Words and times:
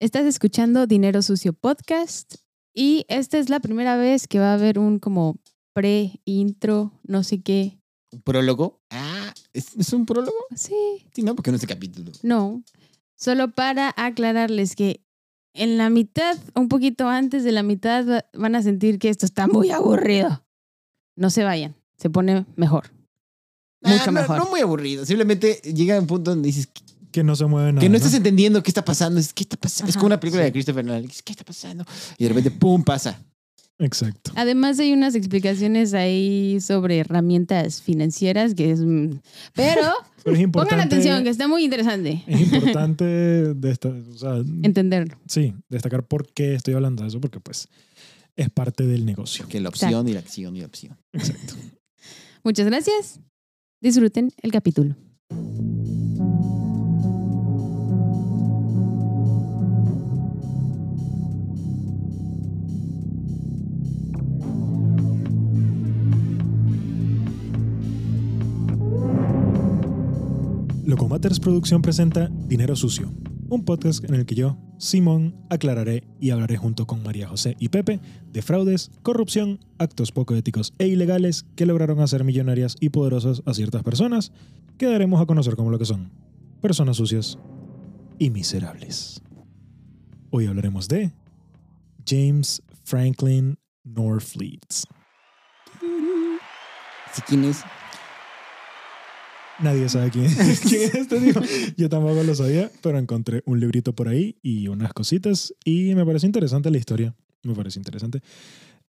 Estás 0.00 0.26
escuchando 0.26 0.86
Dinero 0.86 1.22
Sucio 1.22 1.52
Podcast 1.52 2.36
y 2.74 3.04
esta 3.08 3.38
es 3.38 3.48
la 3.48 3.60
primera 3.60 3.96
vez 3.96 4.28
que 4.28 4.38
va 4.38 4.52
a 4.52 4.54
haber 4.54 4.78
un 4.78 4.98
como 4.98 5.36
pre-intro, 5.74 6.92
no 7.04 7.24
sé 7.24 7.40
qué. 7.42 7.78
¿Un 8.12 8.22
prólogo? 8.22 8.80
Ah, 8.90 9.34
¿es, 9.52 9.76
es 9.76 9.92
un 9.92 10.06
prólogo? 10.06 10.36
Sí, 10.54 10.74
Sí, 11.14 11.22
no, 11.22 11.34
porque 11.34 11.50
no 11.50 11.56
es 11.56 11.62
el 11.62 11.68
capítulo. 11.68 12.12
no. 12.22 12.62
Solo 13.20 13.50
para 13.50 13.92
aclararles 13.96 14.76
que 14.76 15.04
en 15.52 15.76
la 15.76 15.90
mitad, 15.90 16.38
un 16.54 16.68
poquito 16.68 17.08
antes 17.08 17.42
de 17.42 17.50
la 17.50 17.64
mitad, 17.64 18.06
va- 18.08 18.24
van 18.32 18.54
a 18.54 18.62
sentir 18.62 19.00
que 19.00 19.08
esto 19.08 19.26
está 19.26 19.48
muy 19.48 19.72
aburrido. 19.72 20.44
No 21.16 21.28
se 21.30 21.42
vayan, 21.42 21.74
se 21.96 22.10
pone 22.10 22.46
mejor. 22.54 22.92
Mucho 23.82 24.02
Ah, 24.02 24.06
no, 24.06 24.12
mejor. 24.12 24.38
No 24.38 24.50
muy 24.50 24.60
aburrido. 24.60 25.04
Simplemente 25.04 25.54
llega 25.64 25.98
un 25.98 26.06
punto 26.06 26.30
donde 26.30 26.46
dices 26.46 26.68
que, 27.10 27.24
no 27.24 27.34
se 27.36 27.46
mueve 27.46 27.72
nada. 27.72 27.80
que 27.82 27.88
no 27.88 27.96
estás 27.96 28.14
entendiendo 28.14 28.62
qué 28.62 28.70
está 28.70 28.84
pasando. 28.84 29.18
Es, 29.20 29.32
¿Qué 29.32 29.42
está 29.44 29.56
pasando? 29.56 29.90
es 29.90 29.96
como 29.96 30.06
una 30.06 30.20
película 30.20 30.42
sí. 30.42 30.46
de 30.46 30.52
Christopher 30.52 30.84
Nolan. 30.84 31.02
Dices, 31.02 31.22
¿Qué 31.22 31.32
está 31.32 31.44
pasando? 31.44 31.84
Y 32.16 32.24
de 32.24 32.28
repente, 32.28 32.50
¡pum! 32.50 32.82
pasa. 32.84 33.20
Exacto. 33.80 34.32
Además 34.34 34.78
hay 34.80 34.92
unas 34.92 35.14
explicaciones 35.14 35.94
ahí 35.94 36.60
sobre 36.60 36.98
herramientas 36.98 37.80
financieras 37.80 38.54
que 38.54 38.72
es... 38.72 38.80
mm, 38.80 39.20
Pero 39.54 39.82
Pero 40.24 40.34
es 40.36 40.42
importante. 40.42 40.74
pongan 40.74 40.86
atención, 40.88 41.22
que 41.22 41.30
está 41.30 41.46
muy 41.46 41.62
interesante 41.64 42.24
Es 42.26 42.40
importante 42.52 43.04
de 43.04 43.70
esta- 43.70 43.88
o 43.90 44.18
sea, 44.18 44.36
entenderlo. 44.64 45.16
sí, 45.28 45.54
destacar 45.68 46.02
por 46.04 46.26
qué 46.32 46.54
estoy 46.54 46.74
hablando 46.74 47.02
de 47.04 47.08
eso, 47.08 47.20
porque 47.20 47.38
pues 47.38 47.68
es 48.34 48.50
parte 48.50 48.84
del 48.84 49.06
negocio. 49.06 49.46
Que 49.48 49.60
la 49.60 49.68
opción 49.68 50.08
y 50.08 50.12
la 50.12 50.20
acción 50.20 50.56
y 50.56 50.60
la 50.60 50.66
opción. 50.66 50.96
Exacto. 51.12 51.54
Muchas 52.42 52.66
gracias. 52.66 53.20
Disfruten 53.80 54.32
el 54.42 54.50
capítulo. 54.50 54.96
Locomatters 70.88 71.38
Producción 71.38 71.82
presenta 71.82 72.30
Dinero 72.32 72.74
Sucio, 72.74 73.12
un 73.50 73.62
podcast 73.66 74.02
en 74.04 74.14
el 74.14 74.24
que 74.24 74.34
yo, 74.34 74.56
Simón, 74.78 75.36
aclararé 75.50 76.04
y 76.18 76.30
hablaré 76.30 76.56
junto 76.56 76.86
con 76.86 77.02
María 77.02 77.28
José 77.28 77.56
y 77.58 77.68
Pepe 77.68 78.00
de 78.32 78.40
fraudes, 78.40 78.90
corrupción, 79.02 79.60
actos 79.76 80.12
poco 80.12 80.34
éticos 80.34 80.72
e 80.78 80.86
ilegales 80.86 81.44
que 81.56 81.66
lograron 81.66 82.00
hacer 82.00 82.24
millonarias 82.24 82.74
y 82.80 82.88
poderosas 82.88 83.42
a 83.44 83.52
ciertas 83.52 83.82
personas 83.82 84.32
que 84.78 84.86
daremos 84.86 85.20
a 85.20 85.26
conocer 85.26 85.56
como 85.56 85.70
lo 85.70 85.78
que 85.78 85.84
son, 85.84 86.10
personas 86.62 86.96
sucias 86.96 87.38
y 88.18 88.30
miserables. 88.30 89.20
Hoy 90.30 90.46
hablaremos 90.46 90.88
de 90.88 91.12
James 92.06 92.62
Franklin 92.84 93.58
Norfleet. 93.84 94.86
¿Sí, 97.12 97.22
¿Quién 97.26 97.44
es? 97.44 97.62
Nadie 99.60 99.88
sabe 99.88 100.10
quién 100.12 100.26
es, 100.26 100.64
este 100.64 101.20
tipo. 101.20 101.40
Yo 101.76 101.88
tampoco 101.88 102.22
lo 102.22 102.34
sabía, 102.34 102.70
pero 102.82 102.98
encontré 102.98 103.42
un 103.46 103.60
librito 103.60 103.94
por 103.94 104.08
ahí 104.08 104.36
y 104.42 104.68
unas 104.68 104.92
cositas 104.92 105.54
y 105.64 105.94
me 105.94 106.04
parece 106.04 106.26
interesante 106.26 106.70
la 106.70 106.78
historia. 106.78 107.14
Me 107.42 107.54
parece 107.54 107.78
interesante. 107.78 108.20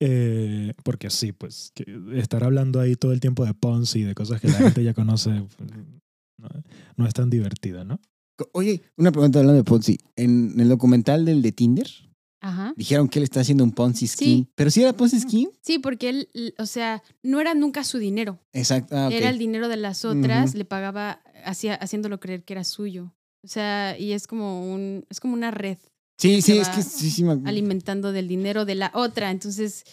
Eh, 0.01 0.75
porque 0.85 1.11
sí, 1.11 1.33
pues 1.33 1.73
que 1.75 1.85
estar 2.15 2.45
hablando 2.45 2.81
ahí 2.81 2.95
todo 2.95 3.13
el 3.13 3.21
tiempo 3.21 3.45
de 3.45 3.55
Ponzi 3.55 4.01
y 4.01 4.05
de 4.05 4.15
cosas 4.15 4.41
que 4.41 4.49
la 4.49 4.55
gente 4.55 4.85
ya 4.85 4.95
conoce 4.95 5.31
no, 6.39 6.49
no 6.97 7.07
es 7.07 7.15
tan 7.15 7.31
divertido, 7.31 7.85
¿no? 7.85 8.01
Oye, 8.53 8.83
una 8.97 9.11
pregunta 9.11 9.41
hablando 9.41 9.57
de 9.57 9.65
Ponzi. 9.65 9.99
En 10.15 10.61
el 10.61 10.69
documental 10.69 11.25
del 11.25 11.43
de 11.43 11.51
Tinder, 11.51 11.89
Ajá. 12.41 12.73
dijeron 12.77 13.09
que 13.09 13.19
él 13.19 13.25
está 13.25 13.41
haciendo 13.41 13.65
un 13.65 13.73
Ponzi 13.73 14.07
Sí. 14.07 14.15
scheme. 14.17 14.47
¿Pero 14.55 14.71
sí 14.71 14.83
era 14.83 14.93
Ponzi 14.93 15.21
scheme? 15.21 15.51
Sí, 15.63 15.79
porque 15.79 16.09
él, 16.09 16.55
o 16.59 16.67
sea, 16.67 17.03
no 17.23 17.41
era 17.41 17.55
nunca 17.55 17.83
su 17.85 17.99
dinero. 17.99 18.39
Exacto. 18.53 18.97
Ah. 18.97 19.09
Era 19.13 19.29
el 19.31 19.39
dinero 19.39 19.69
de 19.69 19.77
las 19.77 20.05
otras, 20.05 20.55
le 20.55 20.65
pagaba, 20.65 21.21
hacía, 21.45 21.75
haciéndolo 21.75 22.21
creer 22.21 22.45
que 22.45 22.53
era 22.55 22.65
suyo. 22.65 23.13
O 23.45 23.49
sea, 23.49 23.97
y 23.99 24.13
es 24.13 24.27
como 24.27 24.73
un, 24.73 25.05
es 25.11 25.21
como 25.21 25.35
una 25.35 25.51
red 25.51 25.79
Sí, 26.21 26.43
sí, 26.43 26.59
es 26.59 26.69
que 26.69 26.83
sí, 26.83 27.11
sí. 27.11 27.23
me- 27.23 27.49
alimentando 27.49 28.11
del 28.11 28.27
dinero 28.27 28.65
de 28.65 28.75
la 28.75 28.91
otra. 28.95 29.31
Entonces, 29.31 29.85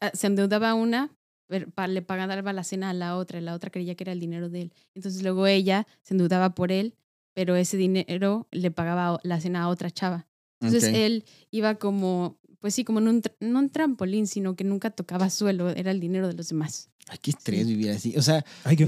a- 0.00 0.10
se 0.14 0.26
endeudaba 0.26 0.72
una, 0.74 1.10
le 1.48 2.02
pagaba 2.02 2.52
la 2.54 2.64
cena 2.64 2.88
a 2.90 2.94
la 2.94 3.16
otra, 3.18 3.38
y 3.38 3.42
la 3.42 3.52
otra 3.54 3.68
creía 3.70 3.94
que 3.94 4.04
era 4.04 4.12
el 4.12 4.20
dinero 4.20 4.48
de 4.48 4.62
él. 4.62 4.72
Entonces, 4.94 5.22
luego 5.22 5.46
ella 5.46 5.86
se 6.02 6.14
endeudaba 6.14 6.54
por 6.54 6.72
él, 6.72 6.94
pero 7.34 7.54
ese 7.56 7.76
dinero 7.76 8.48
le 8.50 8.70
pagaba 8.70 9.20
la 9.22 9.40
cena 9.40 9.62
a 9.64 9.68
otra 9.68 9.90
chava. 9.90 10.26
Entonces, 10.66 10.90
Ok. 10.90 10.96
él 10.96 11.24
iba 11.50 11.74
como, 11.76 12.38
pues 12.60 12.74
sí, 12.74 12.84
como 12.84 12.98
en 13.00 13.08
un, 13.08 13.22
no 13.40 13.58
un 13.58 13.70
trampolín, 13.70 14.26
sino 14.26 14.56
que 14.56 14.64
nunca 14.64 14.90
tocaba 14.90 15.30
suelo, 15.30 15.70
era 15.70 15.90
el 15.90 16.00
dinero 16.00 16.26
de 16.28 16.34
los 16.34 16.48
demás. 16.48 16.90
Ay, 17.08 17.18
qué 17.20 17.30
estrés 17.32 17.66
vivir 17.66 17.90
así. 17.90 18.16
O 18.16 18.22
sea, 18.22 18.44
Ay, 18.64 18.76
que, 18.76 18.84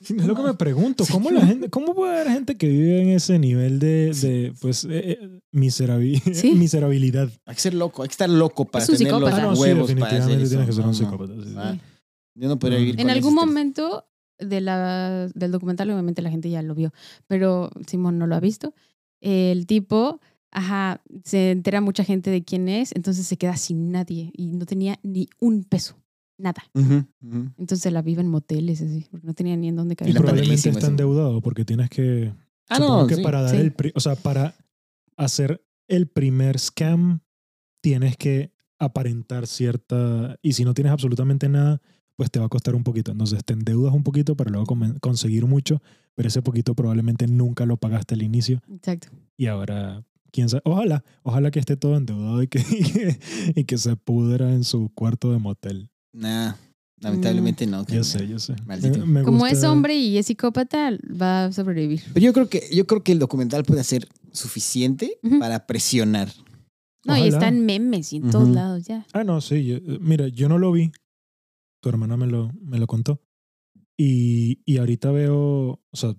es 0.00 0.10
lo 0.26 0.34
que 0.34 0.42
me 0.42 0.54
pregunto, 0.54 1.04
¿cómo 1.10 1.30
la 1.30 1.44
gente, 1.46 1.68
cómo 1.68 1.94
puede 1.94 2.14
haber 2.14 2.28
gente 2.32 2.56
que 2.56 2.66
vive 2.66 3.02
en 3.02 3.08
ese 3.10 3.38
nivel 3.38 3.78
de, 3.78 4.12
de 4.14 4.54
pues, 4.60 4.84
eh, 4.84 5.18
eh, 5.20 5.40
miserabi- 5.52 6.20
Sí. 6.34 6.52
miserabilidad? 6.56 7.28
hay 7.44 7.54
que 7.54 7.60
ser 7.60 7.74
loco, 7.74 8.02
hay 8.02 8.08
que 8.08 8.12
estar 8.12 8.30
loco 8.30 8.64
para 8.64 8.82
Es 8.84 8.88
un 8.90 8.96
tener 8.96 9.12
los 9.12 9.20
psicópata. 9.20 9.42
Ah, 9.42 9.46
no, 9.50 9.56
sí, 9.56 9.60
huevos 9.62 9.92
para 9.92 10.06
hacer 10.06 10.20
definitivamente 10.38 10.42
eso. 10.44 10.48
tienes 10.50 10.66
que 10.66 10.72
ser 10.72 10.82
No, 10.84 10.88
un 10.88 10.94
psicópata. 10.94 11.34
sí, 11.34 11.48
sí. 11.50 11.54
Ah, 11.58 11.76
Yo 12.34 12.48
no 12.48 12.58
podría 12.58 12.78
No. 12.78 12.84
vivir 12.86 13.00
En 13.00 13.10
algún 13.10 13.34
momento 13.34 14.06
de 14.38 14.60
la, 14.62 15.28
del 15.34 15.52
documental, 15.52 15.90
obviamente 15.90 16.22
la 16.22 16.30
gente 16.30 16.48
ya 16.48 16.62
lo 16.62 16.74
vio, 16.74 16.92
pero 17.28 17.70
Simón 17.86 18.18
no 18.18 18.26
lo 18.26 18.34
ha 18.34 18.40
visto. 18.40 18.74
El 19.20 19.66
tipo, 19.66 20.20
ajá, 20.52 21.02
se 21.24 21.50
entera 21.50 21.80
mucha 21.80 22.04
gente 22.04 22.30
de 22.30 22.44
quién 22.44 22.68
es, 22.68 22.92
entonces 22.94 23.26
se 23.26 23.36
queda 23.36 23.56
sin 23.56 23.90
nadie 23.90 24.30
y 24.36 24.52
no 24.52 24.64
tenía 24.66 24.98
ni 25.02 25.28
un 25.40 25.64
peso, 25.64 25.96
nada. 26.38 26.62
Ujú, 26.74 27.04
ujú. 27.22 27.38
Entonces 27.58 27.80
se 27.80 27.90
la 27.90 28.02
vive 28.02 28.20
en 28.20 28.28
moteles, 28.28 28.80
así, 28.82 29.06
porque 29.10 29.26
no 29.26 29.34
tenía 29.34 29.56
ni 29.56 29.68
en 29.68 29.76
dónde 29.76 29.94
Y 29.94 29.96
caer. 29.96 30.10
Y 30.10 30.14
probablemente 30.14 30.68
está 30.68 30.78
eso. 30.78 30.86
endeudado 30.88 31.40
porque 31.40 31.64
tienes 31.64 31.90
que. 31.90 32.32
Ah, 32.68 32.78
no, 32.78 33.06
que 33.06 33.16
sí. 33.16 33.22
para 33.22 33.42
dar 33.42 33.50
Sí. 33.56 33.56
el. 33.60 33.74
O 33.94 34.00
sea, 34.00 34.14
para 34.14 34.54
hacer 35.16 35.64
el 35.88 36.06
primer 36.06 36.58
scam, 36.58 37.20
tienes 37.82 38.16
que 38.16 38.52
aparentar 38.78 39.46
cierta. 39.46 40.38
Y 40.42 40.52
si 40.52 40.64
no 40.64 40.72
tienes 40.74 40.92
absolutamente 40.92 41.48
nada, 41.48 41.80
pues 42.16 42.30
te 42.30 42.38
va 42.38 42.46
a 42.46 42.48
costar 42.48 42.74
un 42.74 42.84
poquito. 42.84 43.12
Entonces 43.12 43.44
te 43.44 43.52
endeudas 43.52 43.94
un 43.94 44.02
poquito 44.02 44.36
para 44.36 44.50
luego 44.50 44.66
conseguir 45.00 45.46
mucho, 45.46 45.82
pero 46.14 46.28
ese 46.28 46.40
poquito 46.42 46.74
probablemente 46.74 47.26
nunca 47.26 47.66
lo 47.66 47.76
pagaste 47.78 48.14
al 48.14 48.22
inicio 48.22 48.60
Exacto. 48.70 49.08
y 49.36 49.46
ahora. 49.46 50.04
Quién 50.32 50.48
sabe, 50.48 50.62
ojalá, 50.64 51.04
ojalá 51.22 51.50
que 51.50 51.58
esté 51.60 51.76
todo 51.76 51.96
endeudado 51.96 52.42
y 52.42 52.48
que, 52.48 52.58
y 52.70 52.82
que, 52.92 53.18
y 53.54 53.64
que 53.64 53.78
se 53.78 53.96
pudra 53.96 54.52
en 54.52 54.64
su 54.64 54.90
cuarto 54.94 55.30
de 55.30 55.38
motel. 55.38 55.90
Nah, 56.14 56.54
lamentablemente 57.00 57.66
no. 57.66 57.86
Yo 57.86 58.02
sé, 58.04 58.26
yo 58.26 58.38
sé. 58.38 58.54
Maldito. 58.64 59.00
Me- 59.00 59.20
me 59.20 59.22
Como 59.24 59.46
es 59.46 59.62
hombre 59.64 59.94
y 59.96 60.16
es 60.18 60.26
psicópata, 60.26 60.90
va 61.20 61.44
a 61.46 61.52
sobrevivir. 61.52 62.02
Pero 62.14 62.24
yo 62.24 62.32
creo 62.32 62.48
que 62.48 62.68
yo 62.72 62.86
creo 62.86 63.02
que 63.02 63.12
el 63.12 63.18
documental 63.18 63.64
puede 63.64 63.84
ser 63.84 64.08
suficiente 64.32 65.18
Ujú. 65.22 65.38
para 65.38 65.66
presionar. 65.66 66.28
No, 67.04 67.16
y 67.16 67.20
Ojalá. 67.22 67.36
están 67.38 67.66
memes 67.66 68.12
y 68.12 68.16
en 68.18 68.30
todos 68.30 68.44
Ujú. 68.44 68.54
lados 68.54 68.84
ya. 68.84 69.04
Ah, 69.12 69.24
no, 69.24 69.40
sí. 69.40 69.64
yo- 69.66 69.78
mira, 70.00 70.28
yo 70.28 70.48
no 70.48 70.58
lo 70.58 70.70
vi. 70.72 70.92
Tu 71.82 71.88
hermana 71.88 72.16
me 72.16 72.26
lo, 72.28 72.52
me 72.62 72.78
lo 72.78 72.86
contó. 72.86 73.20
Y, 73.98 74.60
y 74.64 74.78
ahorita 74.78 75.10
veo, 75.10 75.36
o 75.36 75.96
sea, 75.96 76.14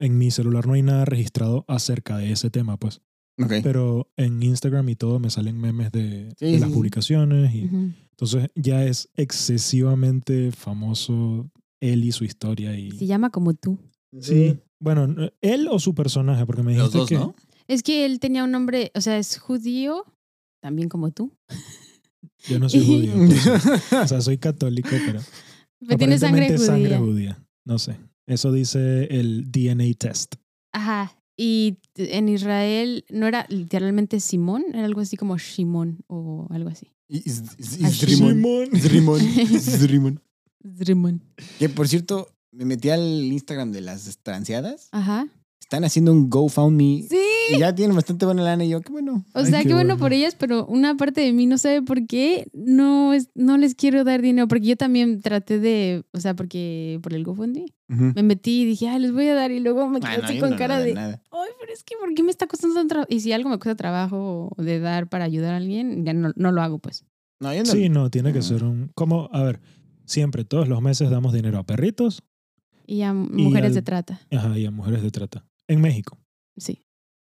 en 0.00 0.18
mi 0.18 0.30
celular 0.30 0.66
no 0.66 0.74
hay 0.74 0.82
nada 0.82 1.04
registrado 1.04 1.64
acerca 1.68 2.18
de 2.18 2.32
ese 2.32 2.50
tema, 2.50 2.76
pues. 2.76 3.00
Pero 3.36 4.08
en 4.16 4.42
Instagram 4.42 4.88
y 4.88 4.96
todo 4.96 5.18
me 5.18 5.30
salen 5.30 5.58
memes 5.60 5.92
de, 5.92 6.32
Sí, 6.38 6.52
de 6.52 6.58
las 6.58 6.68
sí. 6.70 6.74
publicaciones. 6.74 7.54
Y. 7.54 7.70
Entonces 8.10 8.48
ya 8.54 8.84
es 8.84 9.10
excesivamente 9.14 10.52
famoso 10.52 11.50
él 11.80 12.04
y 12.04 12.12
su 12.12 12.24
historia. 12.24 12.78
Y, 12.78 12.90
Se 12.92 13.06
llama 13.06 13.30
como 13.30 13.54
tú. 13.54 13.78
sí. 14.20 14.58
Bueno, 14.78 15.06
no- 15.06 15.30
él 15.40 15.68
o 15.70 15.78
su 15.78 15.94
personaje, 15.94 16.44
porque 16.44 16.62
me 16.62 16.74
Los 16.76 16.92
dijiste 16.92 16.98
dos, 16.98 17.08
que... 17.08 17.14
¿no? 17.14 17.34
Es 17.66 17.82
que 17.82 18.04
él 18.04 18.20
tenía 18.20 18.44
un 18.44 18.50
nombre, 18.50 18.92
o 18.94 19.00
sea, 19.00 19.16
es 19.18 19.38
judío, 19.38 20.04
también 20.62 20.90
como 20.90 21.12
tú. 21.12 21.32
Yo 22.46 22.58
no 22.58 22.68
soy 22.68 22.84
judío. 22.84 23.12
pues, 23.26 23.46
o 23.92 24.06
sea, 24.06 24.20
soy 24.20 24.36
católico, 24.36 24.90
pero... 25.06 25.20
Pero 25.80 25.96
tiene 25.98 26.18
sangre 26.18 26.44
Aparentemente 26.44 26.56
judía. 26.58 26.66
sangre 26.66 26.98
judía. 26.98 27.46
No 27.64 27.78
sé. 27.78 27.96
Eso 28.26 28.52
dice 28.52 29.04
el 29.18 29.50
DNA 29.50 29.94
test. 29.98 30.34
Ajá. 30.74 31.16
Y 31.36 31.78
en 31.96 32.28
Israel 32.28 33.04
no 33.10 33.26
era 33.26 33.46
literalmente 33.48 34.20
Simón, 34.20 34.64
era 34.72 34.84
algo 34.84 35.00
así 35.02 35.16
como 35.16 35.36
Shimón 35.38 35.98
o 36.06 36.46
algo 36.50 36.70
así. 36.70 36.90
Is- 37.08 37.42
Ah, 37.82 37.88
is 37.90 38.00
Rimón. 38.02 38.34
Simón. 38.34 38.68
Is 38.72 38.90
Rimón. 38.90 39.20
Is 39.20 39.82
Rimón. 39.90 40.20
Shimón. 40.80 41.22
Que 41.58 41.68
por 41.68 41.86
cierto, 41.88 42.28
me 42.52 42.64
metí 42.64 42.88
al 42.90 43.02
Instagram 43.02 43.70
de 43.72 43.80
las 43.82 44.18
transeadas. 44.22 44.88
Ajá. 44.92 45.28
Están 45.60 45.84
haciendo 45.84 46.12
un 46.12 46.28
GoFundMe. 46.30 47.04
Sí. 47.08 47.16
Y 47.54 47.58
ya 47.58 47.74
tienen 47.74 47.94
bastante 47.94 48.24
buena 48.26 48.42
lana. 48.42 48.64
Y 48.64 48.68
yo, 48.70 48.80
qué 48.80 48.90
bueno. 48.92 49.24
O 49.34 49.38
Ay, 49.38 49.46
sea, 49.46 49.62
qué 49.62 49.68
qué 49.68 49.74
bueno 49.74 49.90
bueno. 49.94 50.00
por 50.00 50.12
ellas, 50.12 50.34
pero 50.34 50.66
una 50.66 50.96
parte 50.96 51.20
de 51.20 51.32
mí 51.32 51.46
no 51.46 51.58
sabe 51.58 51.82
por 51.82 52.06
qué 52.06 52.48
no, 52.52 53.12
es, 53.12 53.28
no 53.34 53.56
les 53.58 53.74
quiero 53.74 54.04
dar 54.04 54.22
dinero, 54.22 54.48
porque 54.48 54.66
yo 54.66 54.76
también 54.76 55.20
traté 55.20 55.58
de, 55.58 56.04
o 56.12 56.20
sea, 56.20 56.34
porque 56.34 56.98
por 57.02 57.14
el 57.14 57.24
GoFundMe, 57.24 57.66
Ujú. 57.88 58.12
me 58.14 58.22
metí 58.22 58.62
y 58.62 58.64
dije, 58.64 58.88
ay, 58.88 59.00
les 59.00 59.12
voy 59.12 59.28
a 59.28 59.34
dar, 59.34 59.50
y 59.52 59.60
luego 59.60 59.88
me 59.88 60.00
quedé 60.00 60.10
Ah, 60.12 60.18
no, 60.18 60.24
así 60.24 60.34
yo 60.34 60.40
con 60.40 60.50
no 60.50 60.56
cara 60.56 60.74
nada, 60.74 60.86
de, 60.86 60.94
nada. 60.94 61.22
ay, 61.30 61.50
pero 61.60 61.72
es 61.72 61.84
que 61.84 61.94
¿por 62.00 62.12
qué 62.14 62.22
me 62.22 62.30
está 62.30 62.46
costando 62.46 62.74
tanto 62.74 62.88
trabajo? 62.94 63.08
Y 63.12 63.20
si 63.20 63.32
algo 63.32 63.48
me 63.48 63.58
cuesta 63.58 63.76
trabajo 63.76 64.50
de 64.58 64.80
dar 64.80 65.08
para 65.08 65.24
ayudar 65.24 65.54
a 65.54 65.56
alguien, 65.58 66.04
ya 66.04 66.12
no, 66.14 66.32
no 66.36 66.52
lo 66.52 66.62
hago, 66.62 66.78
pues. 66.78 67.04
No, 67.40 67.52
yo 67.52 67.60
no. 67.60 67.66
Sí, 67.66 67.88
no, 67.88 68.10
tiene 68.10 68.32
que 68.32 68.38
Ah. 68.38 68.42
ser 68.42 68.64
un... 68.64 68.90
Como, 68.94 69.28
a 69.32 69.42
ver, 69.42 69.60
siempre, 70.04 70.44
todos 70.44 70.68
los 70.68 70.80
meses 70.82 71.10
damos 71.10 71.32
dinero 71.34 71.58
a 71.58 71.64
perritos 71.64 72.22
Y 72.86 73.02
a 73.02 73.12
mujeres 73.12 73.68
al- 73.70 73.74
de 73.74 73.82
trata, 73.82 74.20
ajá, 74.32 74.58
y 74.58 74.64
a 74.66 74.70
mujeres 74.70 75.02
de 75.02 75.10
trata. 75.10 75.44
En 75.68 75.80
México. 75.80 76.18
sí. 76.56 76.82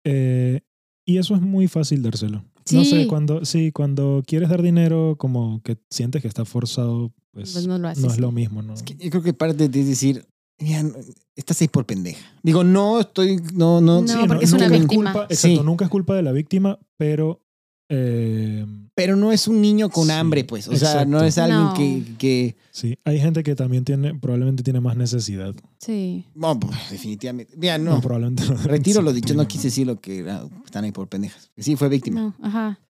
Eh, 0.08 0.60
y 1.04 1.18
eso 1.18 1.34
es 1.34 1.40
muy 1.42 1.68
fácil 1.68 2.02
dárselo. 2.02 2.44
No 2.72 2.84
sé, 2.84 3.02
Sí. 3.02 3.06
cuando, 3.06 3.44
sí, 3.44 3.70
cuando 3.72 4.22
quieres 4.26 4.48
dar 4.48 4.60
dinero, 4.62 5.14
como 5.18 5.60
que 5.62 5.76
sientes 5.90 6.22
que 6.22 6.28
está 6.28 6.44
forzado, 6.44 7.12
pues, 7.32 7.52
Pues 7.52 7.66
no 7.66 7.78
lo 7.78 7.88
haces. 7.88 8.02
no 8.04 8.10
es 8.10 8.18
lo 8.18 8.32
mismo, 8.32 8.62
¿no? 8.62 8.74
Es 8.74 8.82
que 8.82 8.94
yo 8.96 9.10
creo 9.10 9.22
que 9.22 9.32
parte 9.34 9.68
de 9.68 9.80
es 9.80 9.86
decir, 9.86 10.24
mira, 10.60 10.82
no, 10.82 10.94
estás 11.36 11.60
ahí 11.60 11.68
por 11.68 11.86
pendeja. 11.86 12.24
Digo, 12.42 12.64
no 12.64 12.98
estoy, 13.00 13.36
no, 13.54 13.80
no. 13.80 14.00
No, 14.02 14.08
Sí, 14.08 14.14
porque 14.26 14.44
es 14.46 14.52
nunca 14.52 14.66
una 14.66 14.78
víctima. 14.78 15.12
culpa- 15.12 15.26
exacto, 15.32 15.56
Sí. 15.58 15.62
nunca 15.64 15.84
es 15.84 15.90
culpa 15.90 16.14
de 16.16 16.22
la 16.22 16.32
víctima, 16.32 16.78
pero... 16.96 17.40
eh, 17.88 18.66
Pero 18.94 19.16
no 19.16 19.30
es 19.32 19.46
un 19.48 19.60
niño 19.60 19.90
con 19.90 20.06
Sí, 20.06 20.12
hambre, 20.12 20.44
pues. 20.44 20.68
O 20.68 20.76
sea, 20.76 21.04
no 21.04 21.22
es 21.22 21.38
alguien 21.38 21.60
No. 21.60 21.74
que, 21.74 22.02
que. 22.18 22.56
sí, 22.70 22.98
hay 23.04 23.20
gente 23.20 23.42
que 23.42 23.54
también 23.54 23.84
tiene, 23.84 24.14
probablemente 24.14 24.62
tiene 24.62 24.80
más 24.80 24.96
necesidad. 24.96 25.54
Sí. 25.78 26.24
No, 26.34 26.58
pues, 26.58 26.76
definitivamente. 26.90 27.54
Mira, 27.56 27.78
No, 27.78 27.96
no. 27.96 28.00
probablemente 28.00 28.44
no. 28.44 28.56
Retiro 28.64 29.02
lo 29.02 29.12
dicho, 29.12 29.34
no 29.34 29.46
quise 29.46 29.68
decir 29.68 29.86
lo 29.86 30.00
que 30.00 30.24
ah, 30.28 30.48
están 30.64 30.84
ahí 30.84 30.92
por 30.92 31.08
pendejas. 31.08 31.50
Sí, 31.56 31.76
fue 31.76 31.88
víctima. 31.88 32.20
No, 32.20 32.34
ajá. 32.46 32.80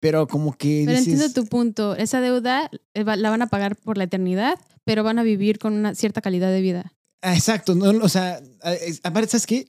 Pero 0.00 0.26
como 0.28 0.52
que. 0.56 0.82
Pero 0.86 0.98
dices, 0.98 1.14
entiendo 1.14 1.32
tu 1.42 1.46
punto. 1.48 1.96
Esa 1.96 2.20
deuda 2.20 2.70
eh, 2.92 3.04
la 3.04 3.30
van 3.30 3.40
a 3.42 3.46
pagar 3.46 3.76
por 3.76 3.96
la 3.96 4.04
eternidad, 4.04 4.58
pero 4.84 5.02
van 5.02 5.18
a 5.18 5.22
vivir 5.22 5.58
con 5.58 5.72
una 5.72 5.94
cierta 5.94 6.20
calidad 6.20 6.50
de 6.50 6.60
vida. 6.60 6.92
Ah, 7.22 7.34
exacto. 7.34 7.74
No, 7.74 7.86
o 8.04 8.08
sea, 8.10 8.38
aparte, 9.02 9.30
¿sabes 9.30 9.46
qué? 9.46 9.66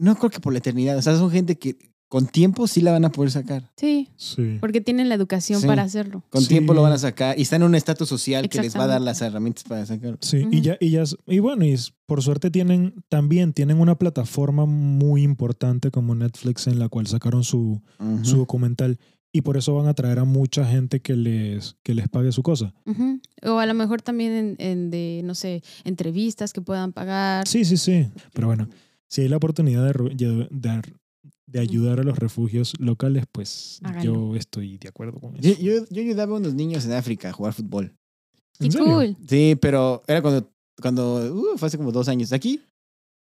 No 0.00 0.16
creo 0.16 0.30
que 0.30 0.40
por 0.40 0.52
la 0.52 0.58
eternidad. 0.58 0.96
O 0.98 1.02
sea, 1.02 1.16
son 1.16 1.30
gente 1.30 1.56
que 1.56 1.76
con 2.08 2.26
tiempo 2.28 2.66
sí 2.68 2.80
la 2.82 2.92
van 2.92 3.04
a 3.04 3.10
poder 3.10 3.30
sacar. 3.32 3.70
Sí, 3.76 4.08
Sí. 4.16 4.58
porque 4.60 4.80
tienen 4.80 5.08
la 5.08 5.16
educación 5.16 5.60
Sí. 5.60 5.66
para 5.66 5.82
hacerlo. 5.82 6.22
Con 6.30 6.42
Sí. 6.42 6.48
tiempo 6.48 6.72
lo 6.72 6.82
van 6.82 6.92
a 6.92 6.98
sacar 6.98 7.38
y 7.38 7.42
están 7.42 7.62
en 7.62 7.68
un 7.68 7.74
estatus 7.74 8.08
social 8.08 8.48
que 8.48 8.60
les 8.62 8.76
va 8.76 8.84
a 8.84 8.86
dar 8.86 9.00
las 9.00 9.20
herramientas 9.22 9.64
para 9.64 9.84
sacarlo. 9.86 10.18
Sí, 10.20 10.46
y 10.52 10.60
ya, 10.60 10.76
y 10.80 10.90
ya, 10.90 11.02
y 11.26 11.38
bueno, 11.40 11.64
y 11.64 11.74
por 12.06 12.22
suerte 12.22 12.50
tienen, 12.50 12.94
también 13.08 13.52
tienen 13.52 13.80
una 13.80 13.96
plataforma 13.98 14.66
muy 14.66 15.22
importante 15.22 15.90
como 15.90 16.14
Netflix 16.14 16.66
en 16.68 16.78
la 16.78 16.88
cual 16.88 17.06
sacaron 17.08 17.42
su, 17.42 17.82
su 18.22 18.36
documental 18.36 18.98
y 19.32 19.40
por 19.42 19.56
eso 19.56 19.74
van 19.74 19.86
a 19.88 19.92
traer 19.94 20.20
a 20.20 20.24
mucha 20.24 20.64
gente 20.64 21.00
que 21.00 21.14
les, 21.16 21.76
que 21.82 21.92
les 21.92 22.08
pague 22.08 22.30
su 22.32 22.42
cosa. 22.42 22.72
O 23.42 23.58
a 23.58 23.66
lo 23.66 23.74
mejor 23.74 24.00
también 24.00 24.32
en, 24.32 24.56
en 24.60 24.90
de, 24.90 25.20
no 25.24 25.34
sé, 25.34 25.62
entrevistas 25.84 26.52
que 26.52 26.60
puedan 26.62 26.92
pagar. 26.92 27.46
Sí, 27.48 27.64
sí, 27.64 27.76
sí. 27.76 28.06
Pero 28.32 28.46
bueno, 28.46 28.68
si 29.08 29.22
hay 29.22 29.28
la 29.28 29.36
oportunidad 29.36 29.84
de, 29.92 30.14
de, 30.14 30.48
de- 30.50 30.82
de 31.46 31.60
ayudar 31.60 32.00
a 32.00 32.02
los 32.02 32.18
refugios 32.18 32.74
locales, 32.78 33.24
pues 33.30 33.78
Háganlo. 33.84 34.30
yo 34.32 34.36
estoy 34.36 34.78
de 34.78 34.88
acuerdo 34.88 35.20
con 35.20 35.36
eso. 35.36 35.60
yo, 35.60 35.84
yo 35.88 36.02
ayudaba 36.02 36.34
a 36.34 36.38
unos 36.38 36.54
niños 36.54 36.84
en 36.84 36.92
África 36.92 37.28
a 37.28 37.32
jugar 37.32 37.52
fútbol. 37.52 37.94
Qué. 38.58 38.68
Sí, 39.28 39.56
pero 39.60 40.02
era 40.06 40.22
cuando, 40.22 40.50
cuando 40.80 41.16
uh, 41.34 41.58
fue 41.58 41.68
hace 41.68 41.76
como 41.76 41.92
dos 41.92 42.08
años. 42.08 42.32
¿Aquí? 42.32 42.60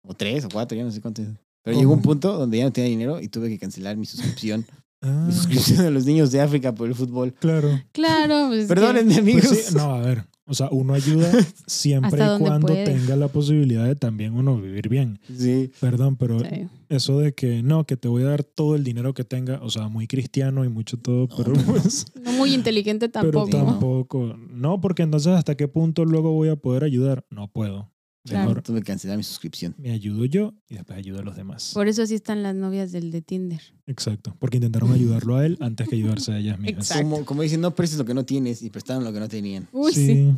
O 0.07 0.15
tres 0.15 0.45
o 0.45 0.49
cuatro, 0.49 0.77
ya 0.79 0.85
no 0.85 0.91
sé 0.93 1.01
cuánto. 1.01 1.23
Pero 1.23 1.75
¿Cómo? 1.75 1.79
llegó 1.81 1.93
un 1.93 2.03
punto 2.03 2.39
donde 2.39 2.59
ya 2.59 2.65
no 2.65 2.73
tenía 2.73 2.89
dinero 2.89 3.21
y 3.21 3.29
tuve 3.29 3.49
que 3.49 3.59
cancelar 3.59 3.97
mi 3.97 4.07
suscripción. 4.07 4.65
Ah, 5.01 5.27
Mi 5.29 5.33
suscripción 5.33 5.87
a 5.87 5.91
los 5.91 6.07
niños 6.07 6.33
de 6.33 6.41
África 6.41 6.75
por 6.75 6.89
el 6.89 6.95
fútbol. 6.97 7.33
claro. 7.35 7.81
Claro. 7.93 8.49
pues, 8.49 8.63
que- 8.63 8.67
Perdónenme, 8.75 9.15
amigos. 9.15 9.47
Pues 9.47 9.67
sí, 9.67 9.75
no, 9.77 9.95
a 9.95 10.01
ver. 10.01 10.25
O 10.49 10.55
sea, 10.55 10.69
uno 10.73 10.95
ayuda 10.95 11.31
siempre 11.67 12.19
y 12.25 12.39
cuando 12.39 12.69
puede. 12.69 12.85
tenga 12.85 13.17
la 13.17 13.29
posibilidad 13.29 13.85
de 13.87 13.95
también 13.95 14.35
uno 14.35 14.57
vivir 14.61 14.89
bien. 14.89 15.21
Sí. 15.37 15.71
Perdón, 15.81 16.17
pero 16.17 16.41
Sí. 16.41 16.67
eso 16.89 17.19
de 17.21 17.35
que 17.35 17.63
no, 17.63 17.85
que 17.85 17.97
te 17.99 18.09
voy 18.09 18.23
a 18.23 18.29
dar 18.29 18.43
todo 18.45 18.75
el 18.75 18.83
dinero 18.83 19.13
que 19.15 19.25
tenga, 19.25 19.61
o 19.63 19.71
sea, 19.71 19.89
muy 19.89 20.07
cristiano 20.07 20.65
y 20.65 20.69
mucho 20.69 20.97
todo, 20.99 21.29
pero 21.37 21.53
no, 21.53 21.63
pues, 21.63 22.07
No 22.25 22.33
muy 22.33 22.55
inteligente 22.55 23.09
pero 23.09 23.31
tampoco. 23.31 23.59
No. 23.59 23.65
tampoco. 23.67 24.37
No, 24.51 24.81
porque 24.81 25.03
entonces 25.03 25.33
hasta 25.35 25.55
qué 25.57 25.69
punto 25.69 26.05
luego 26.05 26.33
voy 26.33 26.49
a 26.49 26.57
poder 26.57 26.83
ayudar. 26.85 27.25
No 27.31 27.49
puedo. 27.49 27.91
Claro. 28.29 28.49
Mejor 28.49 28.63
Tuve 28.63 28.81
que 28.81 28.87
cancelar 28.87 29.17
mi 29.17 29.23
suscripción. 29.23 29.75
me 29.79 29.91
ayudo 29.91 30.25
yo 30.25 30.55
y 30.69 30.75
después 30.75 30.99
ayudo 30.99 31.21
a 31.21 31.23
los 31.23 31.37
demás. 31.37 31.73
Por 31.75 31.89
eso 31.89 32.03
así 32.03 32.15
están 32.15 32.43
las 32.43 32.55
novias 32.55 32.93
del 32.93 33.11
de 33.11 33.23
Tinder. 33.23 33.61
Exacto, 33.87 34.37
porque 34.39 34.57
intentaron 34.59 34.93
ayudarlo 34.93 35.37
a 35.37 35.47
él 35.47 35.57
antes 35.61 35.89
que 35.89 35.97
ayudarse 35.97 36.33
a 36.33 36.39
ellas 36.39 36.59
mismas. 36.59 36.91
Exacto. 36.91 37.11
Como, 37.11 37.25
como 37.25 37.43
dicen, 37.43 37.61
no 37.61 37.75
prestes 37.75 37.99
lo 37.99 38.05
que 38.05 38.15
no 38.15 38.25
tienes 38.25 38.63
y 38.63 38.71
prestaron 38.71 39.05
lo 39.05 39.13
que 39.13 39.21
no 39.21 39.29
tenían. 39.29 39.69
Uy, 39.73 39.93
sí. 39.93 40.35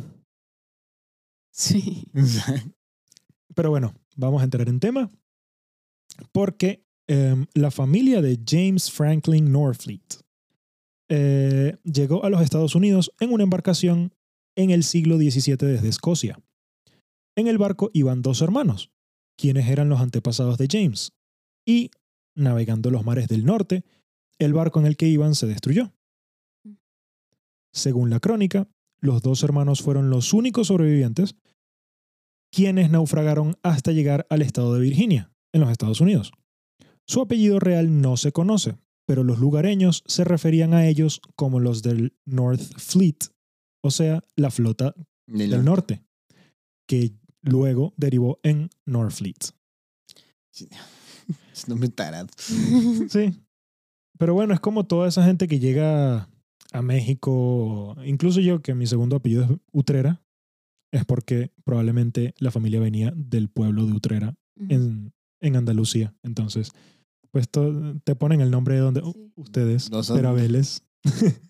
Sí. 1.51 2.05
Sí. 2.13 2.13
Pero 3.55 3.69
bueno, 3.69 3.93
vamos 4.15 4.41
a 4.41 4.45
entrar 4.45 4.67
en 4.69 4.79
tema. 4.79 5.09
Porque 6.31 6.85
em, 7.07 7.45
la 7.53 7.71
familia 7.71 8.21
de 8.21 8.39
James 8.47 8.91
Franklin 8.91 9.51
Norfleet 9.51 10.21
eh, 11.09 11.75
llegó 11.83 12.23
a 12.23 12.29
los 12.29 12.41
Estados 12.41 12.75
Unidos 12.75 13.11
en 13.19 13.33
una 13.33 13.43
embarcación 13.43 14.13
en 14.55 14.71
el 14.71 14.83
siglo 14.83 15.17
XVII 15.17 15.57
desde 15.57 15.89
Escocia. 15.89 16.39
En 17.35 17.47
el 17.47 17.57
barco 17.57 17.89
iban 17.93 18.21
dos 18.21 18.41
hermanos, 18.41 18.91
quienes 19.37 19.67
eran 19.69 19.89
los 19.89 20.01
antepasados 20.01 20.57
de 20.57 20.67
James. 20.69 21.13
Y, 21.65 21.91
navegando 22.35 22.91
los 22.91 23.05
mares 23.05 23.27
del 23.27 23.45
norte, 23.45 23.83
el 24.39 24.53
barco 24.53 24.79
en 24.79 24.85
el 24.85 24.97
que 24.97 25.07
iban 25.07 25.35
se 25.35 25.47
destruyó. 25.47 25.93
Según 27.73 28.09
la 28.09 28.19
crónica, 28.19 28.67
los 28.99 29.21
dos 29.21 29.43
hermanos 29.43 29.81
fueron 29.81 30.09
los 30.09 30.33
únicos 30.33 30.67
sobrevivientes 30.67 31.35
quienes 32.51 32.91
naufragaron 32.91 33.55
hasta 33.63 33.91
llegar 33.91 34.27
al 34.29 34.41
estado 34.41 34.73
de 34.73 34.81
Virginia, 34.81 35.31
en 35.53 35.61
los 35.61 35.71
Estados 35.71 36.01
Unidos. 36.01 36.33
Su 37.07 37.21
apellido 37.21 37.59
real 37.59 38.01
no 38.01 38.17
se 38.17 38.31
conoce, 38.31 38.77
pero 39.05 39.23
los 39.23 39.39
lugareños 39.39 40.03
se 40.05 40.23
referían 40.23 40.73
a 40.73 40.87
ellos 40.87 41.21
como 41.35 41.59
los 41.59 41.81
del 41.81 42.13
North 42.25 42.61
Fleet, 42.77 43.17
o 43.83 43.91
sea, 43.91 44.21
la 44.35 44.51
flota 44.51 44.93
De 45.27 45.47
del 45.47 45.65
norte, 45.65 46.03
que 46.87 47.13
luego 47.41 47.93
derivó 47.97 48.39
en 48.43 48.69
Northfleet. 48.85 49.53
Es 51.53 51.67
nombre 51.67 51.89
tarado. 51.89 52.27
Sí. 53.09 53.33
Pero 54.17 54.33
bueno, 54.33 54.53
es 54.53 54.59
como 54.59 54.85
toda 54.85 55.07
esa 55.07 55.23
gente 55.23 55.47
que 55.47 55.59
llega 55.59 56.29
a 56.73 56.81
México, 56.81 57.95
incluso 58.05 58.39
yo 58.39 58.61
que 58.61 58.75
mi 58.75 58.85
segundo 58.87 59.15
apellido 59.15 59.43
es 59.43 59.49
Utrera, 59.71 60.21
es 60.93 61.05
porque 61.05 61.51
probablemente 61.63 62.33
la 62.37 62.51
familia 62.51 62.79
venía 62.79 63.11
del 63.15 63.49
pueblo 63.49 63.85
de 63.85 63.93
Utrera 63.93 64.35
en, 64.69 65.13
en 65.41 65.55
Andalucía. 65.55 66.13
Entonces, 66.23 66.71
pues 67.31 67.49
to- 67.49 67.95
te 68.03 68.15
ponen 68.15 68.41
el 68.41 68.51
nombre 68.51 68.75
de 68.75 68.81
donde 68.81 69.01
uh, 69.01 69.31
ustedes, 69.35 69.89
Vélez. 70.33 70.83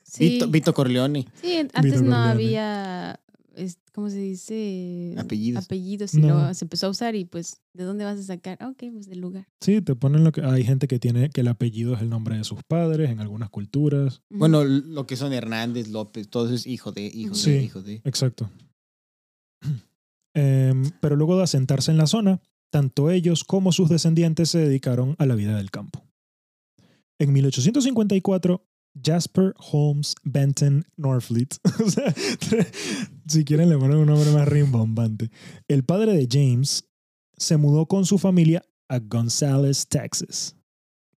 Sí. 0.03 0.29
Vito, 0.29 0.47
Vito 0.47 0.73
Corleone. 0.73 1.27
Sí, 1.41 1.57
antes 1.57 1.81
Vito 1.83 1.95
no 1.97 2.11
Corleone. 2.11 2.29
había, 2.31 3.19
es- 3.61 3.79
¿cómo 3.93 4.09
se 4.09 4.17
dice? 4.17 5.15
Apellidos. 5.17 5.65
Apellidos 5.65 6.13
y 6.13 6.21
No. 6.21 6.29
luego 6.29 6.53
se 6.53 6.65
empezó 6.65 6.87
a 6.87 6.89
usar 6.89 7.15
y 7.15 7.25
pues, 7.25 7.61
¿de 7.73 7.83
dónde 7.83 8.03
vas 8.05 8.19
a 8.19 8.23
sacar? 8.23 8.57
Ah, 8.59 8.69
Ok, 8.69 8.83
pues 8.91 9.07
del 9.07 9.19
lugar. 9.21 9.47
Sí, 9.61 9.81
te 9.81 9.95
ponen 9.95 10.23
lo 10.23 10.31
que 10.31 10.41
hay 10.41 10.63
gente 10.63 10.87
que 10.87 10.99
tiene 10.99 11.29
que 11.29 11.41
el 11.41 11.47
apellido 11.47 11.93
es 11.95 12.01
el 12.01 12.09
nombre 12.09 12.37
de 12.37 12.43
sus 12.43 12.63
padres 12.63 13.09
en 13.09 13.19
algunas 13.19 13.49
culturas. 13.49 14.21
Bueno, 14.29 14.63
lo 14.63 15.05
que 15.07 15.15
son 15.15 15.33
Hernández, 15.33 15.87
López, 15.89 16.29
todo 16.29 16.45
eso 16.45 16.55
es 16.55 16.67
hijo 16.67 16.91
de, 16.91 17.05
hijo 17.05 17.35
Sí. 17.35 17.51
de, 17.51 17.63
hijo 17.63 17.81
de. 17.81 18.01
Exacto. 18.03 18.49
Em, 20.33 20.91
pero 21.01 21.15
luego 21.17 21.37
de 21.37 21.43
asentarse 21.43 21.91
en 21.91 21.97
la 21.97 22.07
zona, 22.07 22.41
tanto 22.71 23.11
ellos 23.11 23.43
como 23.43 23.71
sus 23.73 23.89
descendientes 23.89 24.49
se 24.49 24.59
dedicaron 24.59 25.15
a 25.19 25.25
la 25.25 25.35
vida 25.35 25.57
del 25.57 25.71
campo. 25.71 26.05
En 27.19 27.33
1854, 27.33 28.65
Jasper 29.01 29.53
Holmes 29.57 30.15
Benton 30.23 30.85
Norfleet, 30.97 31.57
o 31.85 31.89
sea, 31.89 32.13
si 33.27 33.45
quieren 33.45 33.69
le 33.69 33.77
ponen 33.77 33.97
un 33.97 34.07
nombre 34.07 34.31
más 34.31 34.47
rimbombante, 34.47 35.29
el 35.67 35.83
padre 35.83 36.13
de 36.13 36.27
James 36.29 36.89
se 37.37 37.57
mudó 37.57 37.85
con 37.85 38.05
su 38.05 38.17
familia 38.17 38.63
a 38.87 38.99
Gonzales, 38.99 39.87
Texas, 39.87 40.55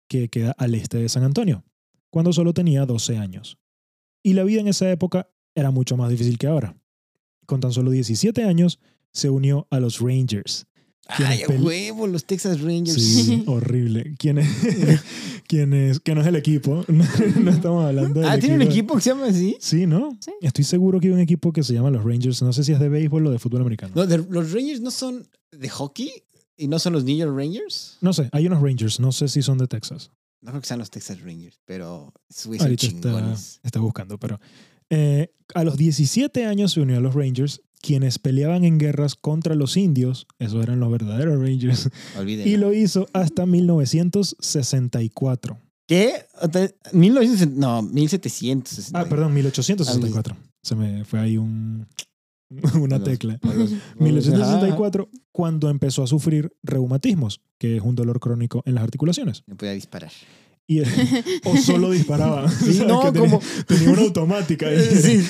que 0.07 0.29
queda 0.29 0.51
al 0.57 0.75
este 0.75 0.97
de 0.97 1.09
San 1.09 1.23
Antonio, 1.23 1.63
cuando 2.09 2.31
solo 2.31 2.53
tenía 2.53 2.85
12 2.85 3.17
años. 3.17 3.57
Y 4.23 4.33
la 4.33 4.43
vida 4.43 4.61
en 4.61 4.67
esa 4.67 4.89
época 4.89 5.29
era 5.53 5.71
mucho 5.71 5.97
más 5.97 6.09
difícil 6.09 6.37
que 6.37 6.47
ahora. 6.47 6.77
Con 7.45 7.59
tan 7.59 7.71
solo 7.71 7.91
17 7.91 8.43
años, 8.43 8.79
se 9.11 9.29
unió 9.29 9.67
a 9.69 9.79
los 9.79 9.99
Rangers. 9.99 10.67
Ay, 11.07 11.43
huevo, 11.59 12.07
los 12.07 12.25
Texas 12.25 12.61
Rangers. 12.61 13.01
Sí, 13.01 13.43
horrible. 13.47 14.15
¿Quién 14.17 14.39
es? 14.39 14.47
¿Quién 15.47 15.73
es? 15.73 15.99
Que 15.99 16.15
no 16.15 16.21
es 16.21 16.27
el 16.27 16.35
equipo. 16.35 16.83
No, 16.89 17.05
no 17.41 17.51
estamos 17.51 17.85
hablando 17.85 18.19
del 18.21 18.29
Ah, 18.29 18.39
¿tiene 18.39 18.55
un 18.55 18.61
equipo 18.63 18.95
que 18.95 19.01
se 19.01 19.09
llama 19.11 19.27
así? 19.27 19.55
Sí, 19.59 19.85
¿no? 19.85 20.17
Sí. 20.19 20.31
Estoy 20.41 20.63
seguro 20.63 20.99
que 20.99 21.07
hay 21.07 21.13
un 21.13 21.19
equipo 21.19 21.51
que 21.53 21.63
se 21.63 21.73
llama 21.73 21.91
los 21.91 22.03
Rangers. 22.03 22.41
No 22.41 22.51
sé 22.53 22.63
si 22.63 22.71
es 22.71 22.79
de 22.79 22.89
béisbol 22.89 23.27
o 23.27 23.31
de 23.31 23.39
fútbol 23.39 23.61
americano. 23.61 23.93
No, 23.95 24.05
de- 24.07 24.17
los 24.29 24.51
Rangers 24.51 24.81
no 24.81 24.89
son 24.91 25.27
de 25.51 25.69
hockey 25.69 26.11
y 26.57 26.67
no 26.67 26.79
son 26.79 26.93
los 26.93 27.03
New 27.03 27.15
York 27.15 27.35
Rangers. 27.37 27.97
No 28.01 28.11
sé, 28.13 28.29
hay 28.31 28.47
unos 28.47 28.61
Rangers. 28.61 28.99
No 28.99 29.11
sé 29.11 29.27
si 29.27 29.41
son 29.41 29.57
de 29.59 29.67
Texas. 29.67 30.09
No 30.41 30.51
creo 30.51 30.61
que 30.61 30.67
sean 30.67 30.79
los 30.79 30.89
Texas 30.89 31.21
Rangers, 31.21 31.59
pero 31.65 32.13
Ahorita 32.45 32.65
está, 32.67 32.75
chingones. 32.75 33.59
está 33.63 33.79
buscando, 33.79 34.17
pero... 34.19 34.39
eh, 34.89 35.31
a 35.53 35.63
los 35.63 35.75
17 35.77 36.45
años 36.45 36.73
se 36.73 36.81
unió 36.81 36.97
a 36.97 36.99
los 37.01 37.13
Rangers 37.15 37.61
quienes 37.81 38.19
peleaban 38.19 38.63
en 38.63 38.77
guerras 38.77 39.15
contra 39.15 39.55
los 39.55 39.77
indios, 39.77 40.27
esos 40.39 40.63
eran 40.63 40.79
los 40.79 40.91
verdaderos 40.91 41.39
Rangers, 41.39 41.89
y 42.25 42.57
lo 42.57 42.73
hizo 42.73 43.07
hasta 43.13 43.45
1964. 43.45 45.57
¿Qué? 45.87 46.13
Otra- 46.41 46.69
1960 46.93 47.59
no, 47.59 47.81
1760. 47.83 48.99
Ah, 48.99 49.05
perdón, 49.07 49.33
1864. 49.33 50.35
Se 50.63 50.75
me 50.75 51.05
fue 51.05 51.19
ahí 51.19 51.37
un, 51.37 51.87
una 52.79 53.03
tecla. 53.03 53.39
los- 53.43 53.71
1864, 53.99 55.09
cuando 55.31 55.69
empezó 55.69 56.03
a 56.03 56.07
sufrir 56.07 56.51
reumatismos, 56.63 57.41
que 57.59 57.77
es 57.77 57.83
un 57.83 57.95
dolor 57.95 58.19
crónico 58.19 58.63
en 58.65 58.75
las 58.75 58.83
articulaciones. 58.83 59.43
Me 59.45 59.55
podía 59.55 59.73
disparar. 59.73 60.11
Y, 60.67 60.81
o 61.43 61.57
solo 61.57 61.91
disparaba. 61.91 62.49
Sí, 62.59 62.69
O 62.69 62.73
sea, 62.73 62.87
no, 62.87 63.11
tenía, 63.11 63.21
como- 63.21 63.41
tenía 63.67 63.89
una 63.89 64.01
automática. 64.01 64.67
Sí. 65.01 65.23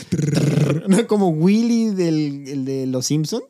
No, 0.87 1.07
como 1.07 1.29
Willy 1.29 1.91
del 1.91 2.47
el 2.47 2.65
de 2.65 2.87
Los 2.87 3.05
Simpson 3.07 3.41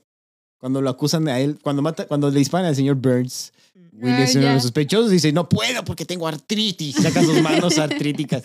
cuando 0.57 0.81
lo 0.81 0.89
acusan 0.89 1.27
a 1.27 1.39
él, 1.39 1.59
cuando 1.61 1.81
mata, 1.83 2.07
cuando 2.07 2.31
le 2.31 2.39
disparan 2.39 2.65
al 2.67 2.75
señor 2.75 2.95
Burns. 2.95 3.51
Willy 3.93 4.09
Ah, 4.11 4.23
es 4.23 4.35
uno 4.35 4.47
de 4.47 4.53
los 4.55 4.63
sospechosos 4.63 5.11
y 5.11 5.15
dice, 5.15 5.31
no 5.31 5.47
puedo 5.47 5.85
porque 5.85 6.05
tengo 6.05 6.27
artritis. 6.27 6.95
Saca 6.95 7.21
sus 7.23 7.39
manos 7.41 7.77
artríticas. 7.77 8.41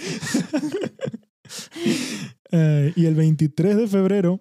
Eh, 2.53 2.93
y 2.97 3.07
el 3.07 3.15
23 3.15 3.77
de 3.77 3.89
febrero 3.89 4.41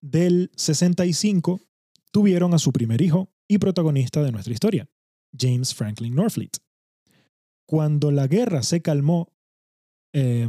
del 0.00 0.50
65 0.56 1.60
tuvieron 2.10 2.52
a 2.54 2.58
su 2.58 2.72
primer 2.72 3.00
hijo 3.00 3.30
y 3.48 3.58
protagonista 3.58 4.22
de 4.22 4.32
nuestra 4.32 4.52
historia, 4.52 4.88
James 5.38 5.74
Franklin 5.74 6.14
Norfleet. 6.14 6.56
Cuando 7.66 8.10
la 8.10 8.26
guerra 8.26 8.62
se 8.62 8.80
calmó, 8.80 9.32
eh, 10.12 10.48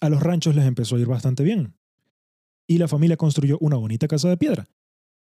a 0.00 0.08
los 0.08 0.22
ranchos 0.22 0.54
les 0.54 0.66
empezó 0.66 0.96
a 0.96 1.00
ir 1.00 1.06
bastante 1.06 1.42
bien. 1.42 1.74
Y 2.68 2.78
la 2.78 2.88
familia 2.88 3.16
construyó 3.16 3.58
una 3.60 3.76
bonita 3.76 4.08
casa 4.08 4.28
de 4.28 4.36
piedra, 4.36 4.68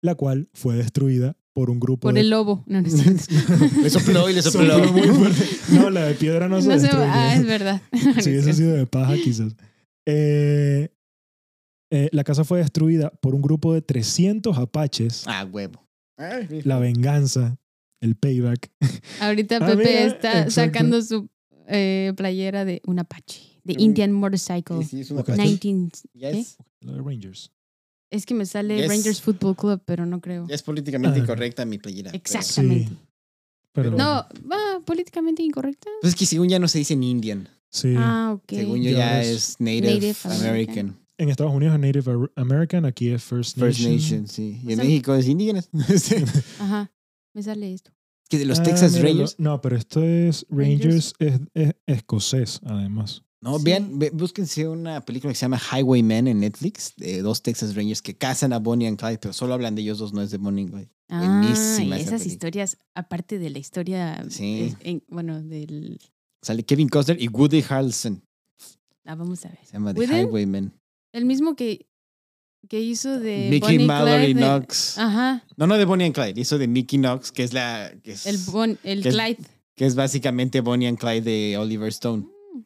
la 0.02 0.14
cual 0.14 0.48
fue 0.52 0.76
destruida 0.76 1.36
por 1.52 1.70
un 1.70 1.80
grupo 1.80 2.02
Por 2.02 2.14
de... 2.14 2.20
el 2.20 2.30
lobo. 2.30 2.64
No, 2.66 2.80
no. 2.80 2.88
Le 3.82 3.90
sopló 3.90 4.30
y 4.30 4.34
le 4.34 4.42
sopló. 4.42 4.74
Sopló 4.74 4.92
muy 4.92 5.08
fuerte. 5.08 5.44
No, 5.72 5.90
la 5.90 6.04
de 6.04 6.14
piedra 6.14 6.48
no 6.48 6.60
se 6.60 6.68
No 6.68 6.74
se 6.74 6.82
destruyó. 6.82 7.06
Ah, 7.08 7.34
es 7.34 7.46
verdad. 7.46 7.82
Si 8.20 8.30
hubiese 8.30 8.52
sido 8.52 8.72
de 8.72 8.86
paja, 8.86 9.14
quizás. 9.14 9.54
Eh, 10.06 10.88
eh, 11.90 12.08
la 12.12 12.24
casa 12.24 12.44
fue 12.44 12.58
destruida 12.58 13.10
por 13.10 13.34
un 13.34 13.42
grupo 13.42 13.74
de 13.74 13.82
300 13.82 14.56
apaches. 14.58 15.24
Ah, 15.26 15.44
huevo. 15.44 15.86
La 16.64 16.78
venganza, 16.78 17.56
el 18.00 18.16
payback. 18.16 18.70
Ahorita 19.20 19.56
Ah, 19.60 19.66
Pepe 19.66 20.06
está 20.06 20.30
exacto. 20.42 20.50
sacando 20.52 21.02
su 21.02 21.28
eh, 21.68 22.12
playera 22.16 22.64
de 22.64 22.80
un 22.86 22.98
Apache, 22.98 23.40
de. 23.64 23.74
Indian 23.78 24.12
Motorcycle. 24.12 24.82
Sí, 24.84 25.04
sí, 25.04 25.14
es 25.14 25.22
cosa. 25.24 25.34
19. 25.42 25.90
Ya 26.14 26.30
¿qué? 26.32 26.40
es, 26.40 26.56
Lo 26.80 26.92
de 26.94 27.02
Rangers. 27.02 27.52
Es 28.10 28.26
que 28.26 28.34
me 28.34 28.44
sale 28.46 28.76
Yes. 28.76 28.88
Rangers 28.88 29.20
Football 29.22 29.54
Club, 29.56 29.82
pero 29.84 30.04
no 30.06 30.20
creo. 30.20 30.46
es 30.48 30.62
políticamente 30.62 31.20
Ah. 31.20 31.22
incorrecta 31.22 31.64
mi 31.64 31.78
playera. 31.78 32.10
pero- 32.10 32.20
Exactamente. 32.20 32.90
Pero, 33.72 33.92
No, 33.92 34.26
va 34.50 34.80
políticamente 34.84 35.44
incorrecta. 35.44 35.88
Pues 36.00 36.14
es 36.14 36.18
que 36.18 36.26
según 36.26 36.48
ya 36.48 36.58
no 36.58 36.66
se 36.66 36.78
dice 36.78 36.94
en 36.94 37.04
Indian. 37.04 37.48
Sí. 37.70 37.94
Ah, 37.96 38.32
ok. 38.34 38.44
Según 38.50 38.82
yo 38.82 38.90
Ya 38.90 38.98
ya 38.98 39.18
ves. 39.18 39.28
es 39.28 39.56
Native, 39.60 39.94
Native 39.94 40.16
American. 40.24 40.48
American. 40.48 40.96
En 41.18 41.28
Estados 41.28 41.52
Unidos 41.54 41.74
es 41.74 41.80
Native 41.80 42.28
American, 42.34 42.84
aquí 42.84 43.10
es 43.10 43.22
First 43.22 43.58
Nation. 43.58 43.92
First 43.92 44.10
Nation, 44.10 44.26
sí. 44.26 44.60
Y 44.64 44.70
en 44.72 44.76
sea- 44.76 44.84
México 44.84 45.14
es 45.14 45.28
indígenas. 45.28 45.68
Ajá. 46.58 46.90
Me 47.34 47.42
sale 47.42 47.72
esto. 47.72 47.92
que 48.28 48.38
de 48.38 48.44
los 48.44 48.60
Ah, 48.60 48.62
Texas. 48.62 49.00
Rangers. 49.02 49.34
No, 49.40 49.60
pero 49.60 49.76
esto 49.76 50.04
es 50.04 50.46
Rangers, 50.50 51.14
es, 51.18 51.40
es 51.52 51.72
escocés, 51.86 52.60
además. 52.64 53.24
No, 53.42 53.58
Sí. 53.58 53.64
vean, 53.64 53.98
ve- 53.98 54.10
búsquense 54.14 54.68
una 54.68 55.04
película 55.04 55.32
que 55.32 55.34
se 55.36 55.40
llama 55.42 55.58
Highwaymen 55.58 56.28
en 56.28 56.38
Netflix, 56.40 56.92
de 56.96 57.22
dos 57.22 57.42
Texas 57.42 57.74
Rangers 57.74 58.02
que 58.02 58.16
cazan 58.16 58.52
a 58.52 58.58
Bonnie 58.60 58.86
and 58.86 58.98
Clyde, 59.00 59.18
pero 59.18 59.32
solo 59.32 59.54
hablan 59.54 59.74
de 59.74 59.82
ellos 59.82 59.98
dos, 59.98 60.12
no 60.12 60.22
es 60.22 60.30
de 60.30 60.36
Bonnie 60.38 60.62
and 60.64 60.70
Clyde. 60.72 60.90
Ah, 61.08 61.40
Buenísima 61.40 61.98
y 61.98 62.02
esa 62.02 62.14
esas 62.16 62.26
historias, 62.26 62.78
aparte 62.94 63.40
de 63.40 63.50
la 63.50 63.58
historia, 63.58 64.24
Sí. 64.28 64.60
es- 64.68 64.76
en- 64.82 65.02
bueno, 65.08 65.42
del... 65.42 65.98
Sale 66.42 66.62
Kevin 66.64 66.88
Costner 66.88 67.20
y 67.20 67.26
Woody 67.28 67.64
Harrelson. 67.68 68.22
Ah, 69.06 69.16
vamos 69.16 69.44
a 69.44 69.48
ver. 69.48 69.58
Se 69.64 69.72
llama 69.72 69.92
The. 69.92 70.04
Highwaymen. 70.06 70.72
El 71.12 71.24
mismo 71.24 71.56
que, 71.56 71.88
que 72.68 72.80
hizo 72.80 73.18
de 73.18 73.48
Mickey 73.50 73.76
Bonnie 73.78 73.86
Mallory 73.86 74.24
Clyde 74.34 74.40
de- 74.40 74.46
Knox. 74.46 74.98
Ajá, 74.98 75.44
No, 75.56 75.66
no 75.66 75.76
de 75.78 75.84
Bonnie 75.84 76.06
and 76.06 76.14
Clyde, 76.14 76.40
hizo 76.40 76.58
de 76.58 76.68
Mickey 76.68 76.98
Knox, 76.98 77.32
que 77.32 77.42
es 77.42 77.52
la 77.52 77.92
que 78.02 78.12
es, 78.12 78.26
el, 78.26 78.38
bon, 78.52 78.78
el 78.84 79.02
que 79.02 79.08
es- 79.08 79.14
Clyde. 79.14 79.38
que 79.76 79.86
es 79.86 79.94
básicamente 79.94 80.60
Bonnie 80.60 80.86
and 80.88 80.98
Clyde 80.98 81.22
de 81.22 81.56
Oliver 81.58 81.88
Stone. 81.88 82.24
Mm. 82.54 82.60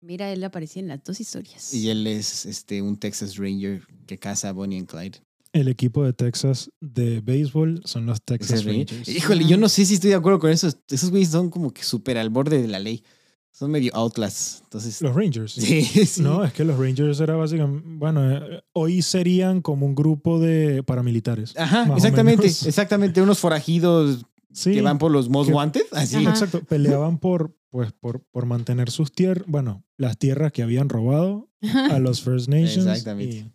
Mira, 0.00 0.32
él 0.32 0.42
aparecía 0.44 0.80
en 0.82 0.88
las 0.88 1.02
dos 1.04 1.20
historias. 1.20 1.74
Y 1.74 1.90
él 1.90 2.06
es 2.06 2.46
este 2.46 2.80
un 2.82 2.96
Texas 2.96 3.36
Ranger 3.36 3.82
que 4.06 4.16
caza 4.18 4.48
a 4.48 4.52
Bonnie 4.52 4.78
and 4.78 4.88
Clyde. 4.88 5.18
El 5.52 5.68
equipo 5.68 6.04
de 6.04 6.12
Texas 6.12 6.70
de 6.80 7.20
béisbol 7.20 7.80
son 7.84 8.06
los 8.06 8.20
Texas 8.22 8.48
Texas 8.48 8.64
Ranger. 8.66 8.86
Rangers. 8.88 9.08
Híjole, 9.08 9.44
yo 9.46 9.56
no 9.56 9.68
sé 9.68 9.84
si 9.86 9.94
estoy 9.94 10.10
de 10.10 10.16
acuerdo 10.16 10.38
con 10.38 10.50
esos. 10.50 10.76
Esos 10.90 11.10
güeyes 11.10 11.30
son 11.30 11.50
como 11.50 11.72
que 11.72 11.82
súper 11.82 12.16
al 12.18 12.28
borde 12.30 12.60
de 12.62 12.68
la 12.68 12.78
ley. 12.78 13.02
Son 13.50 13.70
medio 13.70 13.90
outlaws. 13.94 14.60
Entonces, 14.64 15.00
Los 15.02 15.14
Rangers. 15.14 15.52
sí, 15.58 15.82
sí. 15.82 16.22
No, 16.22 16.44
es 16.44 16.52
que 16.52 16.64
los 16.64 16.78
Rangers 16.78 17.18
era 17.20 17.34
básicamente, 17.34 17.82
bueno, 17.90 18.30
eh, 18.32 18.62
hoy 18.72 19.02
serían 19.02 19.60
como 19.62 19.84
un 19.86 19.94
grupo 19.94 20.38
de 20.38 20.82
paramilitares. 20.84 21.56
Ajá, 21.56 21.92
exactamente, 21.96 22.46
exactamente. 22.66 23.20
Unos 23.22 23.38
forajidos 23.38 24.24
Sí, 24.52 24.72
que 24.72 24.82
van 24.82 24.98
por 24.98 25.10
los 25.10 25.28
most 25.28 25.48
que- 25.50 25.54
wanted. 25.54 25.82
Así. 25.92 26.16
Ajá. 26.16 26.30
exacto. 26.30 26.62
Peleaban 26.64 27.18
por, 27.18 27.56
pues, 27.70 27.92
por, 27.92 28.22
por 28.30 28.46
mantener 28.46 28.90
sus 28.90 29.12
tierras, 29.12 29.44
bueno, 29.46 29.84
las 29.96 30.18
tierras 30.18 30.52
que 30.52 30.62
habían 30.62 30.88
robado 30.88 31.48
a 31.90 31.98
los 31.98 32.22
First 32.22 32.48
Nations. 32.48 32.86
Exactamente. 32.86 33.36
y- 33.36 33.52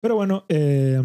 Pero 0.00 0.14
bueno, 0.14 0.44
eh, 0.48 1.00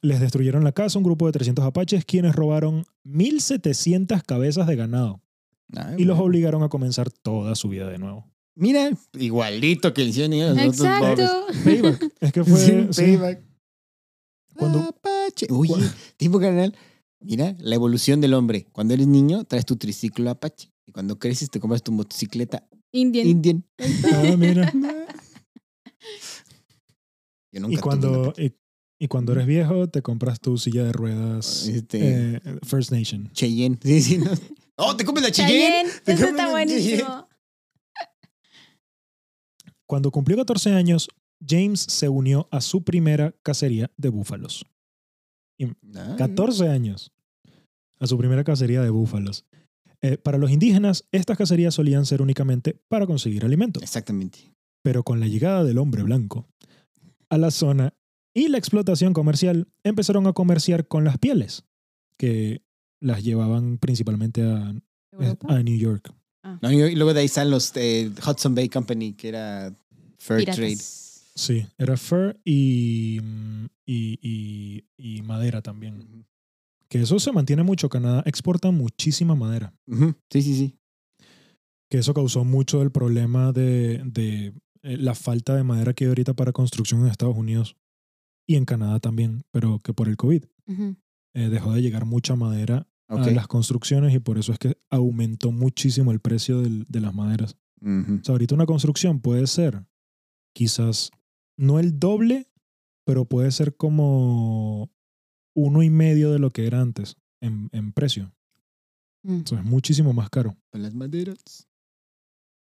les 0.00 0.20
destruyeron 0.20 0.64
la 0.64 0.72
casa 0.72 0.98
un 0.98 1.04
grupo 1.04 1.26
de 1.26 1.32
300 1.32 1.64
apaches 1.64 2.04
quienes 2.04 2.34
robaron 2.36 2.84
1.700 3.04 4.22
cabezas 4.22 4.66
de 4.66 4.76
ganado 4.76 5.20
Ay, 5.76 5.96
y 5.98 6.04
los 6.04 6.16
bueno. 6.16 6.28
obligaron 6.28 6.62
a 6.62 6.68
comenzar 6.68 7.10
toda 7.10 7.54
su 7.54 7.68
vida 7.68 7.88
de 7.88 7.98
nuevo. 7.98 8.30
Mira, 8.56 8.90
igualito 9.18 9.92
que 9.94 10.04
hicieron 10.04 10.32
ellos. 10.34 10.56
Exacto. 10.58 11.46
Payback. 11.64 12.12
Es 12.20 12.32
que 12.32 12.44
fue... 12.44 12.56
Sí, 12.58 12.86
sí. 12.92 13.02
payback. 13.02 13.42
Cuando- 14.56 14.78
Apache. 14.80 15.46
Oye, 15.50 15.72
Cu- 15.74 15.80
tipo 16.16 16.38
carnal. 16.38 16.74
Mira, 17.20 17.56
la 17.58 17.74
evolución 17.74 18.20
del 18.20 18.34
hombre. 18.34 18.66
Cuando 18.72 18.94
eres 18.94 19.06
niño, 19.08 19.44
traes 19.44 19.64
tu 19.66 19.76
triciclo 19.76 20.30
Apache. 20.30 20.70
Y 20.86 20.92
cuando 20.92 21.18
creces, 21.18 21.50
te 21.50 21.58
compras 21.58 21.82
tu 21.82 21.90
motocicleta 21.92 22.68
Indian. 22.92 23.26
Indian. 23.26 23.64
Ah, 24.12 24.34
mira. 24.38 24.72
Yo 27.52 27.60
nunca 27.60 27.74
Y 27.74 27.78
cuando, 27.78 28.32
y, 28.36 28.52
y 29.00 29.08
cuando 29.08 29.32
eres 29.32 29.46
viejo, 29.46 29.88
te 29.88 30.02
compras 30.02 30.40
tu 30.40 30.58
silla 30.58 30.84
de 30.84 30.92
ruedas 30.92 31.66
Este, 31.68 32.36
eh, 32.36 32.40
First 32.62 32.90
Nation. 32.92 33.30
Cheyenne. 33.32 33.78
Sí, 33.82 34.02
sí, 34.02 34.18
no. 34.18 34.30
¡Oh, 34.76 34.96
te 34.96 35.04
compras 35.04 35.24
la 35.24 35.32
Cheyenne! 35.32 35.70
Cheyenne. 35.90 35.90
Te 36.04 36.12
Eso 36.12 36.26
compras 36.26 36.46
está 36.46 36.58
la 36.58 36.64
Cheyenne. 36.66 37.02
buenísimo. 37.02 37.28
Cuando 39.86 40.10
cumplió 40.10 40.36
14 40.38 40.72
años, 40.72 41.08
James 41.46 41.80
se 41.80 42.08
unió 42.08 42.48
a 42.50 42.60
su 42.60 42.82
primera 42.84 43.34
cacería 43.42 43.90
de 43.96 44.08
búfalos. 44.08 44.64
Ah, 45.94 46.14
14 46.18 46.68
años. 46.68 47.12
A 48.00 48.06
su 48.06 48.18
primera 48.18 48.44
cacería 48.44 48.82
de 48.82 48.90
búfalos. 48.90 49.44
Eh, 50.02 50.18
para 50.18 50.38
los 50.38 50.50
indígenas, 50.50 51.06
estas 51.12 51.38
cacerías 51.38 51.74
solían 51.74 52.06
ser 52.06 52.20
únicamente 52.22 52.74
para 52.88 53.06
conseguir 53.06 53.44
alimento. 53.44 53.80
Exactamente. 53.80 54.52
Pero 54.82 55.02
con 55.02 55.20
la 55.20 55.26
llegada 55.28 55.64
del 55.64 55.78
hombre 55.78 56.02
blanco 56.02 56.46
a 57.30 57.38
la 57.38 57.50
zona 57.50 57.94
y 58.34 58.48
la 58.48 58.58
explotación 58.58 59.12
comercial, 59.12 59.68
empezaron 59.84 60.26
a 60.26 60.32
comerciar 60.32 60.88
con 60.88 61.04
las 61.04 61.18
pieles, 61.18 61.64
que 62.18 62.62
las 63.04 63.22
llevaban 63.22 63.78
principalmente 63.78 64.42
a, 64.42 64.74
Europa. 65.12 65.46
a 65.54 65.62
New 65.62 65.76
York. 65.78 66.12
No, 66.60 66.70
y 66.72 66.94
luego 66.94 67.14
de 67.14 67.20
ahí 67.20 67.26
están 67.26 67.50
los 67.50 67.72
eh, 67.76 68.10
Hudson 68.26 68.54
Bay 68.54 68.68
Company, 68.68 69.12
que 69.14 69.28
era 69.28 69.74
Fair 70.18 70.40
Piratas. 70.40 70.56
Trade. 70.56 70.76
Sí, 71.36 71.66
era 71.78 71.96
fur 71.96 72.38
y, 72.44 73.18
mm, 73.22 73.64
y, 73.86 74.18
y- 74.22 74.84
y 74.96 75.22
madera 75.22 75.62
también. 75.62 76.26
Que 76.88 77.00
eso 77.02 77.18
se 77.18 77.32
mantiene 77.32 77.62
mucho. 77.62 77.88
Canadá 77.88 78.22
exporta 78.26 78.70
muchísima 78.70 79.34
madera. 79.34 79.74
Sí, 80.30 80.42
sí, 80.42 80.54
sí. 80.54 80.78
Que 81.90 81.98
eso 81.98 82.14
causó 82.14 82.44
mucho 82.44 82.82
el 82.82 82.90
problema 82.92 83.52
de, 83.52 84.02
de, 84.04 84.52
eh, 84.82 84.96
la 84.98 85.14
falta 85.14 85.56
de 85.56 85.64
madera 85.64 85.92
que 85.92 86.04
hay 86.04 86.08
ahorita 86.08 86.34
para 86.34 86.52
construcción 86.52 87.00
en 87.00 87.08
Estados 87.08 87.36
Unidos 87.36 87.76
y 88.46 88.56
en 88.56 88.64
Canadá 88.64 89.00
también, 89.00 89.44
pero 89.50 89.78
que 89.80 89.92
por 89.94 90.08
el 90.08 90.16
COVID 90.16 90.44
eh, 91.34 91.48
dejó 91.48 91.72
de 91.72 91.82
llegar 91.82 92.04
mucha 92.04 92.36
madera 92.36 92.86
Ok. 93.08 93.20
a 93.26 93.30
las 93.32 93.46
construcciones 93.48 94.14
y 94.14 94.18
por 94.18 94.38
eso 94.38 94.52
es 94.52 94.58
que 94.58 94.78
aumentó 94.90 95.52
muchísimo 95.52 96.10
el 96.12 96.20
precio 96.20 96.60
del- 96.62 96.84
de 96.88 97.00
las 97.00 97.14
maderas. 97.14 97.56
O 97.82 98.24
sea, 98.24 98.32
ahorita 98.32 98.54
una 98.54 98.64
construcción 98.64 99.20
puede 99.20 99.46
ser 99.46 99.84
quizás 100.54 101.10
no 101.58 101.78
el 101.78 101.98
doble, 102.00 102.48
pero 103.04 103.26
puede 103.26 103.50
ser 103.50 103.76
como 103.76 104.90
uno 105.54 105.82
y 105.82 105.90
medio 105.90 106.32
de 106.32 106.38
lo 106.38 106.50
que 106.50 106.66
era 106.66 106.80
antes 106.80 107.16
en, 107.42 107.68
en 107.72 107.92
precio. 107.92 108.32
Mm. 109.22 109.42
Eso 109.44 109.56
es 109.58 109.64
muchísimo 109.64 110.14
más 110.14 110.30
caro. 110.30 110.56
Con 110.70 110.82
las 110.82 110.94
maderas. 110.94 111.68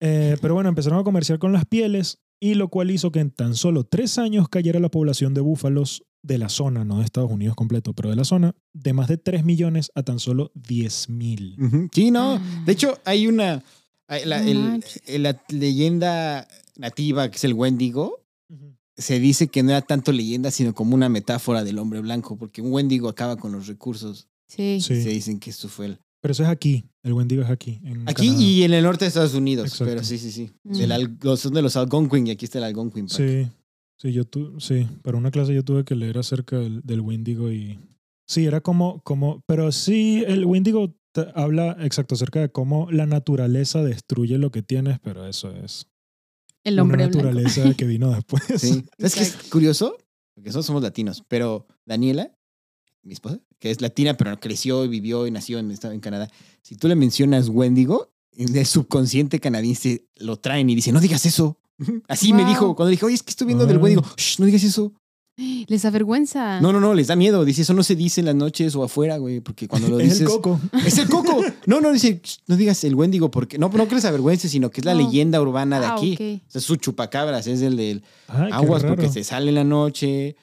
Eh, 0.00 0.36
pero 0.40 0.54
bueno, 0.54 0.68
empezaron 0.68 1.00
a 1.00 1.04
comerciar 1.04 1.40
con 1.40 1.52
las 1.52 1.64
pieles 1.64 2.20
y 2.40 2.54
lo 2.54 2.68
cual 2.68 2.92
hizo 2.92 3.10
que 3.10 3.18
en 3.18 3.32
tan 3.32 3.56
solo 3.56 3.82
tres 3.84 4.18
años 4.18 4.48
cayera 4.48 4.78
la 4.78 4.90
población 4.90 5.34
de 5.34 5.40
búfalos 5.40 6.04
de 6.22 6.38
la 6.38 6.48
zona, 6.48 6.84
no 6.84 6.98
de 6.98 7.04
Estados 7.04 7.30
Unidos 7.30 7.54
completo, 7.56 7.94
pero 7.94 8.10
de 8.10 8.16
la 8.16 8.24
zona, 8.24 8.54
de 8.74 8.92
más 8.92 9.08
de 9.08 9.16
3 9.18 9.44
millones 9.44 9.90
a 9.94 10.02
tan 10.02 10.18
solo 10.18 10.50
10 10.54 11.08
mil. 11.10 11.56
Sí, 11.92 12.10
no. 12.10 12.40
De 12.66 12.72
hecho, 12.72 12.98
hay 13.04 13.26
una. 13.26 13.62
la, 14.08 14.42
el- 14.46 14.82
la 15.22 15.42
leyenda 15.48 16.48
nativa, 16.76 17.30
que 17.30 17.36
es 17.36 17.44
el 17.44 17.54
Wendigo, 17.54 18.24
se 18.96 19.20
dice 19.20 19.46
que 19.48 19.62
no 19.62 19.70
era 19.70 19.80
tanto 19.82 20.10
leyenda, 20.12 20.50
sino 20.50 20.74
como 20.74 20.94
una 20.94 21.08
metáfora 21.08 21.62
del 21.62 21.78
hombre 21.78 22.00
blanco, 22.00 22.36
porque 22.36 22.60
un 22.62 22.72
Wendigo 22.72 23.08
acaba 23.08 23.36
con 23.36 23.52
los 23.52 23.66
recursos. 23.68 24.26
Sí. 24.48 24.80
Sí. 24.80 25.00
Se 25.02 25.08
dicen 25.10 25.38
que 25.38 25.50
esto 25.50 25.68
fue 25.68 25.86
el. 25.86 25.98
Pero 26.20 26.32
eso 26.32 26.42
es 26.42 26.48
aquí, 26.48 26.84
el 27.04 27.12
Wendigo 27.12 27.42
es 27.42 27.50
aquí. 27.50 27.78
En 27.84 28.08
Aquí 28.08 28.26
Canadá. 28.26 28.42
y 28.42 28.62
en 28.64 28.72
el 28.74 28.82
norte 28.82 29.04
de 29.04 29.08
Estados 29.10 29.34
Unidos. 29.34 29.66
Exacto. 29.68 29.84
Pero 29.92 30.02
sí, 30.02 30.18
sí, 30.18 30.32
sí. 30.32 30.50
Mm. 30.64 30.72
Del 30.78 30.92
al- 30.92 31.18
los- 31.22 31.38
son 31.38 31.54
de 31.54 31.62
los 31.62 31.76
Algonquin 31.76 32.26
y 32.26 32.30
aquí 32.32 32.44
está 32.44 32.58
el 32.58 32.64
Algonquin. 32.64 33.06
Park. 33.06 33.16
Sí, 33.18 33.48
sí, 33.98 34.12
yo 34.12 34.24
tu, 34.24 34.58
sí, 34.60 34.86
para 35.02 35.18
una 35.18 35.30
clase 35.30 35.54
yo 35.54 35.64
tuve 35.64 35.84
que 35.84 35.94
leer 35.94 36.18
acerca 36.18 36.58
del, 36.58 36.80
del 36.82 37.00
Wendigo 37.00 37.52
y 37.52 37.78
sí, 38.26 38.46
era 38.46 38.60
como, 38.60 39.00
como, 39.02 39.42
pero 39.46 39.70
sí, 39.72 40.24
el 40.26 40.44
Wendigo 40.44 40.94
te- 41.12 41.26
habla 41.34 41.76
exacto 41.80 42.14
acerca 42.14 42.40
de 42.40 42.50
cómo 42.50 42.90
la 42.90 43.06
naturaleza 43.06 43.82
destruye 43.82 44.38
lo 44.38 44.50
que 44.50 44.62
tienes, 44.62 44.98
pero 45.00 45.26
eso 45.26 45.50
es 45.54 45.86
El 46.64 46.78
hombre 46.78 46.96
una 46.96 47.06
blanco. 47.08 47.18
naturaleza 47.26 47.74
que 47.74 47.84
vino 47.86 48.10
después. 48.14 48.42
Sí. 48.56 48.84
¿Sabes 48.98 49.14
qué 49.14 49.22
es 49.22 49.36
curioso? 49.50 49.96
Porque 50.34 50.50
nosotros 50.50 50.66
somos 50.66 50.82
latinos, 50.82 51.24
pero 51.28 51.66
Daniela, 51.84 52.32
mi 53.02 53.12
esposa, 53.14 53.40
que 53.58 53.70
es 53.70 53.80
latina, 53.80 54.14
pero 54.16 54.38
creció 54.38 54.84
y 54.84 54.88
vivió 54.88 55.26
y 55.26 55.30
nació 55.30 55.58
en, 55.58 55.72
en 55.82 56.00
Canadá, 56.00 56.28
si 56.62 56.76
tú 56.76 56.86
le 56.88 56.94
mencionas 56.94 57.48
Wendigo, 57.48 58.12
en 58.38 58.56
el 58.56 58.66
subconsciente 58.66 59.40
canadiense 59.40 60.04
lo 60.16 60.36
traen 60.38 60.70
y 60.70 60.74
dicen, 60.74 60.94
no 60.94 61.00
digas 61.00 61.26
eso. 61.26 61.58
Así 62.08 62.32
me 62.32 62.44
dijo, 62.44 62.74
cuando 62.74 62.88
le 62.90 62.92
dije, 62.92 63.04
oye, 63.06 63.14
es 63.14 63.22
que 63.22 63.30
estoy 63.30 63.46
viendo 63.46 63.66
del 63.66 63.76
Ah. 63.76 63.80
Wendigo, 63.80 64.04
Shh, 64.16 64.38
no 64.40 64.46
digas 64.46 64.64
eso. 64.64 64.92
Les 65.68 65.84
avergüenza. 65.84 66.60
No, 66.60 66.72
no, 66.72 66.80
no, 66.80 66.94
les 66.94 67.06
da 67.06 67.14
miedo. 67.14 67.44
Dice, 67.44 67.62
eso 67.62 67.72
no 67.74 67.84
se 67.84 67.94
dice 67.94 68.20
en 68.20 68.26
las 68.26 68.34
noches 68.34 68.74
o 68.74 68.82
afuera, 68.82 69.18
güey, 69.18 69.38
porque 69.40 69.68
cuando 69.68 69.88
lo 69.88 70.00
es 70.00 70.04
dices... 70.04 70.20
el 70.22 70.26
coco. 70.26 70.60
Es 70.84 70.98
el 70.98 71.08
coco. 71.08 71.40
No, 71.66 71.80
no, 71.80 71.92
dice, 71.92 72.20
"Shh, 72.24 72.38
no 72.46 72.56
digas 72.56 72.82
el 72.84 72.94
Wendigo, 72.94 73.30
porque 73.30 73.58
no, 73.58 73.68
no 73.68 73.86
que 73.88 73.94
les 73.94 74.04
avergüence, 74.04 74.48
sino 74.48 74.70
que 74.70 74.80
es 74.80 74.84
la 74.84 74.94
No. 74.94 75.02
leyenda 75.02 75.40
urbana 75.40 75.78
de 75.80 75.86
Ah, 75.86 75.94
aquí. 75.94 76.14
ok. 76.14 76.42
O 76.48 76.50
sea, 76.50 76.60
su 76.60 76.76
chupacabras 76.76 77.46
es 77.46 77.60
el 77.62 77.76
del 77.76 78.02
Ay, 78.26 78.48
qué 78.48 78.54
aguas 78.54 78.84
porque 78.84 79.08
se 79.10 79.22
sale 79.22 79.50
en 79.50 79.54
la 79.56 79.64
noche. 79.64 80.34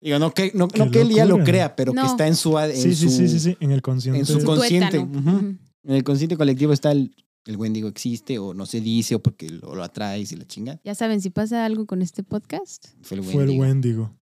Digo, 0.00 0.18
no 0.18 0.34
que, 0.34 0.50
no, 0.54 0.66
no 0.76 0.90
que 0.90 1.00
él 1.02 1.10
ya 1.10 1.24
lo 1.24 1.38
crea, 1.44 1.76
pero 1.76 1.92
que 1.92 2.00
está 2.04 2.26
en 2.26 2.34
su... 2.34 2.58
En 2.58 2.74
Sí, 2.76 2.94
sí, 2.96 3.08
su- 3.08 3.16
sí, 3.16 3.28
sí, 3.28 3.38
sí, 3.40 3.56
en 3.60 3.70
el 3.70 3.80
consciente. 3.82 4.18
en 4.20 4.26
su 4.26 4.40
Su 4.40 4.44
con- 4.46 4.56
consciente. 4.58 4.96
En 4.98 5.58
el 5.94 6.02
consciente 6.04 6.36
colectivo 6.36 6.72
está 6.72 6.90
el, 6.92 7.14
el 7.46 7.56
Wendigo 7.56 7.88
existe 7.88 8.38
o 8.38 8.54
no 8.54 8.66
se 8.66 8.80
dice 8.80 9.14
o 9.14 9.22
porque 9.22 9.48
lo, 9.50 9.74
lo 9.74 9.82
atraes 9.82 10.32
y 10.32 10.36
la 10.36 10.46
chinga. 10.46 10.80
Ya 10.84 10.94
saben, 10.94 11.20
si 11.20 11.30
pasa 11.30 11.64
algo 11.64 11.86
con 11.86 12.02
este 12.02 12.22
podcast, 12.22 12.88
Fue 13.02 13.18
el 13.18 13.22
Fue 13.24 13.42
el 13.44 13.50
Wendigo. 13.50 13.62
Wendigo. 13.62 14.16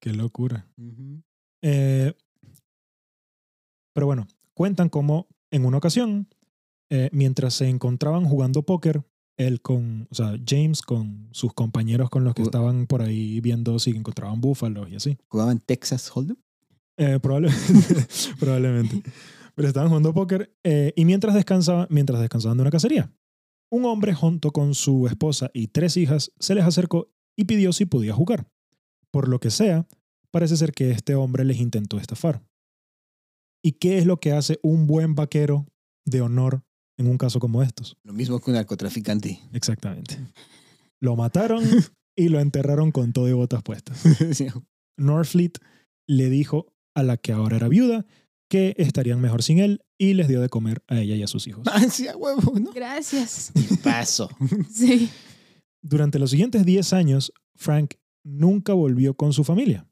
Qué 0.00 0.12
locura. 0.12 0.68
Eh, 1.62 2.12
pero 3.94 4.06
bueno, 4.06 4.26
cuentan 4.52 4.90
como 4.90 5.28
en 5.50 5.64
una 5.64 5.78
ocasión, 5.78 6.28
eh, 6.90 7.08
mientras 7.12 7.54
se 7.54 7.68
encontraban 7.68 8.26
jugando 8.26 8.62
póker, 8.62 9.02
él 9.36 9.62
con, 9.62 10.06
o 10.10 10.14
sea, 10.14 10.38
James 10.46 10.82
con 10.82 11.28
sus 11.32 11.54
compañeros 11.54 12.10
con 12.10 12.22
los 12.22 12.34
que 12.34 12.42
estaban 12.42 12.86
por 12.86 13.02
ahí 13.02 13.40
viendo 13.40 13.78
si 13.78 13.90
encontraban 13.90 14.40
búfalos 14.40 14.90
y 14.90 14.96
así. 14.96 15.16
¿Jugaban 15.28 15.58
Texas 15.58 16.10
Hold'em? 16.14 16.36
Eh, 16.96 17.18
probablemente, 17.22 18.06
probablemente. 18.38 19.02
Pero 19.54 19.68
estaban 19.68 19.88
jugando 19.88 20.12
póker 20.12 20.54
eh, 20.64 20.92
y 20.96 21.04
mientras 21.04 21.34
descansaban, 21.34 21.86
mientras 21.90 22.20
descansaban 22.20 22.56
de 22.58 22.62
una 22.62 22.70
cacería, 22.70 23.12
un 23.70 23.84
hombre 23.84 24.14
junto 24.14 24.52
con 24.52 24.74
su 24.74 25.06
esposa 25.06 25.50
y 25.52 25.68
tres 25.68 25.96
hijas 25.96 26.32
se 26.38 26.54
les 26.54 26.64
acercó 26.64 27.10
y 27.36 27.44
pidió 27.44 27.72
si 27.72 27.86
podía 27.86 28.12
jugar. 28.12 28.48
Por 29.10 29.28
lo 29.28 29.40
que 29.40 29.50
sea, 29.50 29.86
parece 30.30 30.56
ser 30.56 30.72
que 30.72 30.90
este 30.90 31.14
hombre 31.14 31.44
les 31.44 31.60
intentó 31.60 31.98
estafar. 31.98 32.44
¿Y 33.62 33.72
qué 33.72 33.98
es 33.98 34.06
lo 34.06 34.18
que 34.18 34.32
hace 34.32 34.58
un 34.62 34.86
buen 34.86 35.14
vaquero 35.14 35.66
de 36.04 36.20
honor 36.20 36.62
en 36.98 37.06
un 37.06 37.16
caso 37.16 37.40
como 37.40 37.62
estos? 37.62 37.96
Lo 38.02 38.12
mismo 38.12 38.38
que 38.40 38.50
un 38.50 38.56
narcotraficante. 38.56 39.40
Exactamente. 39.52 40.18
Lo 41.00 41.16
mataron 41.16 41.64
y 42.16 42.28
lo 42.28 42.40
enterraron 42.40 42.92
con 42.92 43.12
todo 43.12 43.28
y 43.28 43.32
botas 43.32 43.62
puestas. 43.62 44.02
Sí. 44.32 44.48
Norfleet 44.96 45.58
le 46.06 46.28
dijo 46.28 46.72
a 46.94 47.02
la 47.02 47.16
que 47.16 47.32
ahora 47.32 47.56
era 47.56 47.68
viuda 47.68 48.06
que 48.54 48.72
estarían 48.78 49.20
mejor 49.20 49.42
sin 49.42 49.58
él 49.58 49.82
y 49.98 50.14
les 50.14 50.28
dio 50.28 50.40
de 50.40 50.48
comer 50.48 50.84
a 50.86 51.00
ella 51.00 51.16
y 51.16 51.24
a 51.24 51.26
sus 51.26 51.48
hijos. 51.48 51.64
Sí, 51.90 52.06
a 52.06 52.16
huevo, 52.16 52.56
¿no? 52.60 52.70
gracias. 52.70 53.52
Paso. 53.82 54.30
Sí. 54.70 55.10
Durante 55.82 56.20
los 56.20 56.30
siguientes 56.30 56.64
10 56.64 56.92
años, 56.92 57.32
Frank 57.56 57.94
nunca 58.24 58.72
volvió 58.72 59.14
con 59.14 59.32
su 59.32 59.42
familia 59.42 59.88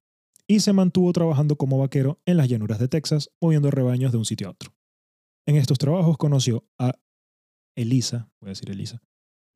y 0.46 0.60
se 0.60 0.72
mantuvo 0.72 1.12
trabajando 1.12 1.56
como 1.56 1.76
vaquero 1.76 2.20
en 2.24 2.36
las 2.36 2.48
llanuras 2.48 2.78
de 2.78 2.86
Texas, 2.86 3.30
moviendo 3.40 3.68
rebaños 3.72 4.12
de 4.12 4.18
un 4.18 4.24
sitio 4.24 4.46
a 4.46 4.50
otro. 4.52 4.72
En 5.44 5.56
estos 5.56 5.78
trabajos 5.78 6.16
conoció 6.16 6.64
a 6.78 6.92
Elisa, 7.76 8.30
voy 8.40 8.50
a 8.50 8.52
decir 8.52 8.70
Elisa, 8.70 9.02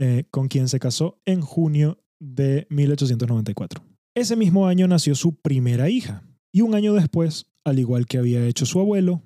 eh, 0.00 0.24
con 0.32 0.48
quien 0.48 0.66
se 0.68 0.80
casó 0.80 1.20
en 1.26 1.42
junio 1.42 2.02
de 2.18 2.66
1894. 2.70 3.84
Ese 4.16 4.34
mismo 4.34 4.66
año 4.66 4.88
nació 4.88 5.14
su 5.14 5.36
primera 5.36 5.88
hija 5.90 6.24
y 6.52 6.62
un 6.62 6.74
año 6.74 6.94
después, 6.94 7.46
al 7.64 7.78
igual 7.78 8.06
que 8.06 8.18
había 8.18 8.46
hecho 8.46 8.66
su 8.66 8.80
abuelo, 8.80 9.22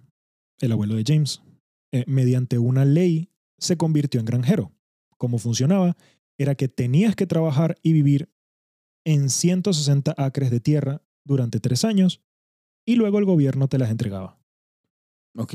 el 0.61 0.73
abuelo 0.73 0.95
de 0.95 1.05
James, 1.07 1.43
eh, 1.93 2.05
mediante 2.07 2.59
una 2.59 2.85
ley 2.85 3.31
se 3.59 3.77
convirtió 3.77 4.21
en 4.21 4.27
granjero. 4.27 4.73
¿Cómo 5.19 5.39
funcionaba? 5.39 5.97
Era 6.39 6.55
que 6.55 6.69
tenías 6.69 7.15
que 7.15 7.27
trabajar 7.27 7.77
y 7.83 7.93
vivir 7.93 8.31
en 9.05 9.31
160 9.31 10.15
acres 10.17 10.51
de 10.51 10.61
tierra 10.61 11.03
durante 11.25 11.61
tres 11.61 11.85
años 11.85 12.23
y 12.87 12.97
luego 12.97 13.19
el 13.19 13.25
gobierno 13.25 13.69
te 13.69 13.79
las 13.79 13.91
entregaba. 13.91 14.39
Ok. 15.37 15.55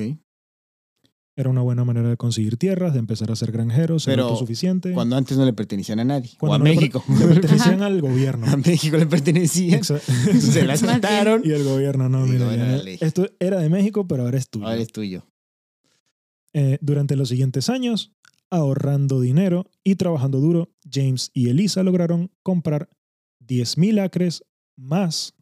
Era 1.37 1.49
una 1.49 1.61
buena 1.61 1.83
manera 1.83 2.07
de 2.09 2.15
conseguir 2.15 2.55
tierras, 2.55 2.93
de 2.93 2.99
empezar 2.99 3.29
a 3.29 3.35
ser 3.35 3.51
granjero, 3.51 3.99
ser 3.99 4.13
Pero 4.13 4.23
autosuficiente. 4.27 4.93
Cuando 4.93 5.17
antes 5.17 5.37
no 5.37 5.43
le 5.45 5.51
pertenecían 5.51 5.99
a 5.99 6.05
nadie. 6.05 6.31
Cuando 6.39 6.53
o 6.53 6.55
a 6.55 6.57
no 6.59 6.63
México. 6.63 7.03
Le 7.19 7.27
pertenecían 7.27 7.81
al 7.83 7.99
gobierno. 8.01 8.47
a 8.47 8.55
México 8.55 8.95
le 8.97 9.05
pertenecían. 9.05 9.81
Exa- 9.81 9.99
Se 9.99 10.63
las 10.65 10.81
quitaron. 10.81 11.41
y 11.43 11.51
el 11.51 11.63
gobierno, 11.65 12.07
no, 12.07 12.25
mira, 12.25 12.53
era 12.53 12.77
esto 13.01 13.27
era 13.39 13.59
de 13.59 13.67
México, 13.69 14.07
pero 14.07 14.23
ahora 14.23 14.37
es 14.37 14.49
tuyo. 14.49 14.65
Ahora 14.65 14.79
es 14.81 14.91
tuyo. 14.93 15.25
Eh, 16.53 16.77
durante 16.79 17.17
los 17.17 17.27
siguientes 17.27 17.69
años, 17.69 18.13
ahorrando 18.49 19.19
dinero 19.19 19.69
y 19.83 19.95
trabajando 19.95 20.39
duro, 20.39 20.69
James 20.89 21.31
y 21.33 21.49
Elisa 21.49 21.83
lograron 21.83 22.31
comprar 22.43 22.87
10.000 23.45 23.99
acres 24.01 24.45
más 24.77 25.33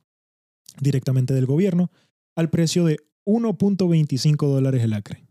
directamente 0.81 1.35
del 1.35 1.45
gobierno 1.45 1.91
al 2.35 2.49
precio 2.49 2.83
de 2.83 2.97
1.25 3.27 4.47
dólares 4.47 4.81
el 4.83 4.93
acre. 4.93 5.22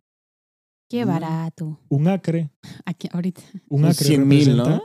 Qué 0.93 1.05
barato. 1.07 1.79
Un 1.89 2.07
acre, 2.07 2.51
Aquí, 2.85 3.09
ahorita. 3.13 3.41
un 3.71 3.87
acre 3.87 4.05
100,000, 4.05 4.39
representa, 4.47 4.71
¿no? 4.77 4.83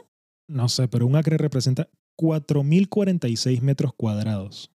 ¿no? 0.47 0.69
sé, 0.69 0.87
pero 0.87 1.05
un 1.05 1.17
acre 1.17 1.37
representa 1.37 1.89
4.046 2.17 3.59
metros 3.61 3.91
cuadrados. 3.93 4.71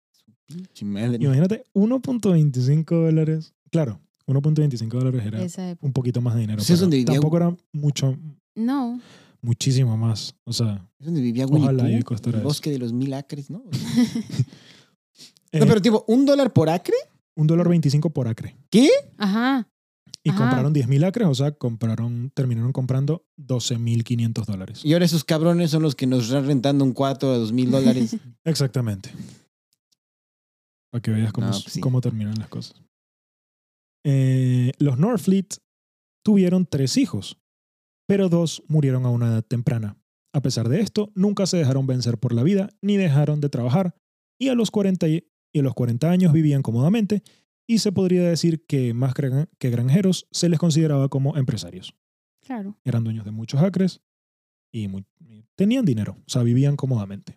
Imagínate, 0.80 1.64
1.25 1.74 2.84
dólares. 3.04 3.52
Claro, 3.70 4.00
1.25 4.26 4.88
dólares 4.88 5.22
era 5.26 5.76
un 5.82 5.92
poquito 5.92 6.22
más 6.22 6.34
de 6.34 6.40
dinero. 6.40 6.56
Pues 6.56 6.70
es 6.70 6.76
pero 6.76 6.80
donde 6.80 6.96
vivía- 6.96 7.12
tampoco 7.14 7.36
era 7.36 7.54
mucho, 7.72 8.16
No. 8.54 8.98
muchísimo 9.42 9.98
más. 9.98 10.34
O 10.44 10.52
sea, 10.54 10.88
Es 10.98 11.04
donde 11.06 11.20
vivía 11.20 11.44
Winnie 11.46 11.64
Ojalá 11.64 11.82
Pooh, 11.84 11.90
y 11.98 12.02
costara 12.02 12.36
el 12.38 12.40
eso. 12.40 12.48
bosque 12.48 12.70
de 12.70 12.78
los 12.78 12.94
mil 12.94 13.12
acres, 13.12 13.50
¿no? 13.50 13.62
eh, 15.52 15.60
no, 15.60 15.66
pero 15.66 15.82
tipo, 15.82 16.04
¿un 16.08 16.24
dólar 16.24 16.52
por 16.54 16.70
acre? 16.70 16.94
un 17.36 17.46
dólar 17.46 17.68
25 17.68 18.10
por 18.10 18.26
acre. 18.26 18.56
Ajá. 19.18 19.68
Y 20.28 20.30
Ajá. 20.30 20.40
compraron 20.40 20.74
10.000 20.74 21.06
acres, 21.06 21.26
o 21.26 21.34
sea, 21.34 21.52
compraron, 21.52 22.30
terminaron 22.34 22.72
comprando 22.72 23.24
12.500 23.38 24.44
dólares. 24.44 24.84
Y 24.84 24.92
ahora 24.92 25.06
esos 25.06 25.24
cabrones 25.24 25.70
son 25.70 25.82
los 25.82 25.94
que 25.94 26.06
nos 26.06 26.24
están 26.24 26.46
rentando 26.46 26.84
un 26.84 26.92
cuarto 26.92 27.32
a 27.32 27.38
dos 27.38 27.50
mil 27.52 27.70
dólares. 27.70 28.14
Exactamente. 28.44 29.10
Para 30.90 31.00
que 31.00 31.10
veas 31.10 31.32
cómo, 31.32 31.46
No, 31.46 31.52
pues 31.52 31.64
sí. 31.72 31.80
cómo 31.80 32.00
terminan 32.02 32.34
las 32.38 32.48
cosas. 32.48 32.82
Eh, 34.04 34.72
los 34.78 34.98
Norfleet 34.98 35.56
tuvieron 36.24 36.66
tres 36.66 36.96
hijos, 36.98 37.38
pero 38.06 38.28
dos 38.28 38.62
murieron 38.68 39.06
a 39.06 39.10
una 39.10 39.28
edad 39.28 39.42
temprana. 39.44 39.96
A 40.34 40.42
pesar 40.42 40.68
de 40.68 40.80
esto, 40.80 41.10
nunca 41.14 41.46
se 41.46 41.56
dejaron 41.56 41.86
vencer 41.86 42.18
por 42.18 42.34
la 42.34 42.42
vida 42.42 42.68
ni 42.82 42.96
dejaron 42.96 43.40
de 43.40 43.48
trabajar 43.48 43.94
y 44.38 44.48
a 44.48 44.54
los 44.54 44.70
40, 44.70 45.08
y 45.08 45.26
y 45.54 45.60
a 45.60 45.62
los 45.62 45.72
40 45.72 46.10
años 46.10 46.32
vivían 46.34 46.60
cómodamente 46.60 47.22
y 47.68 47.78
se 47.78 47.92
podría 47.92 48.22
decir 48.28 48.64
que 48.66 48.94
más 48.94 49.14
que 49.14 49.28
gran- 49.28 49.48
que 49.58 49.70
granjeros 49.70 50.26
se 50.32 50.48
les 50.48 50.58
consideraba 50.58 51.08
como 51.08 51.36
empresarios. 51.36 51.94
Claro. 52.40 52.76
Eran 52.82 53.04
dueños 53.04 53.24
de 53.26 53.30
muchos 53.30 53.60
acres 53.62 54.00
y 54.72 54.88
tenían 55.54 55.84
dinero, 55.84 56.16
o 56.18 56.28
sea, 56.30 56.42
vivían 56.42 56.76
cómodamente. 56.76 57.36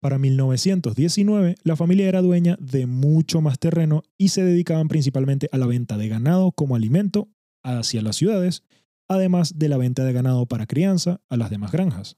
Para 0.00 0.18
1919, 0.18 1.54
la 1.62 1.76
familia 1.76 2.08
era 2.08 2.22
dueña 2.22 2.56
de 2.60 2.86
mucho 2.86 3.40
más 3.40 3.58
terreno 3.60 4.02
y 4.18 4.28
se 4.28 4.42
dedicaban 4.44 4.88
principalmente 4.88 5.48
a 5.52 5.58
la 5.58 5.66
venta 5.66 5.96
de 5.96 6.08
ganado 6.08 6.50
como 6.50 6.74
alimento 6.74 7.28
hacia 7.62 8.02
las 8.02 8.16
ciudades, 8.16 8.64
además 9.06 9.58
de 9.60 9.68
la 9.68 9.76
venta 9.76 10.04
de 10.04 10.12
ganado 10.12 10.46
para 10.46 10.66
crianza 10.66 11.20
a 11.28 11.36
las 11.36 11.50
demás 11.50 11.70
granjas. 11.70 12.16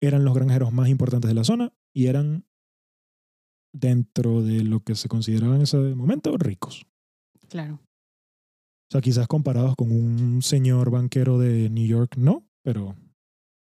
Eran 0.00 0.24
los 0.24 0.34
granjeros 0.34 0.72
más 0.72 0.88
importantes 0.88 1.28
de 1.28 1.34
la 1.34 1.44
zona 1.44 1.72
y 1.92 2.06
eran 2.06 2.44
dentro 3.72 4.42
de 4.42 4.64
lo 4.64 4.80
que 4.80 4.94
se 4.94 5.08
consideraba 5.08 5.56
en 5.56 5.62
ese 5.62 5.76
momento 5.76 6.36
ricos. 6.38 6.86
Claro. 7.48 7.74
O 7.74 8.90
sea, 8.90 9.00
quizás 9.00 9.26
comparados 9.28 9.76
con 9.76 9.90
un 9.92 10.40
señor 10.42 10.90
banquero 10.90 11.38
de 11.38 11.68
New 11.70 11.86
York, 11.86 12.16
no, 12.16 12.46
pero 12.62 12.96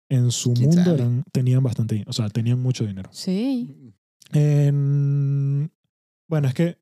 en 0.09 0.31
su 0.31 0.53
¿Quién 0.53 0.69
mundo 0.69 0.93
eran, 0.95 1.23
tenían 1.31 1.62
bastante 1.62 1.95
dinero. 1.95 2.09
O 2.09 2.13
sea, 2.13 2.29
tenían 2.29 2.59
mucho 2.62 2.85
dinero. 2.85 3.09
Sí. 3.13 3.93
En- 4.31 5.71
Bueno, 6.29 6.47
es 6.47 6.53
que 6.53 6.77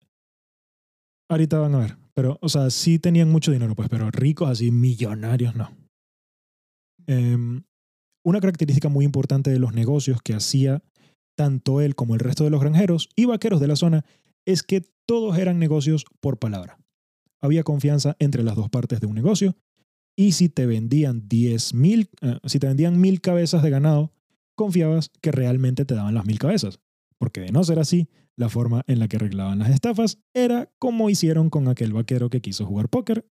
ahorita 1.30 1.58
van 1.60 1.75
a 1.75 1.80
ver, 1.80 1.97
pero, 2.13 2.38
o 2.41 2.49
sea, 2.49 2.69
sí 2.69 2.99
tenían 2.99 3.30
mucho 3.30 3.51
dinero, 3.51 3.75
pues, 3.75 3.89
pero 3.89 4.12
ricos 4.12 4.49
así, 4.49 4.71
millonarios, 4.71 5.56
no. 5.56 5.71
Em, 7.08 7.63
una 8.25 8.39
característica 8.41 8.89
muy 8.89 9.06
importante 9.06 9.49
de 9.49 9.60
los 9.60 9.73
negocios 9.73 10.21
que 10.21 10.34
hacía 10.34 10.84
tanto 11.38 11.82
él 11.82 11.93
como 11.95 12.15
el 12.15 12.19
resto 12.19 12.43
de 12.43 12.50
los 12.50 12.60
granjeros 12.60 13.10
y 13.15 13.26
vaqueros 13.26 13.62
de 13.62 13.67
la 13.67 13.76
zona 13.76 14.04
es 14.45 14.63
que 14.63 14.82
todos 15.06 15.38
eran 15.38 15.60
negocios 15.60 16.04
por 16.19 16.39
palabra. 16.39 16.80
Había 17.39 17.63
confianza 17.63 18.15
entre 18.19 18.43
las 18.43 18.56
dos 18.56 18.69
partes 18.69 19.00
de 19.00 19.06
un 19.08 19.13
negocio 19.13 19.56
y 20.15 20.32
si 20.32 20.50
te 20.50 20.65
vendían 20.65 21.30
10 21.30 21.76
mil, 21.76 22.10
eh, 22.21 22.39
si 22.45 22.58
te 22.58 22.65
vendían 22.67 23.00
mil 23.00 23.21
cabezas 23.21 23.62
de 23.62 23.69
ganado, 23.69 24.12
confiabas 24.56 25.12
que 25.21 25.32
realmente 25.32 25.86
te 25.86 25.93
daban 25.93 26.15
las 26.15 26.26
mil 26.26 26.39
cabezas. 26.39 26.80
Porque 27.19 27.41
de 27.41 27.52
no 27.52 27.63
ser 27.63 27.78
así, 27.78 28.10
la 28.36 28.50
forma 28.50 28.82
en 28.88 28.97
la 28.97 29.08
que 29.08 29.17
arreglaban 29.17 29.60
las 29.60 29.69
estafas 29.69 30.17
era 30.34 30.71
como 30.80 31.10
hicieron 31.12 31.52
con 31.52 31.67
aquel 31.67 31.93
vaquero 31.93 32.32
que 32.32 32.41
quiso 32.41 32.65
jugar 32.65 32.89
póker 32.89 33.28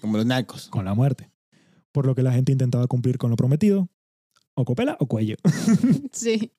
Como 0.00 0.16
los 0.16 0.24
narcos. 0.24 0.68
con 0.68 0.86
la 0.86 0.94
muerte. 0.94 1.30
Por 1.92 2.06
lo 2.06 2.14
que 2.14 2.22
la 2.22 2.32
gente 2.32 2.52
intentaba 2.52 2.86
cumplir 2.86 3.18
con 3.18 3.28
lo 3.30 3.36
prometido, 3.36 3.90
o 4.54 4.64
copela 4.64 4.96
o 4.98 5.06
cuello. 5.06 5.36
Sí. 6.12 6.52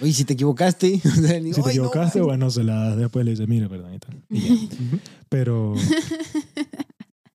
Oye, 0.00 0.12
si 0.12 0.24
te 0.24 0.34
equivocaste. 0.34 1.00
o 1.04 1.08
sea, 1.10 1.40
digo, 1.40 1.54
Si 1.56 1.62
te 1.62 1.70
"Ay, 1.70 1.76
no, 1.78 1.82
equivocaste, 1.84 2.18
ay". 2.20 2.24
bueno, 2.24 2.50
se 2.50 2.64
la 2.64 2.74
das 2.88 2.96
después, 2.98 3.24
le 3.24 3.32
dices, 3.32 3.48
mire, 3.48 3.68
perdón. 3.68 3.94
y 3.94 3.98
tal. 3.98 4.22
Y 4.30 4.40
ya. 4.40 4.54
Pero, 5.28 5.74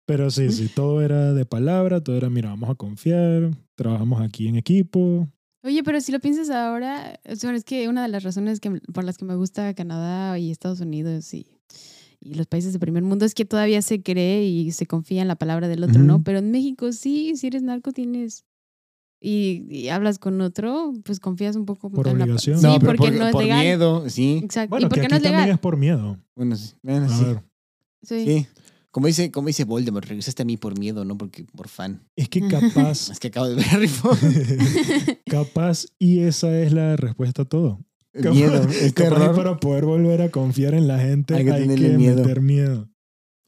pero 0.05 0.29
sí, 0.29 0.51
sí, 0.51 0.69
todo 0.73 1.01
era 1.01 1.33
de 1.33 1.45
palabra, 1.45 2.01
todo 2.01 2.17
era, 2.17 2.29
mira, 2.29 2.49
vamos 2.49 2.69
a 2.69 2.75
confiar, 2.75 3.51
trabajamos 3.75 4.21
aquí 4.21 4.47
en 4.47 4.55
equipo. 4.57 5.27
Oye, 5.63 5.81
pero 5.83 6.01
si 6.01 6.11
lo 6.11 6.19
piensas 6.19 6.49
ahora, 6.49 7.19
o 7.29 7.35
sea, 7.35 7.53
es 7.55 7.63
que 7.63 7.87
una 7.87 8.01
de 8.01 8.09
las 8.09 8.23
razones 8.23 8.59
que, 8.59 8.69
por 8.93 9.05
las 9.05 9.17
que 9.17 9.23
me 9.25 9.35
gusta 9.35 9.73
Canadá 9.73 10.37
y 10.37 10.51
Estados 10.51 10.81
Unidos 10.81 11.33
y, 11.33 11.47
y 12.19 12.33
los 12.33 12.47
países 12.47 12.73
de 12.73 12.79
primer 12.79 13.03
mundo 13.03 13.23
es 13.25 13.33
que 13.33 13.45
todavía 13.45 13.81
se 13.81 14.01
cree 14.03 14.43
y 14.45 14.71
se 14.73 14.85
confía 14.87 15.21
en 15.21 15.29
la 15.29 15.37
palabra 15.37 15.69
del 15.69 15.83
otro, 15.85 16.03
¿no? 16.03 16.15
Ujú. 16.15 16.23
Pero 16.23 16.39
en 16.39 16.51
México 16.51 16.91
sí, 16.91 17.33
si 17.37 17.47
eres 17.47 17.63
narco 17.63 17.93
tienes 17.93 18.43
y, 19.25 19.65
y 19.69 19.87
hablas 19.87 20.19
con 20.19 20.41
otro, 20.41 20.93
pues 21.05 21.19
confías 21.21 21.55
un 21.55 21.65
poco 21.65 21.89
Por 21.89 22.07
en 22.09 22.17
la- 22.19 22.25
obligación. 22.25 22.59
sí, 22.59 22.65
No, 22.67 22.77
pero 22.79 22.95
porque 22.97 23.11
no 23.17 23.25
es 23.27 23.31
por 23.31 23.43
legal. 23.43 23.59
miedo, 23.61 24.09
sí. 24.09 24.41
Exacto. 24.43 24.69
Bueno, 24.71 24.87
y 24.87 24.89
porque 24.89 25.01
que 25.03 25.07
no 25.07 25.15
aquí 25.15 25.17
es 25.17 25.23
también 25.23 25.41
legal. 25.43 25.55
es 25.55 25.59
por 25.61 25.77
miedo. 25.77 26.17
Bueno, 26.35 26.55
sí. 26.57 26.73
Bueno, 26.83 27.05
A 27.05 27.09
sí. 27.17 27.23
ver, 27.23 27.43
Sí. 28.03 28.25
Sí. 28.25 28.47
Como 28.91 29.07
dice, 29.07 29.31
como 29.31 29.47
dice 29.47 29.63
Voldemort, 29.63 30.05
regresaste 30.05 30.43
a 30.43 30.45
mí 30.45 30.57
por 30.57 30.77
miedo, 30.77 31.03
no 31.05 31.17
porque 31.17 31.45
por 31.45 31.67
fan. 31.69 32.03
es 32.15 32.27
que 32.29 32.41
capaz, 32.47 33.09
Es 33.09 33.19
que 33.19 33.29
acabo 33.29 33.47
de 33.47 33.55
ver 33.55 33.65
Harry 33.71 33.87
Potter. 33.87 35.19
capaz, 35.25 35.85
y 35.97 36.19
esa 36.19 36.55
es 36.59 36.73
la 36.73 36.95
respuesta 36.97 37.43
a 37.43 37.45
todo. 37.45 37.79
Capaz- 38.13 38.33
Miedo, 38.35 38.61
es 38.69 38.93
capaz 38.93 39.15
terror. 39.17 39.35
para 39.35 39.57
poder 39.57 39.85
volver 39.85 40.21
a 40.21 40.29
confiar 40.29 40.75
en 40.75 40.87
la 40.87 40.99
gente 40.99 41.33
Hay 41.33 41.47
hay 41.49 41.67
que 41.67 41.89
miedo. 41.97 42.17
meter 42.21 42.41
miedo. 42.41 42.87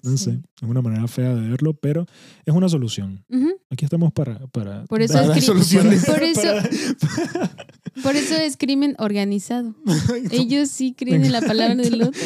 No 0.05 0.17
Sí. 0.17 0.25
sé, 0.25 0.31
es 0.61 0.67
una 0.69 0.81
manera 0.81 1.07
fea 1.07 1.33
de 1.35 1.49
verlo, 1.49 1.73
pero 1.73 2.05
es 2.45 2.53
una 2.53 2.69
solución. 2.69 3.25
Aquí 3.69 3.83
estamos 3.85 4.13
para... 4.13 4.39
para 4.47 4.85
Por 4.85 5.01
eso 5.01 5.13
dar 5.15 5.41
soluciones. 5.41 6.05
Por 6.05 6.21
eso, 6.23 6.41
para- 7.01 7.55
por 8.03 8.15
eso 8.15 8.35
es 8.35 8.55
crimen 8.57 8.95
organizado. 8.99 9.73
Ellos 10.31 10.69
sí 10.69 10.93
creen 10.93 11.25
en 11.25 11.31
la 11.31 11.41
palabra 11.41 11.75
del 11.75 12.01
otro. 12.03 12.21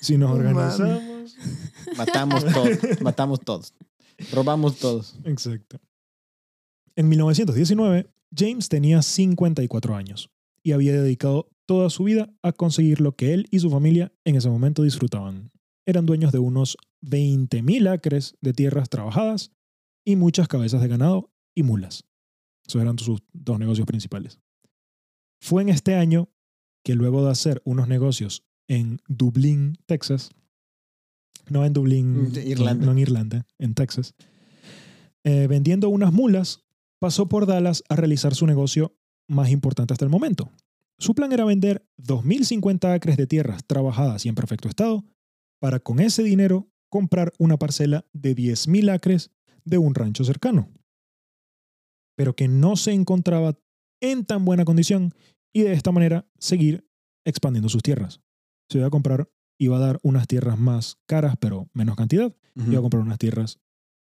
si 0.00 0.16
nos 0.16 0.30
No 0.30 0.36
organizamos... 0.36 1.02
Matamos 1.96 2.44
todos, 2.44 3.00
matamos 3.02 3.40
todos. 3.40 3.74
Robamos 4.32 4.76
todos. 4.78 5.16
Exacto. 5.24 5.78
En 6.96 7.08
1919, 7.08 8.08
James 8.36 8.68
tenía 8.68 9.00
54 9.02 9.94
años 9.94 10.30
y 10.62 10.72
había 10.72 10.92
dedicado 11.00 11.48
toda 11.66 11.90
su 11.90 12.04
vida 12.04 12.30
a 12.42 12.52
conseguir 12.52 13.00
lo 13.00 13.12
que 13.14 13.34
él 13.34 13.46
y 13.50 13.58
su 13.60 13.70
familia 13.70 14.12
en 14.24 14.36
ese 14.36 14.48
momento 14.48 14.82
disfrutaban. 14.82 15.50
Eran 15.88 16.04
dueños 16.04 16.32
de 16.32 16.38
unos 16.38 16.76
20.000 17.00 17.90
acres 17.90 18.36
de 18.42 18.52
tierras 18.52 18.90
trabajadas 18.90 19.52
y 20.04 20.16
muchas 20.16 20.46
cabezas 20.46 20.82
de 20.82 20.88
ganado 20.88 21.32
y 21.54 21.62
mulas. 21.62 22.04
Esos 22.66 22.82
eran 22.82 22.98
sus 22.98 23.22
dos 23.32 23.58
negocios 23.58 23.86
principales. 23.86 24.38
Fue 25.40 25.62
en 25.62 25.70
este 25.70 25.94
año 25.94 26.28
que 26.84 26.94
luego 26.94 27.24
de 27.24 27.30
hacer 27.30 27.62
unos 27.64 27.88
negocios 27.88 28.44
en 28.68 29.00
Dublín, 29.08 29.78
Texas, 29.86 30.28
no 31.48 31.64
en 31.64 31.72
Dublín, 31.72 32.34
De 32.34 32.46
Irlanda. 32.46 32.84
No 32.84 32.92
en 32.92 32.98
Irlanda, 32.98 33.46
en 33.58 33.72
Texas, 33.72 34.14
eh, 35.24 35.46
vendiendo 35.46 35.88
unas 35.88 36.12
mulas, 36.12 36.66
pasó 37.00 37.30
por 37.30 37.46
Dallas 37.46 37.82
a 37.88 37.96
realizar 37.96 38.34
su 38.34 38.46
negocio 38.46 38.94
más 39.26 39.48
importante 39.48 39.94
hasta 39.94 40.04
el 40.04 40.10
momento. 40.10 40.50
Su 40.98 41.14
plan 41.14 41.32
era 41.32 41.46
vender 41.46 41.88
2.050 41.96 42.92
acres 42.92 43.16
de 43.16 43.26
tierras 43.26 43.64
trabajadas 43.64 44.26
y 44.26 44.28
en 44.28 44.34
perfecto 44.34 44.68
estado 44.68 45.02
para 45.60 45.80
con 45.80 46.00
ese 46.00 46.22
dinero 46.22 46.68
comprar 46.88 47.32
una 47.38 47.58
parcela 47.58 48.06
de 48.12 48.34
10.000 48.34 48.90
acres 48.92 49.30
de 49.64 49.78
un 49.78 49.94
rancho 49.94 50.24
cercano, 50.24 50.70
pero 52.16 52.34
que 52.34 52.48
no 52.48 52.76
se 52.76 52.92
encontraba 52.92 53.58
en 54.00 54.24
tan 54.24 54.44
buena 54.44 54.64
condición 54.64 55.12
y 55.52 55.62
de 55.62 55.72
esta 55.72 55.92
manera 55.92 56.26
seguir 56.38 56.88
expandiendo 57.24 57.68
sus 57.68 57.82
tierras. 57.82 58.20
Se 58.70 58.78
iba 58.78 58.86
a 58.86 58.90
comprar, 58.90 59.30
iba 59.58 59.76
a 59.76 59.80
dar 59.80 59.98
unas 60.02 60.26
tierras 60.26 60.58
más 60.58 60.98
caras, 61.06 61.36
pero 61.38 61.68
menos 61.72 61.96
cantidad, 61.96 62.34
iba 62.54 62.78
a 62.78 62.82
comprar 62.82 63.02
unas 63.02 63.18
tierras 63.18 63.60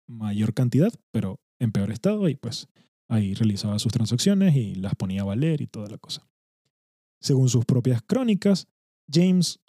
mayor 0.07 0.53
cantidad, 0.53 0.91
pero 1.11 1.39
en 1.59 1.71
peor 1.71 1.91
estado, 1.91 2.29
y 2.29 2.35
pues 2.35 2.67
ahí 3.09 3.33
realizaba 3.33 3.79
sus 3.79 3.91
transacciones 3.91 4.55
y 4.55 4.75
las 4.75 4.95
ponía 4.95 5.21
a 5.21 5.25
valer 5.25 5.61
y 5.61 5.67
toda 5.67 5.89
la 5.89 5.97
cosa. 5.97 6.27
Según 7.21 7.49
sus 7.49 7.65
propias 7.65 8.01
crónicas, 8.01 8.67
James 9.11 9.59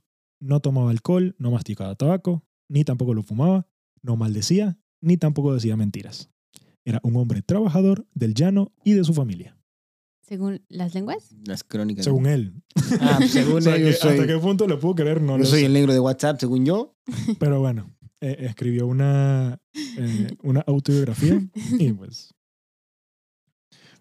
no 0.41 0.61
tomaba 0.61 0.91
alcohol, 0.91 1.35
no 1.39 1.51
masticaba 1.51 1.95
tabaco, 1.95 2.45
ni 2.69 2.85
tampoco 2.85 3.15
lo 3.15 3.23
fumaba, 3.23 3.67
no 4.03 4.17
maldecía, 4.17 4.79
ni 5.01 5.17
tampoco 5.17 5.55
decía 5.55 5.77
mentiras. 5.77 6.31
Era 6.85 7.01
un 7.03 7.17
hombre 7.17 7.43
trabajador 7.43 8.07
del 8.15 8.35
llano 8.35 8.73
y 8.85 8.93
de 8.95 9.05
su 9.05 9.13
familia, 9.15 9.57
Según 10.23 10.63
las 10.69 10.95
lenguas. 10.95 11.35
Las 11.45 11.63
crónicas. 11.65 12.05
según 12.05 12.27
él. 12.27 12.55
Ah, 13.01 13.17
pues, 13.19 13.33
según 13.33 13.55
O 13.59 13.61
sea, 13.61 13.77
él, 13.77 13.83
que 13.85 13.93
yo 13.93 13.97
soy, 13.99 14.11
¿Hasta 14.13 14.27
qué 14.27 14.39
punto 14.39 14.67
le 14.67 14.77
puedo 14.77 14.95
creer? 14.95 15.21
No 15.21 15.33
yo 15.33 15.39
lo 15.39 15.45
soy 15.45 15.61
sé. 15.61 15.67
el 15.67 15.73
negro 15.73 15.93
de 15.93 16.01
WhatsApp, 16.01 16.39
según 16.41 16.65
yo. 16.65 16.97
Pero 17.39 17.61
bueno, 17.61 17.91
eh, 18.21 18.37
escribió 18.41 18.87
una, 18.87 19.61
eh, 19.99 20.37
una 20.43 20.61
autobiografía 20.61 21.41
y 21.79 21.93
pues... 21.93 22.33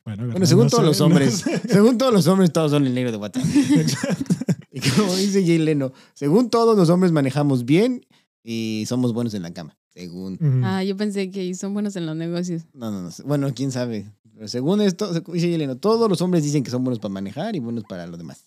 Bueno, 0.05 0.23
Bueno, 0.25 0.39
no 0.39 0.45
según 0.45 0.69
sé, 0.69 0.75
todos 0.75 0.85
los 0.85 0.99
no 0.99 1.05
hombres. 1.07 1.33
sé. 1.39 1.59
Según 1.67 1.97
todos 1.97 2.13
los 2.13 2.25
hombres, 2.27 2.51
todos 2.53 2.71
son 2.71 2.85
el 2.87 2.93
negro 2.95 3.11
de 3.11 3.17
WhatsApp. 3.17 3.43
Exacto. 3.75 4.35
Y 4.71 4.81
como 4.81 5.15
dice 5.15 5.43
Jay 5.45 5.57
Leno, 5.57 5.91
según 6.13 6.49
todos 6.49 6.77
los 6.77 6.89
hombres 6.89 7.11
manejamos 7.11 7.65
bien 7.65 8.05
y 8.43 8.83
somos 8.87 9.13
buenos 9.13 9.33
en 9.33 9.41
la 9.41 9.51
cama. 9.53 9.75
Según. 9.93 10.37
Ah, 10.63 10.83
yo 10.83 10.95
pensé 10.95 11.31
que 11.31 11.53
son 11.55 11.73
buenos 11.73 11.95
en 11.95 12.05
los 12.05 12.15
negocios. 12.15 12.63
No, 12.73 12.91
no, 12.91 13.01
no. 13.01 13.09
Bueno, 13.25 13.51
quién 13.55 13.71
sabe. 13.71 14.11
Pero 14.35 14.47
según 14.47 14.79
esto, 14.81 15.11
dice 15.11 15.47
Jay 15.49 15.57
Leno, 15.57 15.75
todos 15.77 16.07
los 16.09 16.21
hombres 16.21 16.43
dicen 16.43 16.63
que 16.63 16.71
son 16.71 16.83
buenos 16.83 16.99
para 16.99 17.11
manejar 17.13 17.55
y 17.55 17.59
buenos 17.59 17.83
para 17.83 18.05
lo 18.07 18.15
demás. 18.15 18.45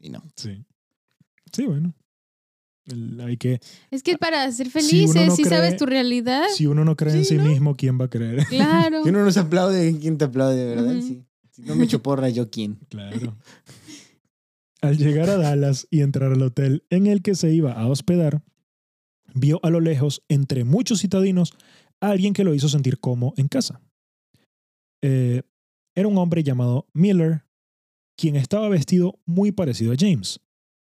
Y 0.00 0.08
no. 0.10 0.22
Sí. 0.36 0.64
Sí, 1.52 1.64
bueno. 1.66 1.92
El- 2.86 3.20
hay 3.20 3.36
que, 3.36 3.60
Es 3.90 4.02
que 4.02 4.16
para 4.16 4.50
ser 4.50 4.66
Si 4.68 4.72
felices, 4.72 5.10
uno 5.14 5.26
no 5.26 5.36
si 5.36 5.42
cree- 5.42 5.50
sabes 5.50 5.76
tu 5.76 5.84
realidad, 5.84 6.44
si 6.56 6.66
uno 6.66 6.84
no 6.86 6.96
cree 6.96 7.12
en 7.12 7.24
Sí, 7.24 7.34
sí 7.34 7.36
¿no? 7.36 7.44
mismo, 7.44 7.76
¿quién 7.76 8.00
va 8.00 8.06
a 8.06 8.10
creer? 8.10 8.46
claro. 8.46 9.02
Si 9.04 9.10
uno 9.10 9.22
no 9.24 9.30
se 9.30 9.40
aplaude, 9.40 9.94
¿quién 10.00 10.16
te 10.16 10.24
aplaude, 10.24 10.56
de 10.56 10.74
verdad? 10.74 10.96
Ujú. 10.96 11.06
Sí. 11.06 11.22
Si 11.52 11.62
no 11.62 11.74
me 11.76 11.84
echo 11.84 12.02
porra, 12.02 12.30
¿yo 12.30 12.48
quién? 12.50 12.78
Claro. 12.88 13.36
Al 14.80 14.96
llegar 14.96 15.28
a 15.28 15.36
Dallas 15.36 15.88
y 15.90 16.02
entrar 16.02 16.32
al 16.32 16.42
hotel 16.42 16.84
en 16.90 17.06
el 17.06 17.22
que 17.22 17.34
se 17.34 17.52
iba 17.52 17.72
a 17.72 17.86
hospedar, 17.88 18.42
vio 19.34 19.60
a 19.62 19.70
lo 19.70 19.80
lejos, 19.80 20.22
entre 20.28 20.64
muchos 20.64 21.00
citadinos, 21.00 21.52
a 22.00 22.10
alguien 22.10 22.32
que 22.32 22.44
lo 22.44 22.54
hizo 22.54 22.68
sentir 22.68 22.98
como 23.00 23.34
en 23.36 23.48
casa. 23.48 23.80
Eh, 25.02 25.42
era 25.96 26.08
un 26.08 26.16
hombre 26.18 26.44
llamado 26.44 26.86
Miller, 26.92 27.44
quien 28.16 28.36
estaba 28.36 28.68
vestido 28.68 29.18
muy 29.26 29.50
parecido 29.50 29.92
a 29.92 29.96
James, 29.98 30.40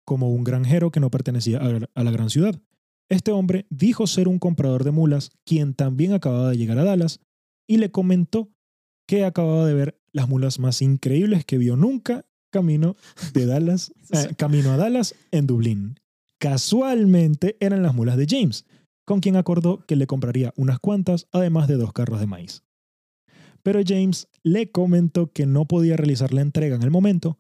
como 0.07 0.31
un 0.31 0.45
granjero 0.45 0.91
que 0.91 1.01
no 1.01 1.11
pertenecía 1.11 1.59
a 1.59 1.81
a 1.95 2.05
la 2.05 2.11
gran 2.11 2.31
ciudad. 2.31 2.59
Este 3.11 3.33
hombre 3.33 3.67
dijo 3.69 4.07
ser 4.07 4.29
un 4.29 4.39
comprador 4.39 4.85
de 4.85 4.93
mulas, 4.93 5.31
quien 5.45 5.75
también 5.75 6.15
acababa 6.15 6.51
de 6.51 6.57
llegar 6.57 6.79
a 6.79 6.85
Dallas, 6.85 7.21
y 7.67 7.77
le 7.77 7.91
comentó 7.91 8.51
que 9.07 9.25
acababa 9.25 9.67
de 9.67 9.75
ver 9.75 10.01
las 10.13 10.29
mulas 10.29 10.59
más 10.59 10.81
increíbles 10.81 11.45
que 11.45 11.59
vio 11.59 11.77
nunca 11.77 12.25
camino 12.55 12.95
de 13.33 13.47
Dallas, 13.47 13.93
eh, 14.13 14.35
camino 14.37 14.71
a 14.73 14.77
Dallas 14.77 15.17
en 15.33 15.49
Dublín. 15.49 15.99
Casualmente 16.39 17.57
eran 17.59 17.83
las 17.83 17.95
mulas 17.95 18.17
de 18.17 18.27
James, 18.29 18.65
con 19.05 19.21
quien 19.21 19.35
acordó 19.35 19.85
que 19.87 19.97
le 19.97 20.07
compraría 20.07 20.55
unas 20.57 20.79
cuantas, 20.79 21.27
además 21.33 21.67
de 21.67 21.75
dos 21.75 21.93
carros 21.93 22.21
de 22.21 22.27
maíz. 22.27 22.63
Pero 23.65 23.81
James 23.85 24.29
le 24.45 24.71
comentó 24.71 25.33
que 25.33 25.47
no 25.47 25.67
podía 25.67 25.97
realizar 25.97 26.33
la 26.33 26.43
entrega 26.43 26.77
en 26.77 26.83
el 26.83 26.91
momento 26.91 27.39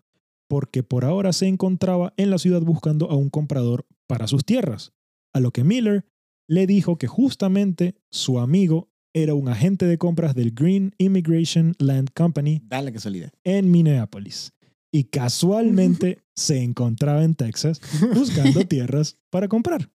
porque 0.49 0.83
por 0.83 1.05
ahora 1.05 1.33
se 1.33 1.47
encontraba 1.47 2.13
en 2.17 2.31
la 2.31 2.39
ciudad 2.39 2.63
buscando 2.63 3.11
a 3.11 3.17
un 3.17 3.31
comprador 3.31 3.87
para 4.07 4.27
sus 4.27 4.45
tierras, 4.45 4.93
a 5.33 5.41
lo 5.41 5.53
que 5.53 5.65
Miller 5.65 6.05
le 6.49 6.67
dijo 6.67 6.99
que 6.99 7.07
justamente 7.07 7.95
su 8.11 8.39
amigo 8.39 8.91
era 9.15 9.35
un 9.35 9.49
agente 9.49 9.87
de 9.87 9.97
compras 9.97 10.35
del 10.35 10.53
Green 10.53 10.93
Immigration 10.99 11.75
Land 11.79 12.11
Company 12.15 12.63
casualidad. 12.69 13.33
en 13.45 13.71
Minneapolis 13.71 14.53
y 14.95 15.03
casualmente 15.03 16.23
se 16.37 16.63
encontraba 16.63 17.25
en 17.25 17.35
Texas 17.35 17.81
buscando 18.15 18.65
tierras 18.69 19.19
para 19.29 19.49
comprar. 19.49 19.91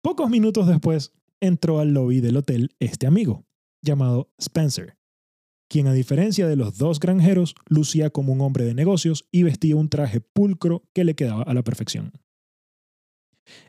Pocos 0.00 0.30
minutos 0.30 0.66
después 0.66 1.12
entró 1.40 1.78
al 1.78 1.92
lobby 1.92 2.20
del 2.20 2.38
hotel 2.38 2.74
este 2.80 3.06
amigo, 3.06 3.44
llamado 3.82 4.32
Spencer, 4.38 4.96
quien 5.68 5.88
a 5.88 5.92
diferencia 5.92 6.48
de 6.48 6.56
los 6.56 6.78
dos 6.78 7.00
granjeros 7.00 7.54
lucía 7.66 8.08
como 8.08 8.32
un 8.32 8.40
hombre 8.40 8.64
de 8.64 8.72
negocios 8.72 9.28
y 9.30 9.42
vestía 9.42 9.76
un 9.76 9.90
traje 9.90 10.22
pulcro 10.22 10.88
que 10.94 11.04
le 11.04 11.14
quedaba 11.14 11.42
a 11.42 11.52
la 11.52 11.62
perfección. 11.62 12.12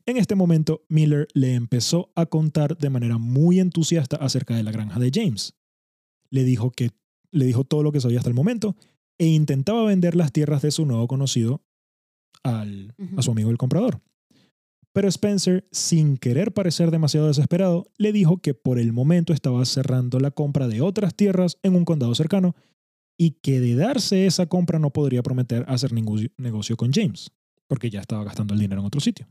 En 0.05 0.15
este 0.15 0.35
momento, 0.35 0.85
Miller 0.87 1.27
le 1.33 1.53
empezó 1.53 2.13
a 2.15 2.27
contar 2.27 2.77
de 2.77 2.89
manera 2.89 3.17
muy 3.17 3.59
entusiasta 3.59 4.15
acerca 4.15 4.55
de 4.55 4.63
la 4.63 4.71
granja 4.71 5.01
de 5.01 5.11
James. 5.13 5.57
Le 6.29 6.45
dijo 6.45 6.71
que 6.71 6.91
le 7.29 7.43
dijo 7.43 7.65
todo 7.65 7.83
lo 7.83 7.91
que 7.91 7.99
sabía 7.99 8.19
hasta 8.19 8.29
el 8.29 8.35
momento 8.35 8.77
e 9.17 9.27
intentaba 9.27 9.83
vender 9.83 10.15
las 10.15 10.31
tierras 10.31 10.61
de 10.61 10.71
su 10.71 10.85
nuevo 10.85 11.07
conocido 11.07 11.63
al, 12.43 12.95
a 13.15 13.21
su 13.21 13.31
amigo 13.31 13.49
el 13.49 13.57
comprador. 13.57 14.01
Pero 14.93 15.07
Spencer, 15.09 15.67
sin 15.71 16.17
querer 16.17 16.53
parecer 16.53 16.89
demasiado 16.89 17.27
desesperado, 17.27 17.85
le 17.97 18.11
dijo 18.11 18.37
que 18.37 18.53
por 18.55 18.79
el 18.79 18.93
momento 18.93 19.31
estaba 19.31 19.63
cerrando 19.65 20.19
la 20.19 20.31
compra 20.31 20.67
de 20.67 20.81
otras 20.81 21.15
tierras 21.15 21.59
en 21.61 21.75
un 21.75 21.85
condado 21.85 22.15
cercano 22.15 22.55
y 23.15 23.31
que 23.41 23.59
de 23.59 23.75
darse 23.75 24.25
esa 24.25 24.47
compra 24.47 24.79
no 24.79 24.91
podría 24.91 25.23
prometer 25.23 25.65
hacer 25.67 25.93
ningún 25.93 26.31
negocio 26.37 26.77
con 26.77 26.91
James, 26.91 27.31
porque 27.67 27.89
ya 27.89 27.99
estaba 27.99 28.23
gastando 28.23 28.53
el 28.53 28.59
dinero 28.59 28.81
en 28.81 28.87
otro 28.87 29.01
sitio. 29.01 29.27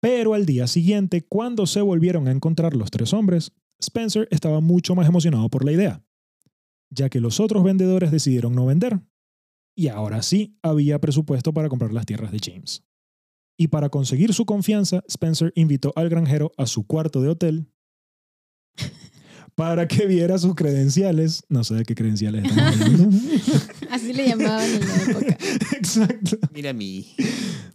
Pero 0.00 0.34
al 0.34 0.46
día 0.46 0.66
siguiente, 0.66 1.22
cuando 1.22 1.66
se 1.66 1.80
volvieron 1.80 2.26
a 2.26 2.32
encontrar 2.32 2.74
los 2.74 2.90
tres 2.90 3.12
hombres, 3.12 3.52
Spencer 3.80 4.26
estaba 4.30 4.60
mucho 4.60 4.94
más 4.94 5.08
emocionado 5.08 5.48
por 5.50 5.64
la 5.64 5.72
idea, 5.72 6.02
ya 6.90 7.08
que 7.08 7.20
los 7.20 7.40
otros 7.40 7.64
vendedores 7.64 8.10
decidieron 8.10 8.54
no 8.54 8.66
vender, 8.66 9.00
y 9.76 9.88
ahora 9.88 10.22
sí 10.22 10.58
había 10.62 11.00
presupuesto 11.00 11.52
para 11.52 11.68
comprar 11.68 11.92
las 11.92 12.06
tierras 12.06 12.32
de 12.32 12.40
James. 12.44 12.84
Y 13.56 13.68
para 13.68 13.88
conseguir 13.90 14.34
su 14.34 14.46
confianza, 14.46 15.02
Spencer 15.06 15.52
invitó 15.54 15.92
al 15.96 16.08
granjero 16.08 16.52
a 16.56 16.66
su 16.66 16.86
cuarto 16.86 17.20
de 17.20 17.28
hotel 17.28 17.70
para 19.54 19.86
que 19.86 20.06
viera 20.06 20.38
sus 20.38 20.54
credenciales. 20.54 21.44
No 21.48 21.62
sé 21.64 21.74
de 21.74 21.84
qué 21.84 21.94
credenciales 21.94 22.44
estamos 22.44 22.80
hablando. 22.80 23.18
Así 23.90 24.12
le 24.12 24.28
llamaban 24.28 24.70
en 24.70 24.80
la 24.80 25.02
época. 25.02 25.38
Exacto. 25.76 26.38
Mira 26.52 26.72
mi 26.72 27.06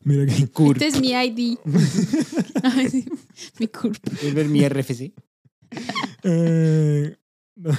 Mira 0.05 0.25
que 0.27 0.47
CURP. 0.47 0.81
Este 0.81 0.87
es 0.87 1.01
mi 1.01 1.13
ID. 1.13 1.57
Ay, 2.63 2.89
sí, 2.89 3.05
mi 3.59 3.67
CURP. 3.67 3.97
¿Puedes 4.07 4.33
ver 4.35 4.47
mi 4.47 4.67
RFC? 4.67 5.11
Eh, 6.23 7.15
no. 7.55 7.71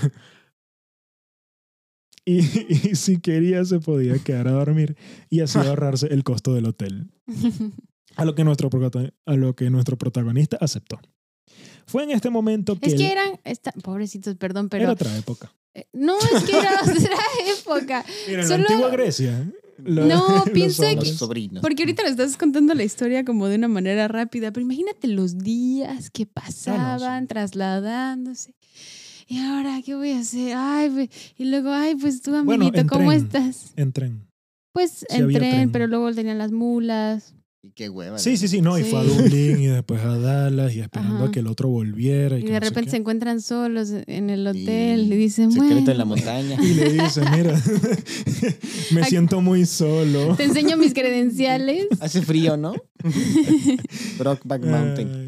Y, 2.27 2.39
y 2.91 2.95
si 2.97 3.19
quería 3.21 3.65
se 3.65 3.79
podía 3.81 4.19
quedar 4.19 4.49
a 4.49 4.53
dormir 4.53 4.97
y 5.31 5.41
así 5.41 5.59
ahorrarse 5.59 6.09
el 6.09 6.23
costo 6.25 6.53
del 6.53 6.67
hotel. 6.67 7.11
A 8.17 8.25
lo 8.25 8.35
que 8.35 8.45
nuestro, 8.45 8.69
a 9.27 9.35
lo 9.37 9.55
que 9.57 9.71
nuestro 9.71 9.97
protagonista 9.97 10.59
aceptó. 10.61 11.01
Fue 11.87 12.03
en 12.03 12.11
este 12.11 12.29
momento 12.31 12.79
que, 12.79 12.87
Es 12.89 12.93
él- 12.95 12.99
que 12.99 13.13
eran, 13.13 13.41
esta- 13.45 13.73
pobrecitos, 13.73 14.35
perdón, 14.35 14.69
pero 14.69 14.85
era 14.85 14.93
otra 14.93 15.17
época. 15.17 15.55
eh, 15.75 15.87
no 15.93 16.19
es 16.19 16.43
que 16.45 16.59
era 16.59 16.73
otra 16.83 17.17
época. 17.59 18.05
En 18.27 18.43
Solo- 18.47 18.65
la 18.65 18.69
antigua 18.71 18.91
Grecia. 18.91 19.53
lo- 19.85 20.07
No, 20.07 20.45
piensa 20.53 20.91
Los 20.95 21.11
sobrinos. 21.11 21.61
Porque 21.63 21.83
ahorita 21.85 22.03
nos 22.03 22.13
estás 22.13 22.37
contando 22.37 22.75
la 22.75 22.83
historia 22.83 23.25
como 23.25 23.47
de 23.47 23.57
una 23.57 23.69
manera 23.69 24.09
rápida, 24.09 24.51
pero 24.51 24.63
imagínate 24.65 25.07
los 25.07 25.39
días 25.39 26.11
que 26.11 26.27
pasaban 26.27 27.27
trasladándose. 27.29 28.55
Y 29.29 29.39
ahora, 29.39 29.81
¿qué 29.85 29.95
voy 29.95 30.13
a 30.13 30.21
hacer? 30.21 30.55
Ay, 30.57 30.89
pues- 30.91 31.09
y 31.37 31.45
luego, 31.47 31.71
ay, 31.73 31.97
pues 31.97 32.23
tú, 32.23 32.31
Bueno, 32.31 32.53
amiguito, 32.53 32.81
en 32.81 32.87
¿cómo 32.89 33.11
tren. 33.11 33.25
estás? 33.25 33.73
En 33.77 33.93
tren. 33.93 34.27
Pues 34.73 34.91
Sí, 34.91 35.07
en 35.11 35.25
había 35.25 35.39
tren, 35.39 35.51
tren. 35.53 35.73
pero 35.73 35.87
luego 35.87 36.13
tenían 36.15 36.39
las 36.39 36.53
mulas. 36.53 37.33
Y 37.63 37.71
qué 37.73 37.89
hueva. 37.89 38.17
Sí, 38.21 38.37
sí, 38.37 38.47
sí, 38.47 38.61
no, 38.61 38.79
y 38.79 38.85
fue 38.85 39.01
a. 39.01 39.03
Dublín 39.03 39.61
y 39.61 39.67
después 39.67 40.01
a 40.03 40.17
Dallas 40.17 40.73
y 40.77 40.79
esperando 40.81 41.17
Ajá. 41.17 41.25
a 41.25 41.31
que 41.33 41.41
el 41.41 41.49
otro 41.49 41.69
volviera. 41.69 42.39
Y, 42.39 42.43
Y 42.43 42.45
de 42.45 42.53
no 42.53 42.61
repente 42.61 42.93
se 42.93 42.97
encuentran 42.99 43.41
solos 43.41 43.91
en 44.07 44.31
el 44.31 44.47
hotel 44.47 45.13
y 45.13 45.17
dicen, 45.17 45.51
Secreto 45.51 45.75
bueno, 45.75 45.91
en 45.91 45.99
la 45.99 46.05
montaña. 46.05 46.57
Y 46.63 46.75
le 46.75 46.93
dice, 46.93 47.23
mira, 47.37 47.61
me 48.93 49.03
siento 49.05 49.41
muy 49.41 49.67
solo. 49.67 50.37
te 50.37 50.45
enseño 50.45 50.77
mis 50.77 50.95
credenciales. 50.95 51.87
Hace 51.99 52.23
frío, 52.23 52.57
¿no? 52.57 52.75
Brockback 54.19 54.65
Mountain. 54.65 55.26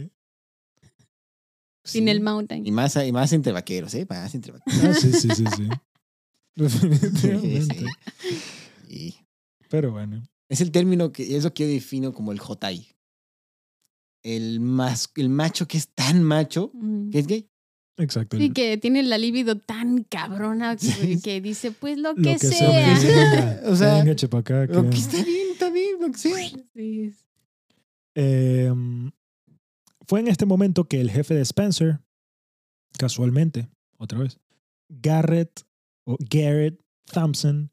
Sin 1.88 2.05
Sí. 2.05 2.11
el 2.11 2.20
mountain. 2.20 2.66
Y 2.66 2.70
más, 2.72 2.96
y 2.96 3.12
más 3.12 3.33
entre 3.33 3.53
vaqueros, 3.53 3.94
¿eh? 3.94 4.07
Más 4.09 4.35
entre 4.35 4.53
vaqueros. 4.53 4.85
Ah, 4.85 4.94
sí, 4.94 5.12
sí, 5.12 5.29
sí, 5.35 5.44
sí. 5.57 5.68
Definitivamente. 6.57 7.77
sí. 7.77 7.87
Y 8.88 9.14
Pero 9.68 9.92
bueno. 9.92 10.22
es 10.48 10.61
el 10.61 10.70
término 10.70 11.12
que 11.12 11.37
es 11.37 11.44
lo 11.44 11.53
que 11.55 11.64
yo 11.64 11.68
defino 11.70 12.12
como 12.12 12.33
el 12.33 12.38
jotai. 12.40 12.88
El, 14.24 14.61
mas, 14.61 15.11
el 15.16 15.29
macho 15.29 15.68
que 15.68 15.79
es 15.79 15.88
tan 15.88 16.22
macho 16.22 16.70
Mm. 16.74 17.11
que 17.11 17.18
es 17.20 17.27
gay. 17.27 17.48
Exacto. 17.98 18.37
Sí, 18.38 18.51
que 18.53 18.77
tiene 18.79 19.03
la 19.03 19.18
libido 19.18 19.59
tan 19.59 20.05
cabrona 20.05 20.77
que, 20.77 20.87
Sí. 20.87 21.20
que 21.20 21.40
dice, 21.40 21.72
pues 21.72 21.98
lo 21.98 22.12
Lo 22.14 22.22
que, 22.22 22.37
que 22.37 22.38
sea. 22.38 23.61
O 23.66 23.77
sea, 23.77 23.98
venga, 23.98 24.14
chepa 24.16 24.38
acá, 24.38 24.66
Lo 24.66 24.85
que- 24.85 24.90
que 24.90 24.96
está 24.98 25.22
bien, 25.24 25.46
está 25.53 25.70
bien, 25.70 26.01
lo 26.01 26.11
que 26.12 26.18
sea. 26.18 26.48
Sí. 26.74 27.12
Eh, 28.14 28.72
fue 30.09 30.21
en 30.21 30.29
este 30.29 30.47
momento 30.47 30.85
que 30.85 31.03
el 31.03 31.11
jefe 31.11 31.35
de 31.35 31.42
Spencer, 31.42 32.01
casualmente, 32.99 33.68
otra 33.99 34.18
vez, 34.18 34.40
Garrett 34.88 35.66
o 36.07 36.16
Garrett 36.18 36.81
Thompson, 37.12 37.71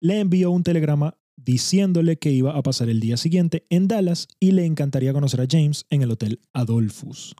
le 0.00 0.18
envió 0.18 0.50
un 0.50 0.64
telegrama 0.64 1.16
diciéndole 1.36 2.18
que 2.18 2.32
iba 2.32 2.56
a 2.56 2.62
pasar 2.64 2.88
el 2.88 2.98
día 2.98 3.16
siguiente 3.16 3.66
en 3.70 3.86
Dallas 3.86 4.26
y 4.40 4.50
le 4.50 4.66
encantaría 4.66 5.12
conocer 5.12 5.40
a 5.40 5.46
James 5.48 5.86
en 5.90 6.02
el 6.02 6.10
hotel 6.10 6.40
Adolphus. 6.52 7.36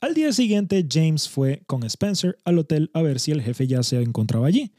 Al 0.00 0.14
día 0.14 0.32
siguiente, 0.32 0.86
James 0.88 1.28
fue 1.28 1.64
con 1.66 1.82
Spencer 1.82 2.38
al 2.44 2.58
hotel 2.58 2.92
a 2.94 3.02
ver 3.02 3.18
si 3.18 3.32
el 3.32 3.42
jefe 3.42 3.66
ya 3.66 3.82
se 3.82 4.00
encontraba 4.00 4.46
allí, 4.46 4.72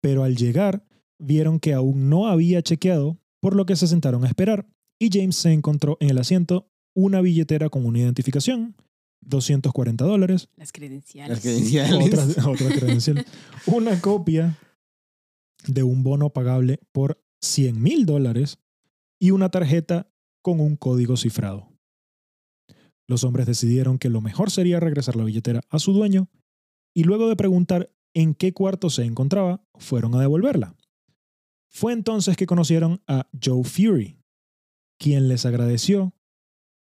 pero 0.00 0.22
al 0.22 0.36
llegar 0.36 0.86
vieron 1.18 1.58
que 1.58 1.74
aún 1.74 2.08
no 2.08 2.28
había 2.28 2.62
chequeado, 2.62 3.18
por 3.40 3.56
lo 3.56 3.66
que 3.66 3.74
se 3.74 3.88
sentaron 3.88 4.22
a 4.22 4.28
esperar 4.28 4.68
y 5.00 5.08
James 5.10 5.34
se 5.34 5.52
encontró 5.52 5.96
en 5.98 6.10
el 6.10 6.18
asiento 6.18 6.69
una 6.94 7.20
billetera 7.20 7.68
con 7.68 7.84
una 7.86 8.00
identificación, 8.00 8.74
240 9.22 10.04
dólares, 10.04 10.48
Las 10.56 10.72
credenciales. 10.72 11.30
Las 11.30 11.40
credenciales. 11.40 12.06
otras, 12.06 12.38
otras 12.46 12.78
credenciales, 12.78 13.26
una 13.66 14.00
copia 14.00 14.58
de 15.66 15.82
un 15.82 16.02
bono 16.02 16.30
pagable 16.30 16.80
por 16.92 17.22
100 17.42 17.82
mil 17.82 18.06
dólares 18.06 18.58
y 19.18 19.30
una 19.30 19.50
tarjeta 19.50 20.10
con 20.42 20.60
un 20.60 20.76
código 20.76 21.16
cifrado. 21.16 21.68
Los 23.06 23.24
hombres 23.24 23.46
decidieron 23.46 23.98
que 23.98 24.08
lo 24.08 24.20
mejor 24.20 24.50
sería 24.50 24.80
regresar 24.80 25.16
la 25.16 25.24
billetera 25.24 25.60
a 25.68 25.78
su 25.78 25.92
dueño 25.92 26.28
y 26.94 27.04
luego 27.04 27.28
de 27.28 27.36
preguntar 27.36 27.92
en 28.14 28.34
qué 28.34 28.52
cuarto 28.52 28.90
se 28.90 29.04
encontraba, 29.04 29.64
fueron 29.74 30.14
a 30.14 30.20
devolverla. 30.20 30.76
Fue 31.68 31.92
entonces 31.92 32.36
que 32.36 32.46
conocieron 32.46 33.02
a 33.06 33.28
Joe 33.42 33.62
Fury, 33.64 34.18
quien 34.98 35.28
les 35.28 35.46
agradeció 35.46 36.14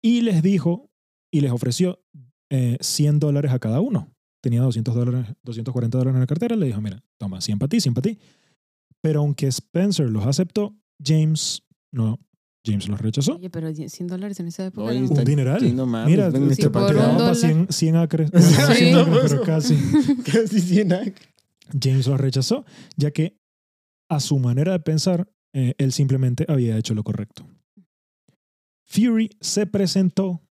y 0.07 0.21
les 0.21 0.41
dijo 0.41 0.89
y 1.31 1.41
les 1.41 1.51
ofreció 1.51 1.99
eh, 2.49 2.77
100 2.79 3.19
dólares 3.19 3.51
a 3.51 3.59
cada 3.59 3.81
uno. 3.81 4.09
Tenía 4.41 4.61
200 4.61 4.95
dólares, 4.95 5.35
240 5.43 5.97
dólares 5.97 6.15
en 6.15 6.21
la 6.21 6.27
cartera. 6.27 6.55
Le 6.55 6.67
dijo, 6.67 6.79
mira, 6.79 7.03
toma, 7.17 7.41
100 7.41 7.59
para 7.59 7.67
ti, 7.67 7.81
100 7.81 7.93
para 7.93 8.03
ti. 8.03 8.17
Pero 9.01 9.19
aunque 9.19 9.47
Spencer 9.47 10.09
los 10.09 10.25
aceptó, 10.25 10.75
James 11.03 11.63
no. 11.91 12.19
James 12.65 12.87
los 12.87 12.99
rechazó. 13.01 13.35
Oye, 13.35 13.49
pero 13.49 13.73
100 13.73 14.07
dólares 14.07 14.39
en 14.39 14.47
esa 14.47 14.65
época. 14.65 14.87
Oye, 14.87 14.99
Un 15.01 15.23
dineral. 15.25 15.59
Sí, 15.59 15.71
no. 15.73 15.85
Mira, 15.85 16.29
ven, 16.29 16.45
Sí, 16.47 16.51
este 16.51 16.69
por 16.69 16.83
pa' 16.83 16.87
te 16.87 16.93
un 16.95 16.99
acá. 16.99 17.07
daba 17.07 17.19
dólar. 17.19 17.35
100, 17.35 17.67
100 17.69 17.95
acres. 17.97 18.31
Sí. 18.33 18.53
100 18.75 18.95
acres, 18.97 19.19
pero 19.29 19.41
casi. 19.43 19.75
Casi 20.31 20.61
100 20.61 20.93
años. 20.93 21.15
James 21.81 22.07
los 22.07 22.19
rechazó, 22.19 22.63
ya 22.95 23.11
que 23.11 23.37
a 24.09 24.19
su 24.21 24.39
manera 24.39 24.71
de 24.71 24.79
pensar, 24.79 25.29
eh, 25.53 25.73
él 25.77 25.91
simplemente 25.91 26.45
había 26.47 26.77
hecho 26.77 26.93
lo 26.93 27.03
correcto. 27.03 27.45
Fury 28.87 29.29
se 29.41 29.65
presentó 29.67 30.41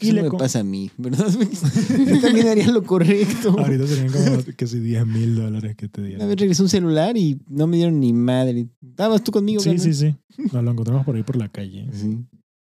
y 0.00 0.06
Eso 0.06 0.14
le 0.16 0.22
me 0.24 0.28
con- 0.28 0.38
pasa 0.40 0.60
a 0.60 0.64
mí, 0.64 0.90
¿verdad? 0.98 1.28
Yo 2.08 2.20
también 2.20 2.48
haría 2.48 2.66
lo 2.70 2.82
correcto. 2.82 3.50
Ahorita 3.58 3.86
serían 3.86 4.12
como 4.12 4.42
que 4.56 4.66
si 4.66 4.80
10 4.80 5.06
mil 5.06 5.36
dólares 5.36 5.76
que 5.76 5.88
te 5.88 6.00
Una 6.00 6.08
dieran. 6.08 6.28
vez 6.28 6.36
regresé 6.38 6.62
un 6.62 6.68
celular 6.68 7.16
y 7.16 7.40
no 7.48 7.66
me 7.68 7.76
dieron 7.76 8.00
ni 8.00 8.12
madre. 8.12 8.66
¿Estabas 8.82 9.22
tú 9.22 9.30
conmigo? 9.30 9.60
Sí, 9.60 9.70
carnal? 9.70 9.84
sí, 9.84 9.94
sí. 9.94 10.14
Nos 10.52 10.64
lo 10.64 10.70
encontramos 10.72 11.04
por 11.06 11.14
ahí 11.16 11.22
por 11.22 11.36
la 11.36 11.48
calle. 11.48 11.86
Sí. 11.92 12.18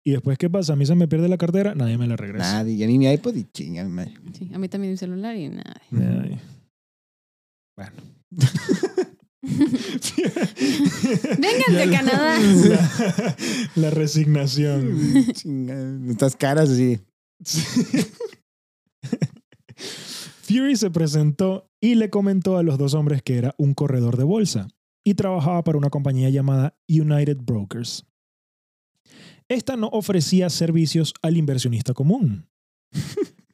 Y 0.06 0.12
después, 0.12 0.38
¿qué 0.38 0.48
pasa? 0.48 0.72
A 0.72 0.76
mí 0.76 0.86
se 0.86 0.94
me 0.94 1.08
pierde 1.08 1.28
la 1.28 1.36
cartera, 1.38 1.74
nadie 1.74 1.98
me 1.98 2.06
la 2.06 2.16
regresa. 2.16 2.52
Nadie. 2.54 2.74
Y 2.76 2.84
a 2.84 2.86
mí 2.86 2.96
mi 2.98 3.10
iPod 3.12 3.34
y 3.34 3.44
chinga 3.52 3.82
mi 3.84 3.90
madre. 3.90 4.14
Sí, 4.32 4.48
a 4.54 4.58
mí 4.58 4.68
también 4.68 4.92
mi 4.92 4.96
celular 4.96 5.36
y 5.36 5.48
nada. 5.48 5.82
Bueno. 7.76 7.92
Vengan 11.38 11.74
de 11.74 11.90
Canadá. 11.90 12.38
La, 12.40 13.36
la 13.76 13.90
resignación. 13.90 14.98
Estas 16.08 16.34
caras 16.36 16.70
así. 16.70 17.00
Fury 20.42 20.76
se 20.76 20.90
presentó 20.90 21.70
y 21.80 21.94
le 21.94 22.10
comentó 22.10 22.56
a 22.56 22.62
los 22.62 22.78
dos 22.78 22.94
hombres 22.94 23.22
que 23.22 23.36
era 23.36 23.54
un 23.58 23.74
corredor 23.74 24.16
de 24.16 24.24
bolsa 24.24 24.68
y 25.04 25.14
trabajaba 25.14 25.62
para 25.62 25.78
una 25.78 25.90
compañía 25.90 26.30
llamada 26.30 26.76
United 26.88 27.38
Brokers. 27.42 28.06
Esta 29.48 29.76
no 29.76 29.88
ofrecía 29.88 30.50
servicios 30.50 31.14
al 31.22 31.36
inversionista 31.36 31.94
común, 31.94 32.48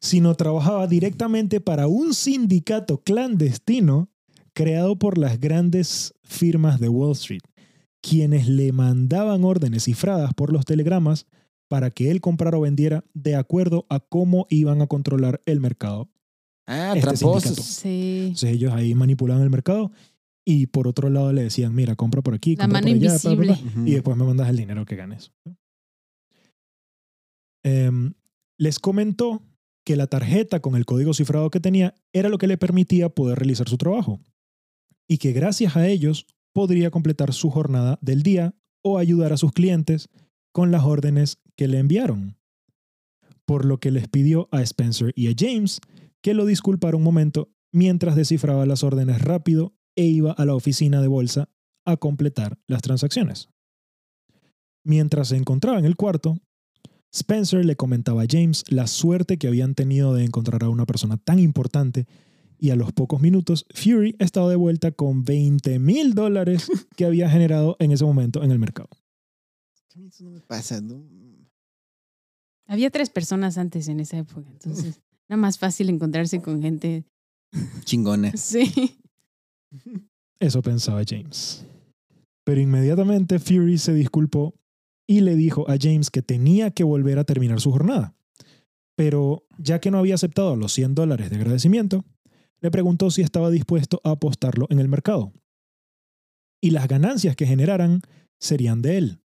sino 0.00 0.34
trabajaba 0.34 0.86
directamente 0.86 1.60
para 1.60 1.86
un 1.86 2.14
sindicato 2.14 3.02
clandestino 3.02 4.10
creado 4.54 4.98
por 4.98 5.18
las 5.18 5.38
grandes 5.40 6.14
firmas 6.22 6.80
de 6.80 6.88
Wall 6.88 7.12
Street, 7.12 7.42
quienes 8.00 8.48
le 8.48 8.72
mandaban 8.72 9.44
órdenes 9.44 9.84
cifradas 9.84 10.32
por 10.34 10.52
los 10.52 10.64
telegramas 10.64 11.26
para 11.68 11.90
que 11.90 12.10
él 12.10 12.20
comprara 12.20 12.56
o 12.58 12.60
vendiera 12.62 13.04
de 13.14 13.34
acuerdo 13.36 13.86
a 13.88 14.00
cómo 14.00 14.46
iban 14.50 14.80
a 14.82 14.86
controlar 14.86 15.40
el 15.46 15.60
mercado 15.60 16.08
Ah, 16.66 16.92
Este 16.96 17.00
tramposos. 17.02 17.56
Sí. 17.58 18.20
entonces 18.28 18.50
ellos 18.52 18.72
ahí 18.72 18.94
manipulaban 18.94 19.42
el 19.42 19.50
mercado 19.50 19.90
y 20.46 20.66
por 20.68 20.88
otro 20.88 21.10
lado 21.10 21.30
le 21.32 21.42
decían, 21.42 21.74
mira, 21.74 21.94
compra 21.94 22.22
por 22.22 22.32
aquí, 22.34 22.56
La 22.56 22.64
compra 22.64 22.80
mano 22.80 22.94
por 22.94 23.06
allá, 23.06 23.18
bla, 23.18 23.30
bla, 23.34 23.34
bla, 23.36 23.44
invisible. 23.54 23.80
Ujú. 23.80 23.86
y 23.88 23.92
después 23.92 24.16
me 24.16 24.24
mandas 24.24 24.48
el 24.48 24.56
dinero 24.56 24.86
que 24.86 24.96
ganes. 24.96 25.32
Em, 27.64 28.14
les 28.58 28.78
comentó 28.78 29.42
que 29.84 29.96
la 29.96 30.06
tarjeta 30.06 30.60
con 30.60 30.76
el 30.76 30.86
código 30.86 31.12
cifrado 31.14 31.50
que 31.50 31.60
tenía 31.60 31.94
era 32.12 32.28
lo 32.28 32.38
que 32.38 32.46
le 32.46 32.56
permitía 32.58 33.08
poder 33.10 33.38
realizar 33.38 33.68
su 33.68 33.76
trabajo 33.76 34.20
y 35.08 35.18
que 35.18 35.32
gracias 35.32 35.76
a 35.76 35.86
ellos 35.86 36.26
podría 36.52 36.90
completar 36.90 37.32
su 37.32 37.50
jornada 37.50 37.98
del 38.00 38.22
día 38.22 38.54
o 38.82 38.98
ayudar 38.98 39.32
a 39.32 39.36
sus 39.36 39.52
clientes 39.52 40.08
con 40.52 40.70
las 40.70 40.84
órdenes 40.84 41.38
que 41.56 41.68
le 41.68 41.78
enviaron. 41.78 42.38
Por 43.44 43.64
lo 43.64 43.78
que 43.78 43.90
les 43.90 44.08
pidió 44.08 44.48
a 44.52 44.62
Spencer 44.62 45.12
y 45.16 45.28
a 45.28 45.34
James 45.36 45.80
que 46.22 46.34
lo 46.34 46.46
disculpara 46.46 46.96
un 46.96 47.02
momento 47.02 47.50
mientras 47.72 48.16
descifraba 48.16 48.64
las 48.66 48.82
órdenes 48.82 49.20
rápido 49.20 49.74
e 49.96 50.04
iba 50.04 50.32
a 50.32 50.44
la 50.44 50.54
oficina 50.54 51.02
de 51.02 51.08
bolsa 51.08 51.50
a 51.84 51.96
completar 51.96 52.58
las 52.66 52.82
transacciones. 52.82 53.50
Mientras 54.84 55.28
se 55.28 55.36
encontraba 55.36 55.78
en 55.78 55.84
el 55.84 55.96
cuarto, 55.96 56.38
Spencer 57.12 57.64
le 57.64 57.76
comentaba 57.76 58.22
a 58.22 58.26
James 58.28 58.64
la 58.68 58.86
suerte 58.86 59.38
que 59.38 59.46
habían 59.46 59.74
tenido 59.74 60.14
de 60.14 60.24
encontrar 60.24 60.64
a 60.64 60.68
una 60.68 60.86
persona 60.86 61.16
tan 61.16 61.38
importante 61.38 62.06
y 62.64 62.70
a 62.70 62.76
los 62.76 62.94
pocos 62.94 63.20
minutos 63.20 63.66
Fury 63.74 64.16
estaba 64.18 64.48
de 64.48 64.56
vuelta 64.56 64.90
con 64.90 65.22
20 65.22 65.78
mil 65.80 66.14
dólares 66.14 66.66
que 66.96 67.04
había 67.04 67.28
generado 67.28 67.76
en 67.78 67.92
ese 67.92 68.06
momento 68.06 68.42
en 68.42 68.50
el 68.50 68.58
mercado. 68.58 68.88
Eso 70.08 70.24
no 70.24 70.30
me 70.30 70.40
pasa, 70.40 70.80
¿no? 70.80 71.04
Había 72.66 72.88
tres 72.88 73.10
personas 73.10 73.58
antes 73.58 73.86
en 73.88 74.00
esa 74.00 74.16
época, 74.16 74.48
entonces 74.50 74.98
era 75.28 75.36
más 75.36 75.58
fácil 75.58 75.90
encontrarse 75.90 76.40
con 76.40 76.62
gente. 76.62 77.04
Chingona. 77.84 78.32
Sí. 78.36 78.96
Eso 80.40 80.62
pensaba 80.62 81.02
James. 81.06 81.66
Pero 82.44 82.62
inmediatamente 82.62 83.40
Fury 83.40 83.76
se 83.76 83.92
disculpó 83.92 84.54
y 85.06 85.20
le 85.20 85.36
dijo 85.36 85.68
a 85.68 85.76
James 85.78 86.10
que 86.10 86.22
tenía 86.22 86.70
que 86.70 86.84
volver 86.84 87.18
a 87.18 87.24
terminar 87.24 87.60
su 87.60 87.72
jornada. 87.72 88.14
Pero 88.96 89.44
ya 89.58 89.80
que 89.80 89.90
no 89.90 89.98
había 89.98 90.14
aceptado 90.14 90.56
los 90.56 90.72
100 90.72 90.94
dólares 90.94 91.28
de 91.28 91.36
agradecimiento, 91.36 92.06
le 92.64 92.70
preguntó 92.70 93.10
si 93.10 93.20
estaba 93.20 93.50
dispuesto 93.50 94.00
a 94.04 94.12
apostarlo 94.12 94.66
en 94.70 94.78
el 94.78 94.88
mercado. 94.88 95.34
Y 96.62 96.70
las 96.70 96.88
ganancias 96.88 97.36
que 97.36 97.46
generaran 97.46 98.00
serían 98.40 98.80
de 98.80 98.96
él. 98.96 99.20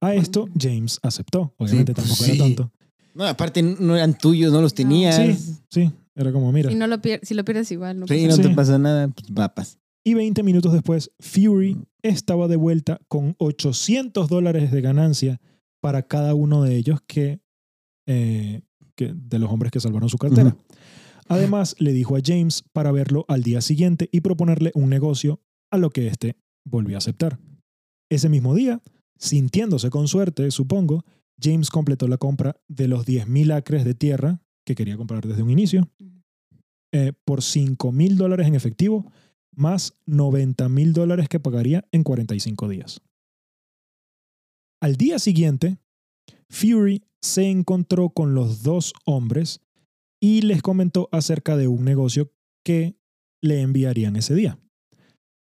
A 0.00 0.14
esto 0.14 0.48
James 0.58 0.98
aceptó. 1.02 1.52
Obviamente 1.58 1.92
Sí, 1.92 1.96
pues 1.96 2.06
tampoco 2.08 2.24
sí. 2.24 2.30
era 2.30 2.44
tanto. 2.44 2.72
No, 3.14 3.24
aparte 3.26 3.62
no 3.62 3.94
eran 3.94 4.16
tuyos, 4.16 4.50
no 4.50 4.62
los 4.62 4.72
tenías. 4.72 5.16
Sí, 5.16 5.34
Sí, 5.34 5.56
sí. 5.70 5.92
Era 6.14 6.32
como, 6.32 6.50
mira. 6.50 6.70
Si, 6.70 6.76
no 6.76 6.86
lo 6.86 6.96
pier- 6.96 7.20
si 7.22 7.34
lo 7.34 7.44
pierdes 7.44 7.70
igual, 7.72 8.00
no 8.00 8.06
pasa 8.06 8.26
no 8.26 8.36
Sí. 8.36 8.42
te 8.42 8.50
pasa 8.54 8.78
nada, 8.78 9.08
pues 9.08 9.30
papas. 9.30 9.78
Y 10.02 10.14
20 10.14 10.42
minutos 10.42 10.72
después, 10.72 11.10
Fury 11.20 11.76
estaba 12.02 12.48
de 12.48 12.56
vuelta 12.56 13.00
con 13.08 13.34
800 13.38 14.30
dólares 14.30 14.72
de 14.72 14.80
ganancia 14.80 15.40
para 15.82 16.04
cada 16.04 16.34
uno 16.34 16.62
de 16.62 16.74
ellos 16.76 17.00
que, 17.06 17.40
eh, 18.06 18.62
que- 18.96 19.12
de 19.14 19.38
los 19.38 19.50
hombres 19.50 19.70
que 19.72 19.80
salvaron 19.80 20.08
su 20.08 20.16
cartera. 20.16 20.56
Además, 21.28 21.76
le 21.78 21.92
dijo 21.92 22.16
a 22.16 22.20
James 22.24 22.64
para 22.72 22.92
verlo 22.92 23.24
al 23.28 23.42
día 23.42 23.60
siguiente 23.60 24.08
y 24.12 24.20
proponerle 24.20 24.72
un 24.74 24.88
negocio, 24.88 25.40
a 25.70 25.76
lo 25.76 25.90
que 25.90 26.06
éste 26.06 26.36
volvió 26.64 26.96
a 26.96 26.98
aceptar. 26.98 27.38
Ese 28.10 28.28
mismo 28.28 28.54
día, 28.54 28.82
sintiéndose 29.18 29.90
con 29.90 30.08
suerte, 30.08 30.50
supongo, 30.50 31.04
James 31.40 31.70
completó 31.70 32.08
la 32.08 32.16
compra 32.16 32.56
de 32.68 32.88
los 32.88 33.06
10.000 33.06 33.54
acres 33.54 33.84
de 33.84 33.94
tierra 33.94 34.40
que 34.64 34.74
quería 34.74 34.96
comprar 34.96 35.26
desde 35.26 35.42
un 35.42 35.50
inicio 35.50 35.90
eh, 36.92 37.12
por 37.24 37.42
5 37.42 37.92
mil 37.92 38.16
dólares 38.16 38.46
en 38.46 38.54
efectivo, 38.54 39.10
más 39.54 39.94
90 40.06 40.68
mil 40.70 40.92
dólares 40.94 41.28
que 41.28 41.40
pagaría 41.40 41.86
en 41.92 42.02
45 42.02 42.68
días. 42.68 43.02
Al 44.80 44.96
día 44.96 45.18
siguiente, 45.18 45.78
Fury 46.48 47.02
se 47.20 47.50
encontró 47.50 48.10
con 48.10 48.34
los 48.34 48.62
dos 48.62 48.94
hombres 49.04 49.60
y 50.20 50.42
les 50.42 50.62
comentó 50.62 51.08
acerca 51.12 51.56
de 51.56 51.68
un 51.68 51.84
negocio 51.84 52.32
que 52.64 52.96
le 53.42 53.60
enviarían 53.60 54.16
ese 54.16 54.34
día 54.34 54.58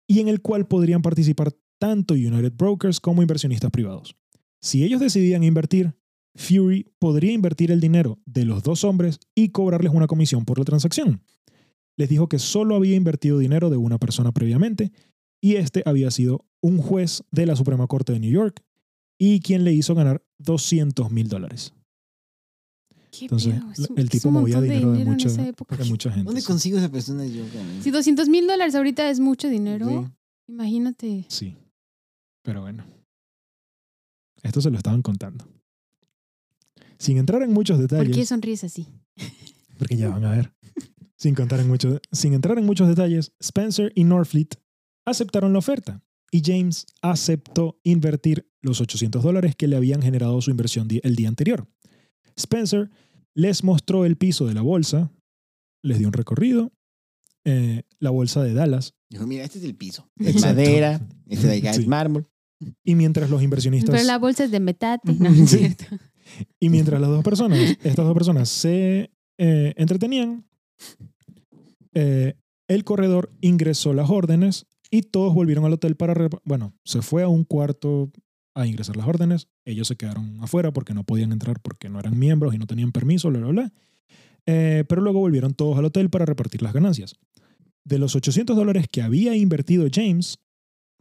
y 0.09 0.21
en 0.21 0.29
el 0.29 0.41
cual 0.41 0.67
podrían 0.67 1.03
participar 1.03 1.53
tanto 1.79 2.15
United 2.15 2.53
Brokers 2.57 3.01
como 3.01 3.23
inversionistas 3.23 3.71
privados. 3.71 4.17
Si 4.61 4.85
ellos 4.85 5.01
decidían 5.01 5.45
invertir, 5.45 5.95
Fury 6.37 6.91
podría 6.99 7.33
invertir 7.33 7.71
el 7.71 7.81
dinero 7.81 8.19
de 8.27 8.45
los 8.45 8.63
dos 8.63 8.85
hombres 8.85 9.21
y 9.35 9.51
cobrarles 9.51 9.93
una 9.93 10.07
comisión 10.07 10.45
por 10.45 10.59
la 10.59 10.65
transacción. 10.65 11.23
Les 11.97 12.09
dijo 12.09 12.29
que 12.29 12.39
solo 12.39 12.75
había 12.75 12.97
invertido 12.97 13.39
dinero 13.39 13.71
de 13.71 13.77
una 13.77 13.99
persona 13.99 14.33
previamente 14.33 14.93
y 15.41 15.57
este 15.57 15.83
había 15.87 16.11
sido 16.11 16.45
un 16.61 16.79
juez 16.79 17.23
de 17.31 17.47
la 17.47 17.57
Suprema 17.57 17.87
Corte 17.87 18.13
de 18.13 18.21
New 18.21 18.33
York 18.33 18.65
y 19.19 19.41
quien 19.41 19.65
le 19.65 19.73
hizo 19.73 19.95
ganar 19.95 20.25
200 20.39 21.11
mil 21.11 21.29
dólares. 21.29 21.73
¿Qué 23.19 23.25
Entonces, 23.27 23.55
un- 23.91 23.99
el 23.99 24.09
tipo 24.11 24.31
movía 24.31 24.61
de 24.61 24.69
dinero 24.69 24.87
de, 24.89 24.93
dinero 24.99 25.11
en 25.11 25.17
mucha, 25.17 25.29
esa 25.29 25.47
época. 25.47 25.77
de 25.77 25.85
mucha 25.85 26.11
gente. 26.11 26.25
¿Dónde 26.27 26.41
sí. 26.41 26.47
consigo 26.47 26.79
esa 26.79 26.91
persona 26.91 27.25
yo? 27.27 27.45
Si 27.83 27.91
200 27.91 28.29
mil 28.29 28.47
dólares 28.47 28.75
ahorita 28.75 29.09
es 29.11 29.21
mucho 29.21 29.49
dinero, 29.49 29.89
Sí. 29.89 30.53
imagínate. 30.53 31.25
Sí, 31.29 31.57
pero 32.43 32.61
bueno. 32.63 32.85
Esto 34.43 34.61
se 34.61 34.71
lo 34.71 34.77
estaban 34.77 35.03
contando. 35.03 35.47
Sin 36.99 37.17
entrar 37.19 37.43
en 37.43 37.53
muchos 37.53 37.79
¿Por 37.79 37.89
detalles. 37.89 38.17
qué 38.17 38.27
sonríes 38.27 38.65
así? 38.65 38.87
Porque 39.79 39.97
ya 39.97 40.09
van 40.11 40.25
a 40.25 40.31
ver. 40.31 40.53
Sin, 41.17 41.35
contar 41.35 41.61
en 41.61 41.69
mucho, 41.69 42.01
sin 42.13 42.35
entrar 42.35 42.59
en 42.59 42.67
muchos 42.67 42.89
detalles, 42.89 43.33
Spencer 43.41 43.93
y 43.95 44.05
Norfleet 44.05 44.57
aceptaron 45.07 45.53
la 45.53 45.59
oferta 45.61 46.03
y 46.31 46.43
James 46.45 46.87
aceptó 47.01 47.79
invertir 47.85 48.51
los 48.61 48.81
800 48.81 49.23
dólares 49.23 49.55
que 49.57 49.69
le 49.69 49.77
habían 49.77 50.03
generado 50.03 50.41
su 50.43 50.51
inversión 50.51 50.89
el 51.03 51.17
día 51.17 51.29
anterior. 51.29 51.67
Spencer 52.37 52.91
les 53.35 53.65
mostró 53.65 54.05
el 54.05 54.17
piso 54.17 54.47
de 54.47 54.55
la 54.55 54.63
bolsa, 54.63 55.11
les 55.83 55.99
dio 55.99 56.07
un 56.09 56.13
recorrido, 56.13 56.73
eh, 57.45 57.83
la 57.99 58.11
bolsa 58.11 58.43
de 58.43 58.55
Dallas, 58.55 58.95
Dijo, 59.11 59.27
mira, 59.27 59.45
este 59.45 59.59
es 59.59 59.65
el 59.65 59.77
piso. 59.77 60.11
Es 60.19 60.41
madera, 60.41 61.01
este 61.29 61.47
de 61.47 61.59
acá 61.59 61.73
Sí. 61.75 61.83
es 61.83 61.87
mármol. 61.87 62.27
y 62.83 62.95
mientras 62.95 63.29
los 63.31 63.43
inversionistas... 63.43 63.93
Pero 63.93 64.05
la 64.05 64.19
bolsa 64.19 64.45
es 64.45 64.51
de 64.51 64.59
metate. 64.61 65.13
No, 65.13 65.29
es 65.29 65.51
Sí. 65.51 65.59
cierto. 65.59 65.85
Y 66.59 66.69
mientras 66.71 67.01
las 67.01 67.11
dos 67.11 67.23
personas, 67.23 67.59
estas 67.85 68.05
dos 68.07 68.15
personas 68.15 68.49
se 68.49 69.11
eh, 69.39 69.75
entretenían, 69.77 70.47
eh, 71.95 72.35
el 72.69 72.85
corredor 72.85 73.31
ingresó 73.41 73.93
las 73.93 74.09
órdenes 74.11 74.67
y 74.91 75.03
todos 75.03 75.35
volvieron 75.35 75.65
al 75.65 75.75
hotel 75.75 75.97
para... 75.97 76.29
Bueno, 76.45 76.75
se 76.85 77.03
fue 77.03 77.23
a 77.23 77.29
un 77.29 77.45
cuarto 77.45 78.11
a 78.55 78.67
ingresar 78.67 78.97
las 78.97 79.07
órdenes. 79.07 79.49
Ellos 79.65 79.89
se 79.89 79.97
quedaron 79.97 80.39
afuera 80.43 80.73
porque 80.73 80.95
no 80.95 81.05
podían 81.05 81.33
entrar 81.33 81.61
porque 81.61 81.89
no 81.89 81.99
eran 81.99 82.19
miembros 82.19 82.55
y 82.55 82.59
no 82.59 82.67
tenían 82.67 82.93
permiso, 82.93 83.29
bla, 83.31 83.41
bla, 83.41 83.49
bla. 83.49 83.73
Eh, 84.47 84.85
pero 84.89 85.03
luego 85.03 85.21
volvieron 85.21 85.55
todos 85.55 85.79
al 85.79 85.85
hotel 85.87 86.11
para 86.11 86.25
repartir 86.25 86.63
las 86.63 86.73
ganancias. 86.73 87.17
De 87.85 87.99
los 87.99 88.15
800 88.17 88.57
dólares 88.57 88.87
que 88.91 89.03
había 89.03 89.35
invertido 89.37 89.87
James, 89.93 90.39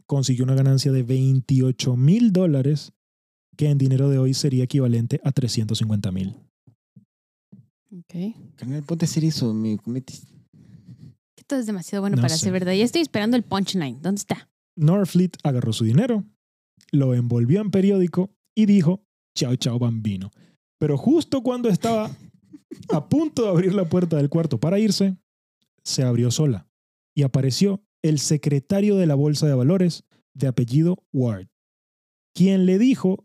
consiguió 0.06 0.44
una 0.44 0.54
ganancia 0.54 0.92
de 0.92 1.02
28 1.02 1.96
mil 1.96 2.32
dólares 2.32 2.92
que 3.56 3.70
en 3.70 3.78
dinero 3.78 4.08
de 4.10 4.18
hoy 4.18 4.34
sería 4.34 4.64
equivalente 4.64 5.20
a 5.24 5.32
350 5.32 6.10
mil. 6.12 6.34
Ok. 7.92 8.34
Carnal, 8.56 8.82
ponte 8.82 9.06
eso, 9.06 9.54
me 9.54 9.78
todo 11.46 11.60
es 11.60 11.66
demasiado 11.66 12.02
bueno 12.02 12.16
No 12.16 12.22
para 12.22 12.34
sé. 12.34 12.44
ser 12.44 12.52
verdad. 12.52 12.72
Ya 12.72 12.84
estoy 12.84 13.02
esperando 13.02 13.36
el 13.36 13.42
punchline. 13.42 14.00
¿Dónde 14.00 14.20
está? 14.20 14.48
Norfleet 14.76 15.36
agarró 15.42 15.72
su 15.72 15.84
dinero, 15.84 16.24
lo 16.92 17.14
envolvió 17.14 17.60
en 17.60 17.70
periódico 17.70 18.30
y 18.54 18.66
dijo, 18.66 19.04
chao, 19.36 19.56
chao, 19.56 19.78
bambino. 19.78 20.30
Pero 20.78 20.96
justo 20.96 21.42
cuando 21.42 21.68
estaba 21.68 22.10
a 22.90 23.08
punto 23.08 23.42
de 23.42 23.48
abrir 23.48 23.74
la 23.74 23.88
puerta 23.88 24.16
del 24.16 24.28
cuarto 24.28 24.58
para 24.58 24.78
irse, 24.78 25.16
se 25.82 26.02
abrió 26.02 26.30
sola 26.30 26.68
y 27.14 27.22
apareció 27.22 27.82
el 28.02 28.18
secretario 28.18 28.96
de 28.96 29.06
la 29.06 29.14
Bolsa 29.14 29.46
de 29.46 29.54
Valores 29.54 30.04
de 30.34 30.48
apellido 30.48 31.02
Ward, 31.12 31.48
quien 32.34 32.66
le 32.66 32.78
dijo 32.78 33.24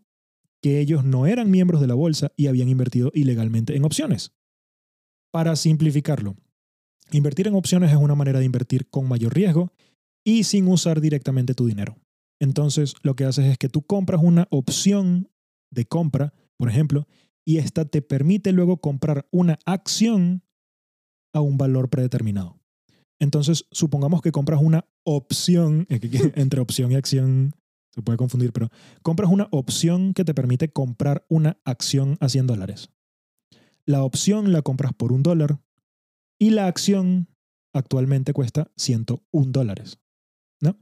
que 0.62 0.80
ellos 0.80 1.04
no 1.04 1.26
eran 1.26 1.50
miembros 1.50 1.80
de 1.80 1.86
la 1.86 1.94
bolsa 1.94 2.32
y 2.36 2.46
habían 2.46 2.68
invertido 2.68 3.10
ilegalmente 3.14 3.76
en 3.76 3.84
opciones. 3.84 4.32
Para 5.32 5.56
simplificarlo, 5.56 6.36
invertir 7.12 7.48
en 7.48 7.54
opciones 7.54 7.90
es 7.90 7.96
una 7.96 8.14
manera 8.14 8.38
de 8.38 8.44
invertir 8.44 8.88
con 8.88 9.08
mayor 9.08 9.34
riesgo 9.34 9.72
y 10.24 10.44
sin 10.44 10.68
usar 10.68 11.00
directamente 11.00 11.54
tu 11.54 11.66
dinero. 11.66 11.96
Entonces, 12.40 12.94
lo 13.02 13.14
que 13.14 13.24
haces 13.24 13.46
es 13.46 13.58
que 13.58 13.68
tú 13.68 13.82
compras 13.82 14.20
una 14.22 14.48
opción 14.50 15.30
de 15.70 15.84
compra, 15.84 16.32
por 16.56 16.68
ejemplo, 16.68 17.06
y 17.44 17.58
esta 17.58 17.84
te 17.84 18.02
permite 18.02 18.52
luego 18.52 18.78
comprar 18.78 19.28
una 19.30 19.58
acción 19.66 20.42
a 21.32 21.40
un 21.40 21.58
valor 21.58 21.90
predeterminado. 21.90 22.58
Entonces, 23.20 23.66
supongamos 23.70 24.22
que 24.22 24.32
compras 24.32 24.60
una 24.62 24.86
opción, 25.04 25.86
entre 26.34 26.60
opción 26.60 26.90
y 26.90 26.96
acción 26.96 27.52
se 27.92 28.02
puede 28.02 28.18
confundir, 28.18 28.52
pero 28.52 28.70
compras 29.02 29.30
una 29.30 29.48
opción 29.50 30.14
que 30.14 30.24
te 30.24 30.34
permite 30.34 30.72
comprar 30.72 31.26
una 31.28 31.58
acción 31.64 32.16
a 32.20 32.28
100 32.28 32.46
dólares. 32.46 32.90
La 33.84 34.04
opción 34.04 34.52
la 34.52 34.62
compras 34.62 34.92
por 34.94 35.12
un 35.12 35.22
dólar 35.22 35.60
y 36.38 36.50
la 36.50 36.66
acción 36.66 37.28
actualmente 37.74 38.32
cuesta 38.32 38.70
101 38.76 39.50
dólares. 39.50 39.98
¿No? 40.60 40.78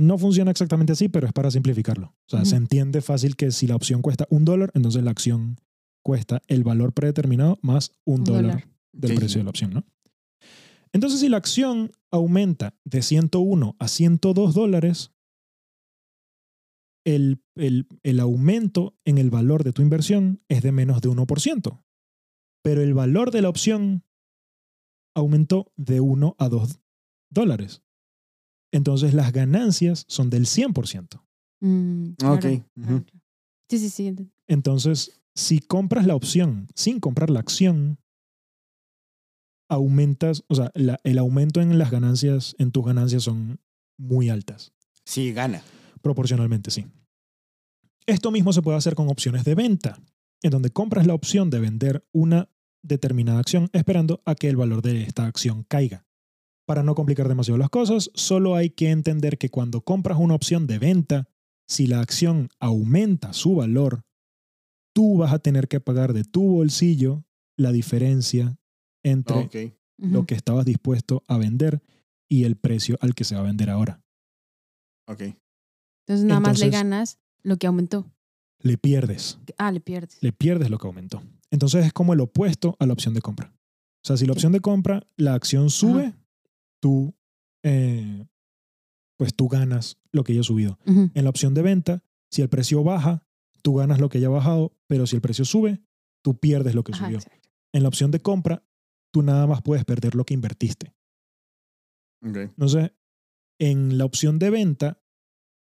No 0.00 0.16
funciona 0.16 0.50
exactamente 0.50 0.94
así, 0.94 1.08
pero 1.10 1.26
es 1.26 1.32
para 1.34 1.50
simplificarlo. 1.50 2.06
O 2.26 2.30
sea, 2.30 2.46
se 2.46 2.56
entiende 2.56 3.02
fácil 3.02 3.36
que 3.36 3.50
si 3.50 3.66
la 3.66 3.76
opción 3.76 4.00
cuesta 4.00 4.26
un 4.30 4.46
dólar, 4.46 4.70
entonces 4.74 5.04
la 5.04 5.10
acción 5.10 5.60
cuesta 6.02 6.40
el 6.46 6.64
valor 6.64 6.94
predeterminado 6.94 7.58
más 7.60 7.92
un, 8.04 8.24
dólar, 8.24 8.66
del 8.92 9.14
precio 9.14 9.40
de 9.40 9.44
la 9.44 9.50
opción, 9.50 9.74
¿no? 9.74 9.84
Entonces, 10.94 11.20
si 11.20 11.28
la 11.28 11.36
acción 11.36 11.92
aumenta 12.10 12.74
de 12.84 13.02
101 13.02 13.76
a 13.78 13.88
102 13.88 14.54
dólares, 14.54 15.12
el, 17.04 17.42
el, 17.54 18.20
aumento 18.20 18.96
en 19.04 19.18
el 19.18 19.30
valor 19.30 19.64
de 19.64 19.72
tu 19.72 19.82
inversión 19.82 20.42
es 20.48 20.62
de 20.62 20.72
menos 20.72 21.02
de 21.02 21.10
1%. 21.10 21.82
Pero 22.62 22.82
el 22.82 22.94
valor 22.94 23.30
de 23.30 23.42
la 23.42 23.50
opción 23.50 24.04
aumentó 25.14 25.72
de 25.76 26.00
1 26.00 26.36
a 26.38 26.48
2 26.48 26.80
dólares. 27.30 27.82
Entonces 28.72 29.14
las 29.14 29.32
ganancias 29.32 30.04
son 30.08 30.30
del 30.30 30.46
100%. 30.46 31.22
Mm, 31.60 32.10
Ok. 32.24 32.44
Sí, 33.68 33.78
sí, 33.78 33.88
sí. 33.90 34.30
Entonces, 34.48 35.20
si 35.34 35.60
compras 35.60 36.06
la 36.06 36.14
opción 36.16 36.68
sin 36.74 36.98
comprar 37.00 37.30
la 37.30 37.40
acción, 37.40 37.98
aumentas, 39.68 40.42
o 40.48 40.54
sea, 40.54 40.70
la- 40.74 40.98
el 41.04 41.18
aumento 41.18 41.60
en 41.60 41.78
las 41.78 41.90
ganancias, 41.90 42.54
en 42.58 42.72
tus 42.72 42.84
ganancias 42.84 43.22
son 43.22 43.60
muy 43.98 44.28
altas. 44.28 44.72
Sí, 45.04 45.32
gana. 45.32 45.62
Proporcionalmente, 46.02 46.70
sí. 46.70 46.86
Esto 48.06 48.30
mismo 48.30 48.52
se 48.52 48.62
puede 48.62 48.78
hacer 48.78 48.94
con 48.94 49.08
opciones 49.08 49.44
de 49.44 49.54
venta, 49.54 50.00
en 50.42 50.50
donde 50.50 50.70
compras 50.70 51.06
la 51.06 51.14
opción 51.14 51.50
de 51.50 51.60
vender 51.60 52.04
una 52.12 52.48
determinada 52.82 53.38
acción 53.38 53.68
esperando 53.72 54.22
a 54.24 54.34
que 54.34 54.48
el 54.48 54.56
valor 54.56 54.82
de 54.82 55.02
esta 55.02 55.26
acción 55.26 55.64
caiga. 55.64 56.06
Para 56.70 56.84
no 56.84 56.94
complicar 56.94 57.26
demasiado 57.26 57.58
las 57.58 57.68
cosas, 57.68 58.12
solo 58.14 58.54
hay 58.54 58.70
que 58.70 58.90
entender 58.90 59.38
que 59.38 59.48
cuando 59.48 59.80
compras 59.80 60.18
una 60.20 60.36
opción 60.36 60.68
de 60.68 60.78
venta, 60.78 61.28
si 61.66 61.88
la 61.88 61.98
acción 61.98 62.48
aumenta 62.60 63.32
su 63.32 63.56
valor, 63.56 64.04
tú 64.94 65.16
vas 65.18 65.32
a 65.32 65.40
tener 65.40 65.66
que 65.66 65.80
pagar 65.80 66.12
de 66.12 66.22
tu 66.22 66.44
bolsillo 66.44 67.24
la 67.56 67.72
diferencia 67.72 68.56
entre 69.02 69.36
Ok. 69.36 69.56
lo 69.98 70.26
que 70.26 70.36
estabas 70.36 70.64
dispuesto 70.64 71.24
a 71.26 71.38
vender 71.38 71.82
y 72.28 72.44
el 72.44 72.54
precio 72.54 72.96
al 73.00 73.16
que 73.16 73.24
se 73.24 73.34
va 73.34 73.40
a 73.40 73.44
vender 73.46 73.68
ahora. 73.68 74.00
Ok. 75.08 75.22
Entonces 76.06 76.24
nada 76.24 76.38
más 76.38 76.60
le 76.60 76.70
ganas 76.70 77.18
lo 77.42 77.56
que 77.56 77.66
aumentó. 77.66 78.06
Le 78.60 78.78
pierdes. 78.78 79.40
Ah, 79.58 79.72
le 79.72 79.80
pierdes. 79.80 80.18
le 80.22 80.30
pierdes 80.30 80.70
lo 80.70 80.78
que 80.78 80.86
aumentó. 80.86 81.20
Entonces 81.50 81.84
es 81.84 81.92
como 81.92 82.12
el 82.12 82.20
opuesto 82.20 82.76
a 82.78 82.86
la 82.86 82.92
opción 82.92 83.12
de 83.12 83.22
compra. 83.22 83.52
O 84.04 84.06
sea, 84.06 84.16
si 84.16 84.24
la 84.24 84.34
opción 84.34 84.52
de 84.52 84.60
compra, 84.60 85.04
la 85.16 85.34
acción 85.34 85.68
sube, 85.68 86.14
tú, 86.80 87.14
eh, 87.62 88.26
pues 89.16 89.34
tú 89.34 89.48
ganas 89.48 89.98
lo 90.12 90.24
que 90.24 90.32
haya 90.32 90.42
subido. 90.42 90.78
Ujú. 90.86 91.10
En 91.14 91.24
la 91.24 91.30
opción 91.30 91.54
de 91.54 91.62
venta, 91.62 92.04
si 92.30 92.42
el 92.42 92.48
precio 92.48 92.82
baja, 92.82 93.26
tú 93.62 93.74
ganas 93.74 94.00
lo 94.00 94.08
que 94.08 94.18
haya 94.18 94.28
bajado, 94.28 94.76
pero 94.86 95.06
si 95.06 95.16
el 95.16 95.22
precio 95.22 95.44
sube, 95.44 95.82
tú 96.22 96.38
pierdes 96.38 96.74
lo 96.74 96.82
que 96.84 96.92
Ajá, 96.92 97.04
subió. 97.06 97.18
exacto. 97.18 97.48
En 97.72 97.82
la 97.82 97.88
opción 97.88 98.10
de 98.10 98.20
compra, 98.20 98.64
tú 99.12 99.22
nada 99.22 99.46
más 99.46 99.62
puedes 99.62 99.84
perder 99.84 100.14
lo 100.14 100.24
que 100.24 100.34
invertiste. 100.34 100.94
Entonces, 102.22 102.92
en 103.58 103.96
la 103.98 104.04
opción 104.04 104.38
de 104.38 104.50
venta, 104.50 105.02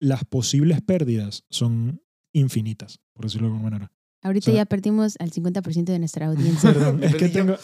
las 0.00 0.24
posibles 0.24 0.80
pérdidas 0.82 1.44
son 1.50 2.02
infinitas, 2.32 3.00
por 3.12 3.24
decirlo 3.26 3.48
de 3.48 3.54
alguna 3.54 3.70
manera. 3.70 3.92
Ahorita 4.24 4.50
O 4.50 4.54
sea- 4.54 4.62
ya 4.62 4.66
perdimos 4.66 5.14
al 5.20 5.30
50% 5.30 5.84
de 5.92 5.98
nuestra 6.00 6.26
audiencia. 6.30 6.72
Perdón, 6.72 7.04
es 7.04 7.14
que 7.14 7.28
tengo. 7.28 7.56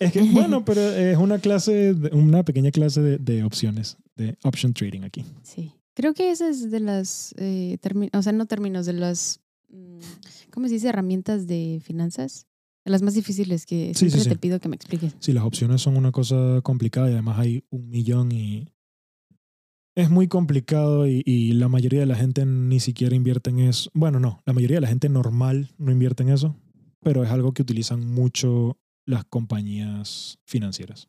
Es 0.00 0.10
que, 0.12 0.22
bueno, 0.22 0.64
pero 0.64 0.80
es 0.80 1.16
una 1.18 1.38
clase, 1.38 1.94
una 2.12 2.42
pequeña 2.42 2.72
clase 2.72 3.00
de, 3.00 3.18
de 3.18 3.44
opciones, 3.44 3.96
de 4.16 4.36
option 4.42 4.72
trading 4.74 5.02
aquí. 5.02 5.24
Sí. 5.44 5.72
Creo 5.94 6.12
que 6.14 6.30
esa 6.30 6.48
es 6.48 6.70
de 6.70 6.80
las, 6.80 7.34
eh, 7.38 7.78
o 8.12 8.22
sea, 8.22 8.32
no 8.32 8.46
términos, 8.46 8.84
de 8.86 8.92
las, 8.94 9.40
mm, 9.70 9.98
¿cómo 10.50 10.66
se 10.68 10.74
dice? 10.74 10.88
Herramientas 10.88 11.46
de 11.46 11.80
finanzas. 11.84 12.46
De 12.84 12.90
las 12.92 13.02
más 13.02 13.14
difíciles 13.14 13.66
que 13.66 13.92
Sí, 13.94 14.04
sí, 14.06 14.10
siempre 14.10 14.22
sí. 14.22 14.28
te 14.28 14.36
pido 14.36 14.60
que 14.60 14.68
me 14.68 14.76
expliques. 14.76 15.14
Sí, 15.18 15.32
las 15.32 15.44
opciones 15.44 15.80
son 15.82 15.96
una 15.96 16.12
cosa 16.12 16.60
complicada 16.62 17.08
y 17.10 17.12
además 17.14 17.38
hay 17.38 17.64
un 17.70 17.88
millón 17.88 18.30
y. 18.32 18.68
Es 19.96 20.10
muy 20.10 20.28
complicado 20.28 21.08
y, 21.08 21.22
y 21.24 21.52
la 21.52 21.68
mayoría 21.68 22.00
de 22.00 22.06
la 22.06 22.16
gente 22.16 22.44
ni 22.44 22.80
siquiera 22.80 23.16
invierte 23.16 23.48
en 23.50 23.60
eso. 23.60 23.90
Bueno, 23.94 24.20
no, 24.20 24.42
la 24.44 24.52
mayoría 24.52 24.76
de 24.76 24.82
la 24.82 24.88
gente 24.88 25.08
normal 25.08 25.70
no 25.78 25.90
invierte 25.90 26.22
en 26.22 26.28
eso, 26.28 26.54
pero 27.00 27.24
es 27.24 27.30
algo 27.30 27.52
que 27.52 27.62
utilizan 27.62 28.06
mucho 28.06 28.78
las 29.06 29.24
compañías 29.24 30.38
financieras. 30.44 31.08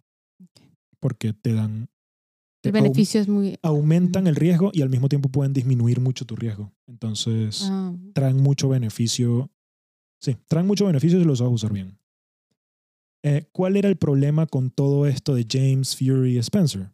Porque 1.02 1.34
te 1.34 1.54
dan. 1.54 1.90
te 2.64 2.70
El 2.70 2.74
beneficio 2.74 3.20
es 3.20 3.28
muy... 3.28 3.58
aumentan 3.62 4.26
el 4.26 4.36
riesgo 4.38 4.72
y 4.74 4.82
al 4.82 4.90
mismo 4.90 5.10
tiempo 5.10 5.30
pueden 5.30 5.52
disminuir 5.52 6.00
mucho 6.00 6.26
tu 6.26 6.36
riesgo. 6.38 6.72
Entonces, 6.88 7.68
Ah, 7.70 7.94
traen 8.14 8.38
mucho 8.38 8.70
beneficio. 8.70 9.52
Sí, 10.22 10.38
traen 10.48 10.66
mucho 10.66 10.86
beneficio 10.86 11.20
si 11.20 11.26
los 11.26 11.40
sabes 11.40 11.54
usar 11.54 11.74
bien. 11.74 12.00
Eh, 13.24 13.50
¿Cuál 13.52 13.76
era 13.76 13.90
el 13.90 13.98
problema 13.98 14.46
con 14.48 14.72
todo 14.72 15.08
esto 15.08 15.36
de 15.36 15.46
James, 15.50 15.98
Fury 15.98 16.38
Spencer? 16.38 16.92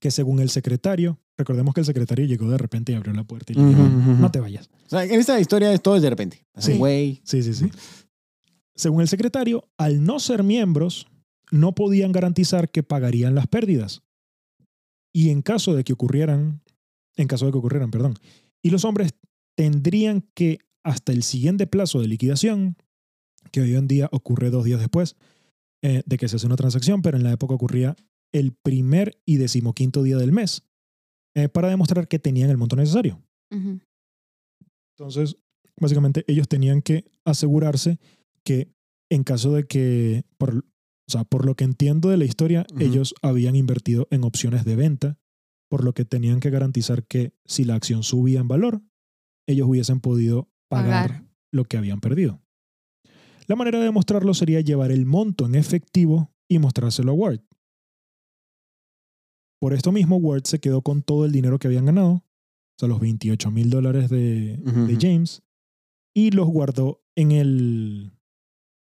Que 0.00 0.10
según 0.10 0.40
el 0.40 0.50
secretario, 0.50 1.18
recordemos 1.36 1.74
que 1.74 1.80
el 1.80 1.86
secretario 1.86 2.26
llegó 2.26 2.48
de 2.50 2.58
repente 2.58 2.92
y 2.92 2.94
abrió 2.94 3.12
la 3.12 3.24
puerta 3.24 3.52
y 3.52 3.56
le 3.56 3.64
dijo, 3.64 3.82
no 3.82 4.30
te 4.30 4.40
vayas. 4.40 4.70
O 4.86 4.90
sea, 4.90 5.04
en 5.04 5.18
esta 5.18 5.40
historia 5.40 5.72
es 5.72 5.82
todo 5.82 5.96
es 5.96 6.02
de 6.02 6.10
repente. 6.10 6.44
Así, 6.54 6.72
Sí. 6.74 7.20
Sí, 7.24 7.42
sí, 7.42 7.54
sí. 7.54 7.70
Según 8.76 9.00
el 9.00 9.08
secretario, 9.08 9.68
al 9.76 10.04
no 10.04 10.20
ser 10.20 10.44
miembros, 10.44 11.08
no 11.50 11.74
podían 11.74 12.12
garantizar 12.12 12.70
que 12.70 12.82
pagarían 12.84 13.34
las 13.34 13.48
pérdidas. 13.48 14.02
Y 15.12 15.30
en 15.30 15.42
caso 15.42 15.74
de 15.74 15.82
que 15.82 15.92
ocurrieran, 15.92 16.62
en 17.16 17.26
caso 17.26 17.46
de 17.46 17.52
que 17.52 17.58
ocurrieran, 17.58 17.90
perdón, 17.90 18.14
y 18.62 18.70
los 18.70 18.84
hombres 18.84 19.14
tendrían 19.56 20.24
que 20.34 20.58
hasta 20.84 21.12
el 21.12 21.22
siguiente 21.24 21.66
plazo 21.66 22.00
de 22.00 22.08
liquidación, 22.08 22.76
que 23.50 23.60
hoy 23.62 23.74
en 23.74 23.88
día 23.88 24.08
ocurre 24.12 24.50
dos 24.50 24.64
días 24.64 24.78
después 24.78 25.16
eh, 25.82 26.02
de 26.06 26.16
que 26.16 26.28
se 26.28 26.36
hace 26.36 26.46
una 26.46 26.56
transacción, 26.56 27.02
pero 27.02 27.16
en 27.16 27.24
la 27.24 27.32
época 27.32 27.54
ocurría 27.54 27.96
el 28.32 28.52
primer 28.52 29.20
y 29.24 29.36
decimoquinto 29.36 30.02
día 30.02 30.16
del 30.16 30.32
mes, 30.32 30.62
eh, 31.34 31.48
para 31.48 31.68
demostrar 31.68 32.08
que 32.08 32.18
tenían 32.18 32.50
el 32.50 32.56
monto 32.56 32.76
necesario. 32.76 33.22
Entonces, 34.98 35.36
básicamente 35.80 36.24
ellos 36.26 36.48
tenían 36.48 36.82
que 36.82 37.04
asegurarse 37.24 37.98
que 38.44 38.72
en 39.10 39.24
caso 39.24 39.52
de 39.52 39.66
que, 39.66 40.24
por, 40.36 40.56
o 40.58 40.62
sea, 41.10 41.24
por 41.24 41.46
lo 41.46 41.54
que 41.54 41.64
entiendo 41.64 42.10
de 42.10 42.16
la 42.16 42.24
historia, 42.24 42.66
ellos 42.78 43.14
habían 43.22 43.56
invertido 43.56 44.06
en 44.10 44.24
opciones 44.24 44.64
de 44.64 44.76
venta, 44.76 45.18
por 45.70 45.84
lo 45.84 45.94
que 45.94 46.04
tenían 46.04 46.40
que 46.40 46.50
garantizar 46.50 47.06
que 47.06 47.32
si 47.46 47.64
la 47.64 47.74
acción 47.74 48.02
subía 48.02 48.40
en 48.40 48.48
valor, 48.48 48.82
ellos 49.46 49.68
hubiesen 49.68 50.00
podido 50.00 50.50
pagar, 50.68 51.08
Pagar. 51.08 51.24
lo 51.52 51.64
que 51.64 51.78
habían 51.78 52.00
perdido. 52.00 52.42
La 53.46 53.56
manera 53.56 53.78
de 53.78 53.86
demostrarlo 53.86 54.34
sería 54.34 54.60
llevar 54.60 54.90
el 54.90 55.06
monto 55.06 55.46
en 55.46 55.54
efectivo 55.54 56.30
y 56.48 56.58
mostrárselo 56.58 57.12
a 57.12 57.14
Ward. 57.14 57.40
Por 59.60 59.72
esto 59.72 59.92
mismo, 59.92 60.16
Ward 60.16 60.44
se 60.44 60.60
quedó 60.60 60.82
con 60.82 61.02
todo 61.02 61.24
el 61.24 61.32
dinero 61.32 61.58
que 61.58 61.66
habían 61.66 61.86
ganado, 61.86 62.10
o 62.10 62.22
sea, 62.78 62.88
los 62.88 63.00
28 63.00 63.50
mil 63.50 63.70
dólares 63.70 64.08
de. 64.08 64.60
James, 65.00 65.42
y 66.14 66.30
los 66.30 66.46
guardó 66.48 67.02
en, 67.16 67.32
el, 67.32 68.12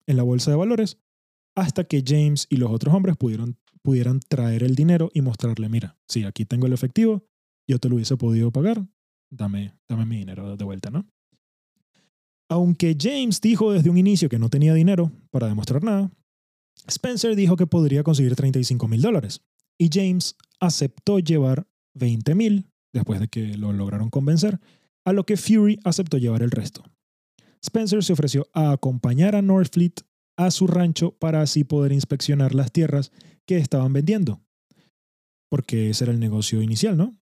en 0.07 0.17
la 0.17 0.23
bolsa 0.23 0.51
de 0.51 0.57
valores 0.57 0.97
hasta 1.55 1.83
que 1.83 2.03
James 2.05 2.47
y 2.49 2.57
los 2.57 2.71
otros 2.71 2.93
hombres 2.93 3.17
pudieron, 3.17 3.57
pudieran 3.81 4.19
traer 4.19 4.63
el 4.63 4.75
dinero 4.75 5.09
y 5.13 5.21
mostrarle, 5.21 5.67
mira, 5.69 5.97
sí, 6.07 6.23
aquí 6.23 6.45
tengo 6.45 6.67
el 6.67 6.73
efectivo, 6.73 7.25
yo 7.67 7.79
te 7.79 7.89
lo 7.89 7.95
hubiese 7.95 8.15
podido 8.17 8.51
pagar, 8.51 8.87
dame, 9.29 9.73
dame 9.87 10.05
mi 10.05 10.17
dinero 10.17 10.55
de 10.55 10.63
vuelta, 10.63 10.89
¿no? 10.89 11.05
Aunque 12.47 12.95
James 12.99 13.41
dijo 13.41 13.71
desde 13.73 13.89
un 13.89 13.97
inicio 13.97 14.29
que 14.29 14.39
no 14.39 14.49
tenía 14.49 14.73
dinero 14.73 15.11
para 15.29 15.47
demostrar 15.47 15.83
nada, 15.83 16.11
Spencer 16.87 17.35
dijo 17.35 17.55
que 17.55 17.67
podría 17.67 18.03
conseguir 18.03 18.35
35 18.35 18.87
mil 18.87 19.01
dólares. 19.01 19.41
y 19.77 19.89
James 19.91 20.35
aceptó 20.59 21.19
llevar 21.19 21.67
20 21.95 22.35
mil, 22.35 22.69
después 22.93 23.19
de 23.19 23.27
que 23.27 23.57
lo 23.57 23.73
lograron 23.73 24.09
convencer, 24.09 24.59
a 25.05 25.13
lo 25.13 25.25
que 25.25 25.37
Fury 25.37 25.79
aceptó 25.83 26.17
llevar 26.17 26.43
el 26.43 26.51
resto. 26.51 26.83
Spencer 27.63 28.03
se 28.03 28.13
ofreció 28.13 28.47
a 28.53 28.71
acompañar 28.71 29.35
a 29.35 29.41
Northfleet 29.41 30.01
a 30.37 30.51
su 30.51 30.67
rancho 30.67 31.11
para 31.17 31.41
así 31.41 31.63
poder 31.63 31.91
inspeccionar 31.91 32.55
las 32.55 32.71
tierras 32.71 33.11
que 33.45 33.57
estaban 33.57 33.91
vendiendo. 33.91 34.41
Porque 35.49 35.89
ese 35.89 36.05
era 36.05 36.13
el 36.13 36.19
negocio 36.19 36.61
inicial, 36.61 36.95
¿no? 36.95 37.17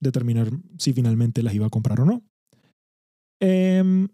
Determinar 0.00 0.50
si 0.78 0.92
finalmente 0.92 1.42
las 1.42 1.54
iba 1.54 1.66
a 1.66 1.70
comprar 1.70 2.00
o 2.00 2.06
no. 2.06 2.22
Em, 3.40 4.08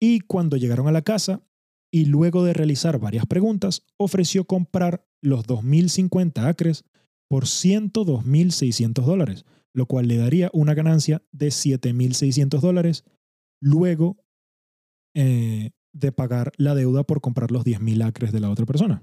y 0.00 0.20
cuando 0.20 0.56
llegaron 0.56 0.88
a 0.88 0.92
la 0.92 1.02
casa, 1.02 1.42
y 1.90 2.06
luego 2.06 2.44
de 2.44 2.52
realizar 2.52 2.98
varias 2.98 3.26
preguntas, 3.26 3.84
ofreció 3.96 4.44
comprar 4.44 5.06
los 5.20 5.46
2.050 5.46 6.46
acres 6.46 6.84
por 7.28 7.44
102.600 7.44 9.04
dólares, 9.04 9.44
lo 9.74 9.86
cual 9.86 10.08
le 10.08 10.16
daría 10.16 10.50
una 10.52 10.74
ganancia 10.74 11.22
de 11.30 11.48
7.600 11.48 12.60
dólares 12.60 13.04
luego 13.60 14.16
eh, 15.14 15.70
de 15.92 16.12
pagar 16.12 16.52
la 16.56 16.74
deuda 16.74 17.04
por 17.04 17.20
comprar 17.20 17.50
los 17.50 17.64
10.000 17.64 18.04
acres 18.06 18.32
de 18.32 18.40
la 18.40 18.50
otra 18.50 18.66
persona. 18.66 19.02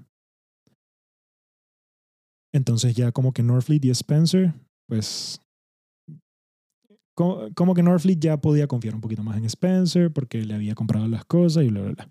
Entonces 2.52 2.94
ya 2.94 3.12
como 3.12 3.32
que 3.32 3.42
Northfleet 3.42 3.84
y 3.84 3.90
Spencer, 3.90 4.54
pues... 4.88 5.42
Como, 7.14 7.48
como 7.54 7.74
que 7.74 7.82
Northfleet 7.82 8.18
ya 8.18 8.40
podía 8.40 8.66
confiar 8.66 8.94
un 8.94 9.00
poquito 9.00 9.22
más 9.22 9.38
en 9.38 9.46
Spencer 9.46 10.12
porque 10.12 10.44
le 10.44 10.54
había 10.54 10.74
comprado 10.74 11.08
las 11.08 11.24
cosas 11.24 11.64
y 11.64 11.68
bla, 11.68 11.80
bla, 11.80 11.92
bla. 11.92 12.10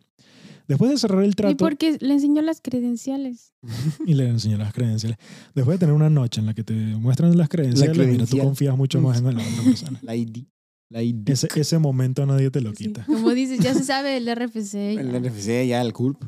Después 0.68 0.90
de 0.92 0.98
cerrar 0.98 1.24
el 1.24 1.30
Y 1.30 1.34
trato 1.34 1.58
porque 1.58 1.98
le 2.02 2.14
enseñó 2.14 2.42
las 2.42 2.60
credenciales. 2.62 3.54
y 4.06 4.14
le 4.16 4.28
enseñó 4.28 4.58
las 4.58 4.74
credenciales, 4.74 5.18
después 5.54 5.76
de 5.76 5.80
tener 5.86 5.96
una 5.96 6.10
noche 6.10 6.40
en 6.42 6.48
la 6.48 6.54
que 6.54 6.64
te 6.64 6.74
muestran 6.74 7.38
las 7.38 7.50
credenciales, 7.50 8.08
mira, 8.08 8.26
tú 8.26 8.38
confías 8.38 8.76
mucho 8.76 9.00
más 9.02 9.20
en 9.20 9.26
la 9.26 9.32
otra 9.32 9.64
persona. 9.64 10.00
La 10.02 10.16
ID. 10.16 10.46
La 10.92 11.02
ID. 11.04 11.30
Ese, 11.30 11.48
ese 11.56 11.78
momento 11.80 12.26
nadie 12.26 12.50
te 12.52 12.62
lo 12.62 12.70
Sí. 12.76 12.86
quita. 12.86 13.06
Como 13.06 13.32
dices, 13.32 13.60
ya 13.60 13.74
se 13.74 13.84
sabe 13.84 14.18
el 14.18 14.28
RFC. 14.34 14.98
El. 14.98 15.12
NFC 15.22 15.68
ya, 15.68 15.82
el 15.82 15.94
CURP. 15.94 16.24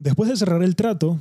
Después 0.00 0.28
de 0.28 0.36
cerrar 0.36 0.62
el 0.62 0.76
trato, 0.76 1.18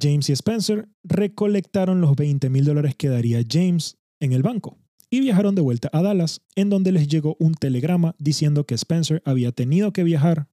James 0.00 0.28
y 0.30 0.32
Spencer 0.32 0.88
recolectaron 1.04 2.00
los 2.00 2.16
20 2.16 2.48
mil 2.50 2.64
dólares 2.64 2.94
que 2.96 3.08
daría 3.08 3.42
James 3.48 3.98
en 4.20 4.32
el 4.32 4.42
banco 4.42 4.78
y 5.10 5.20
viajaron 5.20 5.54
de 5.54 5.62
vuelta 5.62 5.90
a 5.92 6.02
Dallas, 6.02 6.40
en 6.54 6.70
donde 6.70 6.92
les 6.92 7.08
llegó 7.08 7.36
un 7.40 7.54
telegrama 7.54 8.14
diciendo 8.18 8.64
que 8.64 8.74
Spencer 8.76 9.22
había 9.24 9.52
tenido 9.52 9.92
que 9.92 10.04
viajar, 10.04 10.48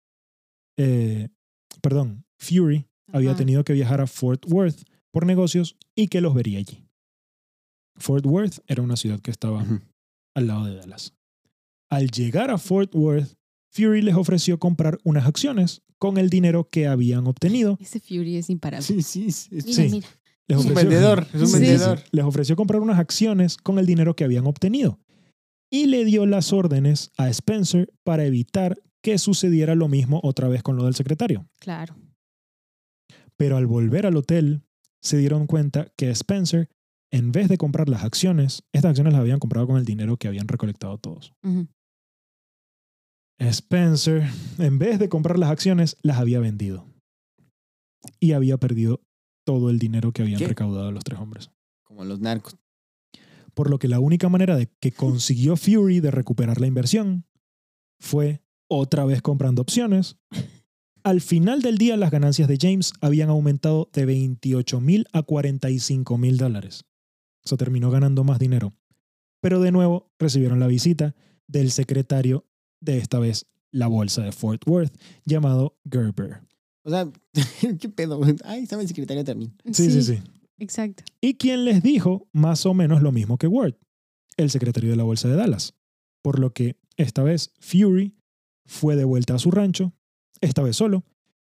eh, 0.78 1.30
perdón, 1.82 2.26
Fury 2.40 2.88
había 3.14 3.36
tenido 3.36 3.64
que 3.64 3.74
viajar 3.74 4.02
a 4.02 4.08
Fort 4.08 4.46
Worth 4.48 4.84
por 5.12 5.26
negocios 5.26 5.78
y 5.96 6.08
que 6.08 6.22
los 6.22 6.34
vería 6.34 6.60
allí. 6.60 6.84
Fort 7.96 8.26
Worth 8.26 8.60
era 8.68 8.82
una 8.82 8.98
ciudad 8.98 9.20
que 9.22 9.32
estaba 9.32 9.66
al 10.36 10.48
lado 10.48 10.66
de 10.66 10.76
Dallas. 10.76 11.14
Al 11.90 12.12
llegar 12.12 12.52
a 12.52 12.58
Fort 12.58 12.94
Worth, 12.94 13.36
Fury 13.72 14.02
les 14.02 14.16
ofreció 14.16 14.60
comprar 14.60 14.98
unas 15.04 15.26
acciones 15.26 15.84
con 15.98 16.18
el 16.18 16.30
dinero 16.30 16.70
que 16.70 16.88
habían 16.88 17.28
obtenido. 17.28 17.78
Ese 17.80 18.00
Fury 18.00 18.38
es 18.38 18.50
imparable. 18.50 18.86
Sí, 18.86 19.02
sí. 19.02 19.48
Mira, 19.52 19.74
sí. 19.74 19.90
mira. 19.90 20.08
Les 20.50 20.60
es 20.60 20.66
un 20.66 20.72
ofreció- 20.72 20.90
vendedor. 20.90 21.28
Es 21.34 21.42
un 21.42 21.48
Sí. 21.48 21.54
vendedor. 21.60 22.00
Les 22.12 22.26
ofreció 22.26 22.56
comprar 22.56 22.82
unas 22.82 23.00
acciones 23.00 23.58
con 23.58 23.80
el 23.80 23.86
dinero 23.86 24.16
que 24.16 24.24
habían 24.24 24.48
obtenido. 24.48 25.00
Y 25.72 25.88
le 25.88 26.06
dio 26.06 26.26
las 26.26 26.54
órdenes 26.54 27.12
a 27.18 27.30
Spencer 27.30 27.94
para 28.06 28.24
evitar 28.26 28.82
que 29.04 29.18
sucediera 29.18 29.76
lo 29.76 29.88
mismo 29.90 30.20
otra 30.24 30.48
vez 30.48 30.64
con 30.64 30.78
lo 30.78 30.86
del 30.86 30.96
secretario. 30.96 31.48
Claro. 31.60 31.96
Pero 33.38 33.58
al 33.58 33.68
volver 33.68 34.06
al 34.06 34.16
hotel, 34.16 34.64
se 35.02 35.18
dieron 35.18 35.46
cuenta 35.48 35.92
que 35.98 36.10
Spencer, 36.10 36.70
en 37.12 37.32
vez 37.32 37.50
de 37.50 37.58
comprar 37.58 37.90
las 37.90 38.04
acciones, 38.04 38.64
estas 38.74 38.90
acciones 38.92 39.14
las 39.14 39.22
habían 39.22 39.40
comprado 39.40 39.68
con 39.68 39.78
el 39.78 39.86
dinero 39.86 40.18
que 40.18 40.28
habían 40.28 40.48
recolectado 40.48 40.98
todos. 40.98 41.34
Spencer, 43.40 44.24
en 44.58 44.80
vez 44.80 44.98
de 45.00 45.10
comprar 45.10 45.38
las 45.38 45.52
acciones, 45.52 45.98
las 46.02 46.18
había 46.18 46.40
vendido. 46.40 46.86
Y 48.20 48.32
había 48.32 48.58
perdido 48.58 49.02
todo 49.48 49.70
el 49.70 49.80
dinero 49.80 50.12
que 50.12 50.24
habían 50.24 50.40
¿Qué? 50.40 50.48
recaudado 50.50 50.92
los 50.92 51.06
tres 51.06 51.22
hombres. 51.22 51.52
Como 51.84 52.04
los 52.04 52.20
narcos. 52.20 52.58
Por 53.54 53.70
lo 53.70 53.80
que 53.80 53.88
la 53.88 54.02
única 54.02 54.28
manera 54.28 54.58
de 54.58 54.68
que 54.82 54.92
consiguió 54.92 55.56
Fury 55.56 56.02
de 56.02 56.12
recuperar 56.12 56.60
la 56.60 56.68
inversión 56.68 57.26
fue 57.98 58.44
otra 58.68 59.06
vez 59.06 59.22
comprando 59.22 59.62
opciones. 59.62 60.18
Al 61.02 61.22
final 61.22 61.62
del 61.62 61.78
día, 61.78 61.96
las 61.96 62.12
ganancias 62.12 62.50
de 62.50 62.58
James 62.60 62.92
habían 63.00 63.30
aumentado 63.30 63.90
de 63.94 64.06
28 64.06 64.82
mil 64.82 65.08
a 65.14 65.24
45 65.24 66.18
mil 66.18 66.36
dólares. 66.36 66.84
O 67.46 67.48
sea, 67.48 67.58
terminó 67.58 67.90
ganando 67.90 68.26
más 68.26 68.40
dinero. 68.40 68.74
Pero 69.40 69.62
de 69.62 69.72
nuevo 69.72 70.12
recibieron 70.20 70.60
la 70.60 70.68
visita 70.68 71.16
del 71.48 71.72
secretario 71.72 72.46
de 72.82 72.98
esta 72.98 73.18
vez 73.18 73.48
la 73.72 73.88
bolsa 73.88 74.24
de 74.24 74.34
Fort 74.34 74.68
Worth, 74.68 74.94
llamado 75.24 75.80
Gerber. 75.90 76.42
O 76.88 76.90
sea, 76.90 77.12
¿qué 77.80 77.90
pedo? 77.90 78.22
Ay, 78.46 78.64
estaba 78.64 78.82
el 78.82 78.88
secretario 78.88 79.26
también. 79.26 79.54
Sí, 79.74 79.92
sí, 79.92 80.02
sí. 80.02 80.20
Exacto. 80.58 81.04
Y 81.20 81.34
quien 81.34 81.66
les 81.66 81.84
dijo 81.84 82.30
más 82.32 82.66
o 82.66 82.74
menos 82.74 83.02
lo 83.02 83.12
mismo 83.12 83.38
que 83.38 83.48
Ward, 83.48 83.76
el 84.38 84.50
secretario 84.50 84.90
de 84.90 84.96
la 84.96 85.04
Bolsa 85.04 85.28
de 85.28 85.36
Dallas. 85.36 85.76
Por 86.22 86.40
lo 86.40 86.54
que 86.54 86.78
esta 86.96 87.24
vez 87.24 87.52
Fury 87.60 88.16
fue 88.66 88.96
de 88.96 89.04
vuelta 89.04 89.36
a 89.36 89.40
su 89.40 89.52
rancho, 89.52 89.92
esta 90.40 90.62
vez 90.62 90.78
solo, 90.78 91.04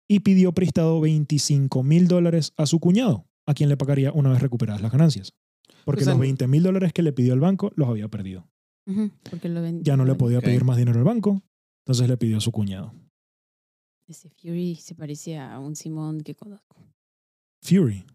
y 0.07 0.21
pidió 0.21 0.53
prestado 0.53 1.01
25 1.01 1.83
mil 1.83 2.07
dólares 2.07 2.53
a 2.55 2.65
su 2.65 2.79
cuñado, 2.79 3.27
a 3.45 3.53
quien 3.53 3.67
le 3.67 3.75
pagaría 3.75 4.13
una 4.13 4.29
vez 4.29 4.41
recuperadas 4.41 4.81
las 4.81 4.93
ganancias. 4.93 5.33
Porque 5.83 6.03
O 6.03 6.05
sea, 6.05 6.13
los 6.13 6.21
20 6.21 6.47
mil 6.47 6.63
dólares 6.63 6.93
que 6.93 7.03
le 7.03 7.11
pidió 7.11 7.33
el 7.33 7.41
banco 7.41 7.73
los 7.75 7.89
había 7.89 8.07
perdido. 8.07 8.47
Porque 9.29 9.49
lo 9.49 9.61
Ya 9.81 9.97
no 9.97 10.05
le 10.05 10.15
podía 10.15 10.39
pedir 10.39 10.63
más 10.63 10.77
dinero 10.77 10.97
al 10.97 11.03
banco, 11.05 11.43
entonces 11.83 12.07
le 12.07 12.15
pidió 12.15 12.37
a 12.37 12.41
su 12.41 12.53
cuñado. 12.53 12.93
Ese 14.07 14.29
Fury 14.29 14.75
se 14.75 14.95
parecía 14.95 15.53
a 15.53 15.59
un 15.59 15.75
Simón 15.75 16.21
que 16.21 16.35
conozco. 16.35 16.77
Fury. 17.63 18.05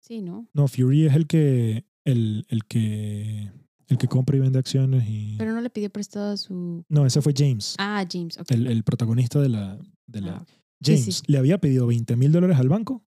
Sí, 0.00 0.20
¿no? 0.20 0.48
No, 0.52 0.68
Fury 0.68 1.06
es 1.06 1.14
el 1.14 1.26
que, 1.26 1.86
el, 2.04 2.44
el 2.48 2.64
que, 2.66 3.50
el 3.88 3.98
que 3.98 4.06
compra 4.06 4.36
y 4.36 4.40
vende 4.40 4.58
acciones 4.58 5.04
y... 5.08 5.34
Pero 5.38 5.52
no 5.52 5.60
le 5.60 5.70
pidió 5.70 5.90
prestado 5.90 6.32
a 6.32 6.36
su. 6.36 6.84
No, 6.88 7.04
ese 7.06 7.20
fue 7.22 7.32
James. 7.36 7.74
Ah, 7.78 8.04
James. 8.10 8.38
ok. 8.38 8.50
el, 8.52 8.66
el 8.68 8.84
protagonista 8.84 9.40
de 9.40 9.48
la... 9.48 9.78
De 10.06 10.20
la 10.20 10.36
Ah, 10.36 10.46
James 10.84 11.16
sí. 11.16 11.22
le 11.28 11.38
había 11.38 11.58
pedido 11.58 11.86
20 11.86 12.14
mil 12.16 12.30
dólares 12.30 12.58
al 12.58 12.68
banco, 12.68 13.02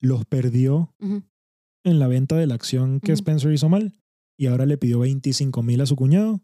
los 0.00 0.26
perdió 0.26 0.94
en 1.00 1.98
la 1.98 2.06
venta 2.06 2.36
de 2.36 2.46
la 2.46 2.54
acción 2.54 3.00
que. 3.00 3.12
Spencer 3.12 3.50
hizo 3.52 3.70
mal 3.70 3.96
y 4.38 4.46
ahora 4.46 4.66
le 4.66 4.76
pidió 4.76 4.98
25 4.98 5.62
mil 5.62 5.80
a 5.80 5.86
su 5.86 5.96
cuñado 5.96 6.42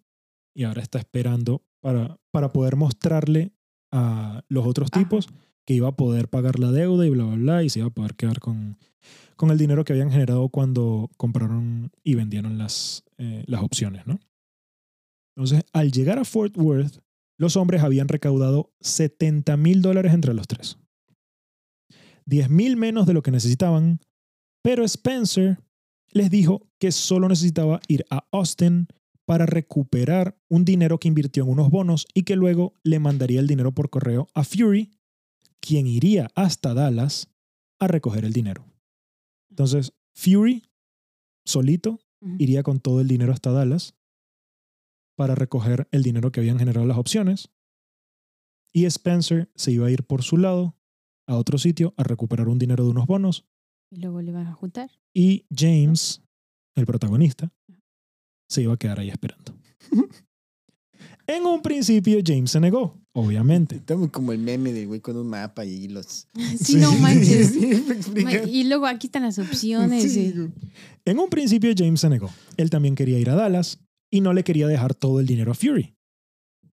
y 0.57 0.65
ahora 0.65 0.81
está 0.81 0.99
esperando 0.99 1.67
para, 1.83 2.19
para 2.31 2.51
poder 2.53 2.77
mostrarle 2.77 3.53
a 3.93 4.43
los 4.49 4.67
otros 4.67 4.91
Ajá. 4.93 5.01
tipos 5.01 5.29
que 5.65 5.75
iba 5.75 5.89
a 5.89 5.97
poder 5.97 6.29
pagar 6.29 6.59
la 6.59 6.73
deuda 6.73 7.07
y 7.07 7.11
bla, 7.11 7.25
bla, 7.25 7.37
bla, 7.37 7.63
y 7.63 7.71
se 7.71 7.81
iba 7.81 7.89
a 7.89 7.93
poder 7.93 8.15
quedar 8.15 8.41
con, 8.41 8.79
con 9.37 9.51
el 9.51 9.59
dinero 9.59 9.85
que 9.85 9.93
habían 9.93 10.11
generado 10.11 10.49
cuando 10.49 11.11
compraron 11.17 11.91
y 12.03 12.15
vendieron 12.15 12.59
las, 12.59 13.05
eh, 13.19 13.45
las 13.47 13.63
opciones, 13.63 14.07
¿no? 14.07 14.21
Entonces, 15.37 15.65
al 15.73 15.93
llegar 15.93 16.19
a 16.19 16.25
Fort 16.25 16.57
Worth, 16.57 16.99
los 17.39 17.57
hombres 17.57 17.83
habían 17.83 18.09
recaudado 18.09 18.71
70 18.81 19.57
mil 19.57 19.81
dólares 19.81 20.13
entre 20.13 20.35
los 20.35 20.47
tres. 20.47 20.77
10 22.27 22.51
mil 22.51 22.77
menos 22.77 23.07
de 23.07 23.15
lo 23.15 23.23
que 23.23 23.31
necesitaban, 23.31 24.01
pero 24.63 24.85
Spencer 24.85 25.59
les 26.11 26.31
dijo 26.31 26.69
que 26.79 26.93
solo 26.93 27.29
necesitaba 27.29 27.81
ir 27.89 28.05
a 28.11 28.27
Austin 28.33 28.89
para 29.31 29.47
recuperar 29.47 30.37
un 30.49 30.65
dinero 30.65 30.99
que 30.99 31.07
invirtió 31.07 31.45
en 31.45 31.51
unos 31.51 31.71
bonos 31.71 32.09
y 32.15 32.25
que 32.25 32.35
luego 32.35 32.75
le 32.83 32.99
mandaría 32.99 33.39
el 33.39 33.47
dinero 33.47 33.71
por 33.71 33.89
correo 33.89 34.27
a 34.35 34.43
Fury, 34.43 34.99
quien 35.61 35.87
iría 35.87 36.33
hasta 36.35 36.75
Dallas 36.75 37.33
a 37.79 37.87
recoger 37.87 38.25
el 38.25 38.33
dinero. 38.33 38.67
Entonces, 39.49 39.93
Fury, 40.15 40.69
solito, 41.45 42.01
iría 42.41 42.65
con 42.65 42.81
todo 42.81 43.01
el 43.01 43.07
dinero 43.07 43.33
hasta 43.33 43.53
Dallas 43.53 43.95
para 45.15 45.37
recoger 45.37 45.87
el 45.93 46.03
dinero 46.03 46.33
que 46.33 46.41
habían 46.41 46.59
generado 46.59 46.85
las 46.85 46.99
opciones. 46.99 47.53
Y 48.73 48.87
Spencer 48.87 49.49
se 49.55 49.71
iba 49.71 49.87
a 49.87 49.93
ir 49.93 50.03
por 50.03 50.25
su 50.25 50.39
lado 50.39 50.77
a 51.29 51.37
otro 51.37 51.57
sitio 51.57 51.95
a 51.97 52.03
recuperar 52.03 52.49
un 52.49 52.59
dinero 52.59 52.83
de 52.83 52.91
unos 52.91 53.07
bonos. 53.07 53.47
Y 53.93 54.01
luego 54.01 54.23
le 54.23 54.33
van 54.33 54.49
a 54.49 54.55
juntar. 54.55 54.91
Y 55.15 55.47
James, 55.57 56.21
el 56.75 56.85
protagonista, 56.85 57.53
se 58.51 58.63
iba 58.63 58.75
a 58.75 58.77
quedar 58.77 59.01
ahí 59.01 59.09
esperando. 59.09 59.55
en 61.27 61.47
un 61.47 61.63
principio 61.63 62.19
James 62.25 62.51
se 62.51 62.61
negó, 62.61 63.01
obviamente. 63.13 63.77
Estamos 63.77 64.11
como 64.11 64.33
el 64.33 64.41
meme 64.41 64.73
del 64.73 64.89
güey 64.89 65.01
con 65.01 65.17
un 65.17 65.29
mapa 65.29 65.65
y 65.65 65.89
los. 65.89 66.27
Sí, 66.61 66.77
no 66.77 66.93
manches. 66.97 67.55
Y 68.49 68.65
luego 68.65 68.87
aquí 68.87 69.07
están 69.07 69.23
las 69.23 69.39
opciones. 69.39 70.13
Sí. 70.13 70.35
En 71.05 71.19
un 71.19 71.31
principio 71.31 71.73
James 71.77 72.01
se 72.01 72.11
negó. 72.11 72.29
Él 72.57 72.69
también 72.69 72.97
quería 72.97 73.19
ir 73.19 73.31
a 73.31 73.37
Dallas 73.37 73.79
y 74.11 74.21
no 74.21 74.33
le 74.33 74.43
quería 74.43 74.67
dejar 74.67 74.95
todo 74.95 75.21
el 75.21 75.27
dinero 75.27 75.53
a 75.53 75.55
Fury. 75.55 75.95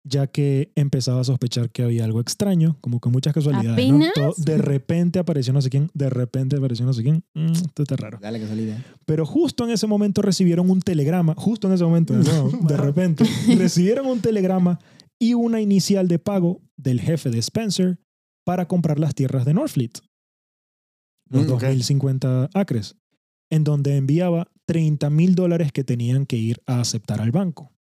Ya 0.08 0.28
que 0.28 0.72
empezaba 0.76 1.22
a 1.22 1.24
sospechar 1.24 1.70
que 1.70 1.84
había 1.84 2.06
algo 2.06 2.22
extraño, 2.22 2.78
como 2.82 3.00
que 3.00 3.10
muchas 3.10 3.34
casualidades. 3.34 3.92
¿no? 3.92 4.06
De 4.38 4.58
repente 4.58 5.20
apareció 5.20 5.54
no 5.54 5.62
sé 5.62 5.70
quién, 5.70 5.90
de 5.94 6.10
repente 6.10 6.58
apareció 6.58 6.86
no 6.86 6.94
sé 6.94 7.04
quién. 7.04 7.24
Mm, 7.34 7.52
esto 7.52 7.84
está 7.84 7.96
raro. 7.96 8.20
Dale 8.22 8.40
casualidad. 8.40 8.78
Pero 9.06 9.26
justo 9.26 9.66
en 9.66 9.72
ese 9.72 9.88
momento 9.88 10.22
recibieron 10.22 10.70
un 10.70 10.82
telegrama, 10.82 11.36
justo 11.36 11.68
en 11.68 11.74
ese 11.74 11.84
momento, 11.84 12.14
de, 12.68 12.78
repente, 12.78 13.26
recibieron 13.58 14.08
un 14.08 14.22
telegrama 14.22 14.80
y 15.20 15.34
una 15.34 15.62
inicial 15.62 16.08
de 16.08 16.20
pago 16.20 16.62
del 16.78 17.02
jefe 17.02 17.30
de 17.30 17.40
Spencer 17.40 18.00
para 18.46 18.68
comprar 18.68 19.00
las 19.00 19.14
tierras 19.14 19.46
de 19.46 19.54
Northfleet, 19.54 20.00
los 21.30 21.48
Mm, 21.48 21.52
ok. 21.52 21.64
2.050 21.64 22.50
acres, 22.54 22.96
en 23.50 23.64
donde 23.64 23.98
enviaba 23.98 24.50
30 24.66 25.10
mil 25.10 25.36
dólares 25.36 25.72
que 25.72 25.84
tenían 25.84 26.26
que 26.26 26.38
ir 26.38 26.62
a 26.66 26.80
aceptar 26.80 27.22
al 27.22 27.32
banco, 27.32 27.72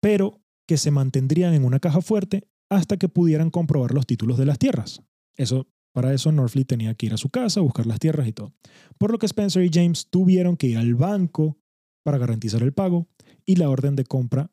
pero 0.00 0.39
que 0.70 0.76
se 0.76 0.92
mantendrían 0.92 1.52
en 1.52 1.64
una 1.64 1.80
caja 1.80 2.00
fuerte 2.00 2.46
hasta 2.68 2.96
que 2.96 3.08
pudieran 3.08 3.50
comprobar 3.50 3.92
los 3.92 4.06
títulos 4.06 4.38
de 4.38 4.46
las 4.46 4.56
tierras. 4.56 5.02
Eso, 5.36 5.66
para 5.92 6.14
eso 6.14 6.30
Northfleet 6.30 6.68
tenía 6.68 6.94
que 6.94 7.06
ir 7.06 7.12
a 7.12 7.16
su 7.16 7.28
casa, 7.28 7.60
buscar 7.60 7.86
las 7.86 7.98
tierras 7.98 8.28
y 8.28 8.32
todo. 8.32 8.54
Por 8.96 9.10
lo 9.10 9.18
que 9.18 9.26
Spencer 9.26 9.64
y 9.64 9.70
James 9.72 10.06
tuvieron 10.10 10.56
que 10.56 10.68
ir 10.68 10.78
al 10.78 10.94
banco 10.94 11.58
para 12.04 12.18
garantizar 12.18 12.62
el 12.62 12.72
pago 12.72 13.08
y 13.44 13.56
la 13.56 13.68
orden 13.68 13.96
de 13.96 14.04
compra 14.04 14.52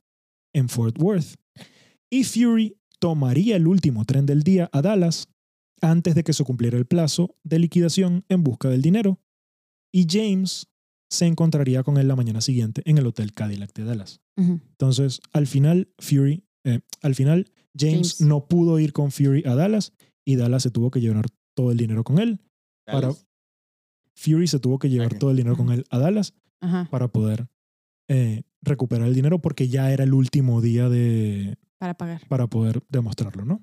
en 0.53 0.69
Fort 0.69 0.99
Worth. 0.99 1.35
Y 2.09 2.23
Fury 2.23 2.79
tomaría 2.97 3.55
el 3.55 3.67
último 3.67 4.03
tren 4.03 4.25
del 4.25 4.41
día 4.41 4.71
a 4.73 4.81
Dallas 4.81 5.27
antes 5.81 6.15
de 6.15 6.23
que 6.23 6.33
se 6.33 6.43
cumpliera 6.43 6.79
el 6.79 6.87
plazo 6.87 7.35
de 7.43 7.59
liquidación 7.59 8.25
en 8.27 8.43
busca 8.43 8.69
del 8.69 8.81
dinero. 8.81 9.19
Y 9.91 10.07
James 10.09 10.67
se 11.09 11.25
encontraría 11.25 11.83
con 11.83 11.97
él 11.97 12.07
la 12.07 12.15
mañana 12.15 12.41
siguiente 12.41 12.81
en 12.85 12.97
el 12.97 13.07
Hotel 13.07 13.33
Cadillac 13.33 13.73
de 13.73 13.83
Dallas. 13.83 14.21
Entonces, 14.35 15.21
al 15.31 15.47
final, 15.47 15.89
Fury, 15.97 16.43
eh, 16.63 16.81
al 17.01 17.15
final, 17.15 17.51
James, 17.77 18.17
James. 18.17 18.21
no 18.21 18.47
pudo 18.47 18.79
ir 18.79 18.93
con 18.93 19.11
Fury 19.11 19.43
a 19.45 19.55
Dallas 19.55 19.93
y 20.25 20.35
Dallas 20.35 20.63
se 20.63 20.71
tuvo 20.71 20.91
que 20.91 21.01
llevar 21.01 21.25
todo 21.55 21.71
el 21.71 21.77
dinero 21.77 22.03
con 22.03 22.19
él. 22.19 22.39
Para, 22.85 23.11
Fury 24.15 24.47
se 24.47 24.59
tuvo 24.59 24.79
que 24.79 24.89
llevar 24.89 25.17
todo 25.17 25.31
el 25.31 25.37
dinero 25.37 25.57
con 25.57 25.71
él 25.71 25.85
a 25.89 25.97
Dallas 25.99 26.33
para 26.89 27.07
poder 27.07 27.47
eh, 28.09 28.43
recuperar 28.61 29.07
el 29.07 29.13
dinero 29.13 29.39
porque 29.39 29.67
ya 29.67 29.91
era 29.91 30.03
el 30.03 30.13
último 30.13 30.61
día 30.61 30.89
de, 30.89 31.57
para 31.77 31.95
pagar. 31.95 32.27
para 32.27 32.47
poder 32.47 32.83
demostrarlo, 32.89 33.45
¿no? 33.45 33.61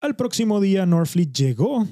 Al 0.00 0.16
próximo 0.16 0.60
día, 0.60 0.86
Northfleet 0.86 1.32
llegó 1.32 1.86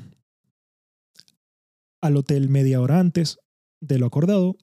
al 2.01 2.17
hotel 2.17 2.49
media 2.49 2.81
hora 2.81 3.01
antes 3.01 3.39
de 3.81 3.99
lo 3.99 4.07
acordado, 4.07 4.57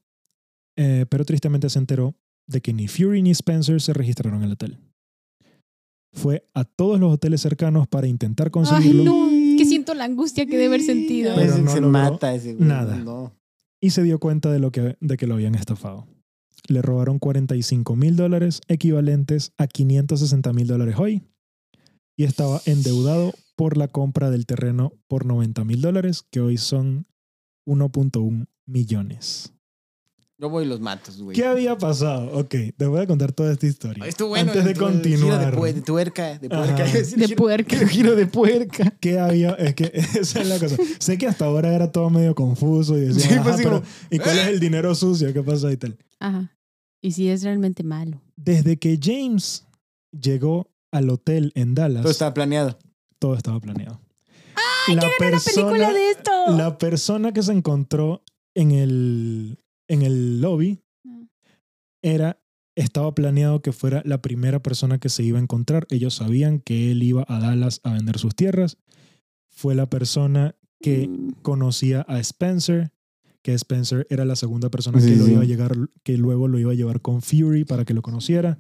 eh, 0.78 1.06
pero 1.10 1.26
tristemente 1.26 1.70
se 1.70 1.80
enteró 1.80 2.16
de 2.48 2.62
que 2.62 2.74
ni 2.74 2.88
Fury 2.88 3.22
ni 3.22 3.32
Spencer 3.32 3.82
se 3.82 3.94
registraron 3.94 4.40
en 4.40 4.46
el 4.46 4.52
hotel. 4.54 4.78
Fue 6.14 6.48
a 6.54 6.64
todos 6.64 7.00
los 7.00 7.14
hoteles 7.14 7.42
cercanos 7.42 7.88
para 7.88 8.08
intentar 8.08 8.48
Ay, 8.48 8.52
conseguirlo 8.52 9.04
no, 9.04 9.30
es 9.30 9.58
que 9.58 9.66
siento 9.66 9.94
la 9.94 10.06
angustia 10.06 10.46
que 10.46 10.54
debe 10.54 10.68
haber 10.68 10.82
sentido. 10.82 11.36
Pero 11.36 11.58
no 11.58 11.72
se 11.72 11.82
logró 11.82 11.92
mata 11.92 12.34
ese 12.34 12.54
güey. 12.54 12.68
nada. 12.68 12.98
No. 12.98 13.34
y 13.82 13.90
se 13.90 14.04
dio 14.04 14.20
cuenta 14.20 14.52
de, 14.52 14.60
lo 14.60 14.72
que, 14.72 14.98
de 15.00 15.18
que 15.18 15.28
lo 15.28 15.36
habían 15.36 15.56
estafado. 15.56 16.08
Le 16.68 16.82
robaron 16.82 17.20
45 17.20 17.96
mil 17.96 18.16
dólares 18.16 18.62
equivalentes 18.68 19.52
a 19.58 19.68
560 19.68 20.54
mil 20.54 20.68
dólares 20.68 20.96
hoy 20.98 21.24
y 22.18 22.24
estaba 22.24 22.62
endeudado 22.66 23.34
por 23.56 23.78
la 23.78 23.88
compra 23.88 24.32
del 24.32 24.46
terreno 24.46 24.94
por 25.08 25.26
90 25.26 25.64
mil 25.66 25.82
dólares, 25.82 26.24
que 26.32 26.40
hoy 26.40 26.58
son 26.58 27.06
1.1 27.68 28.48
millones. 28.66 29.52
Yo 30.38 30.50
voy 30.50 30.66
y 30.66 30.68
los 30.68 30.82
matos, 30.82 31.22
güey. 31.22 31.34
¿Qué 31.34 31.46
había 31.46 31.78
pasado? 31.78 32.30
Ok, 32.38 32.56
te 32.76 32.86
voy 32.88 33.00
a 33.00 33.08
contar 33.08 33.32
toda 33.32 33.54
esta 33.54 33.68
historia. 33.68 34.06
Estuvo 34.06 34.30
bueno. 34.30 34.52
Antes 34.52 34.66
de 34.66 34.72
el- 34.72 34.78
el 34.78 34.84
giro 34.84 34.86
continuar. 34.92 35.74
De, 35.74 35.82
tuerca. 35.82 36.38
De 36.40 36.48
Ajá. 36.52 36.76
puerca. 36.76 36.84
De 37.16 37.36
puerca. 37.38 37.78
El 37.80 37.88
giro 37.90 38.16
de 38.18 38.26
puerca. 38.28 38.94
¿Qué 39.00 39.18
había? 39.18 39.52
Es 39.52 39.76
que 39.76 39.86
esa 39.94 40.42
es 40.42 40.48
la 40.50 40.60
cosa. 40.60 40.76
Sé 41.00 41.18
que 41.18 41.28
hasta 41.28 41.46
ahora 41.46 41.74
era 41.74 41.90
todo 41.94 42.10
medio 42.10 42.36
confuso 42.36 42.98
y 42.98 43.02
decía, 43.02 43.30
Sí, 43.30 43.34
"Ajá, 43.36 43.44
pues, 43.44 43.56
pero, 43.58 43.82
¿y 44.12 44.20
cuál 44.20 44.38
es 44.40 44.48
el 44.48 44.60
dinero 44.60 44.94
sucio? 44.94 45.32
¿Qué 45.32 45.42
pasa 45.42 45.72
y 45.72 45.78
tal? 45.78 45.98
Ajá. 46.20 46.52
Y 47.02 47.12
si 47.14 47.30
es 47.30 47.42
realmente 47.44 47.84
malo. 47.84 48.22
Desde 48.36 48.78
que 48.78 49.00
James 49.02 49.66
llegó 50.12 50.70
al 50.92 51.10
hotel 51.12 51.54
en 51.56 51.76
Dallas, 51.76 52.02
Todo 52.02 52.12
estaba 52.12 52.34
planeado. 52.34 52.78
todo 53.20 53.36
estaba 53.36 53.60
planeado. 53.62 54.02
¡Ay, 54.88 54.96
la 54.96 55.02
quiero 55.02 55.16
ver 55.20 55.34
una 55.34 55.40
película 55.44 55.94
de 55.94 56.10
esto! 56.12 56.32
La 56.58 56.78
persona 56.78 57.32
que 57.32 57.42
se 57.42 57.54
encontró 57.54 58.22
en 58.56 58.72
el, 58.72 59.58
en 59.88 60.02
el 60.02 60.42
lobby 60.42 60.80
Mm. 61.04 61.24
era, 62.02 62.40
estaba 62.76 63.14
planeado 63.14 63.62
que 63.62 63.72
fuera 63.72 64.02
la 64.06 64.22
primera 64.22 64.60
persona 64.62 64.98
que 64.98 65.10
se 65.10 65.24
iba 65.24 65.38
a 65.38 65.42
encontrar. 65.42 65.86
Ellos 65.92 66.16
sabían 66.16 66.60
que 66.60 66.92
él 66.92 67.04
iba 67.04 67.24
a 67.28 67.40
Dallas 67.40 67.80
a 67.84 67.94
vender 67.94 68.18
sus 68.18 68.36
tierras. 68.36 68.78
Fue 69.50 69.76
la 69.76 69.90
persona 69.90 70.56
que 70.82 71.08
Mm. 71.08 71.32
conocía 71.42 72.06
a 72.08 72.20
Spencer, 72.20 72.92
que 73.44 73.54
Spencer 73.54 74.08
era 74.10 74.26
la 74.26 74.36
segunda 74.36 74.70
persona 74.70 75.00
Sí, 75.00 75.12
que 75.12 75.16
lo 75.16 75.26
sí. 75.26 75.32
iba 75.34 75.42
a 75.42 75.46
llegar, 75.46 75.74
que 76.04 76.18
luego 76.18 76.48
lo 76.48 76.58
iba 76.60 76.72
a 76.72 76.76
llevar 76.76 77.02
con 77.02 77.22
Fury 77.22 77.64
para 77.66 77.86
que 77.86 77.94
lo 77.94 78.02
conociera. 78.02 78.58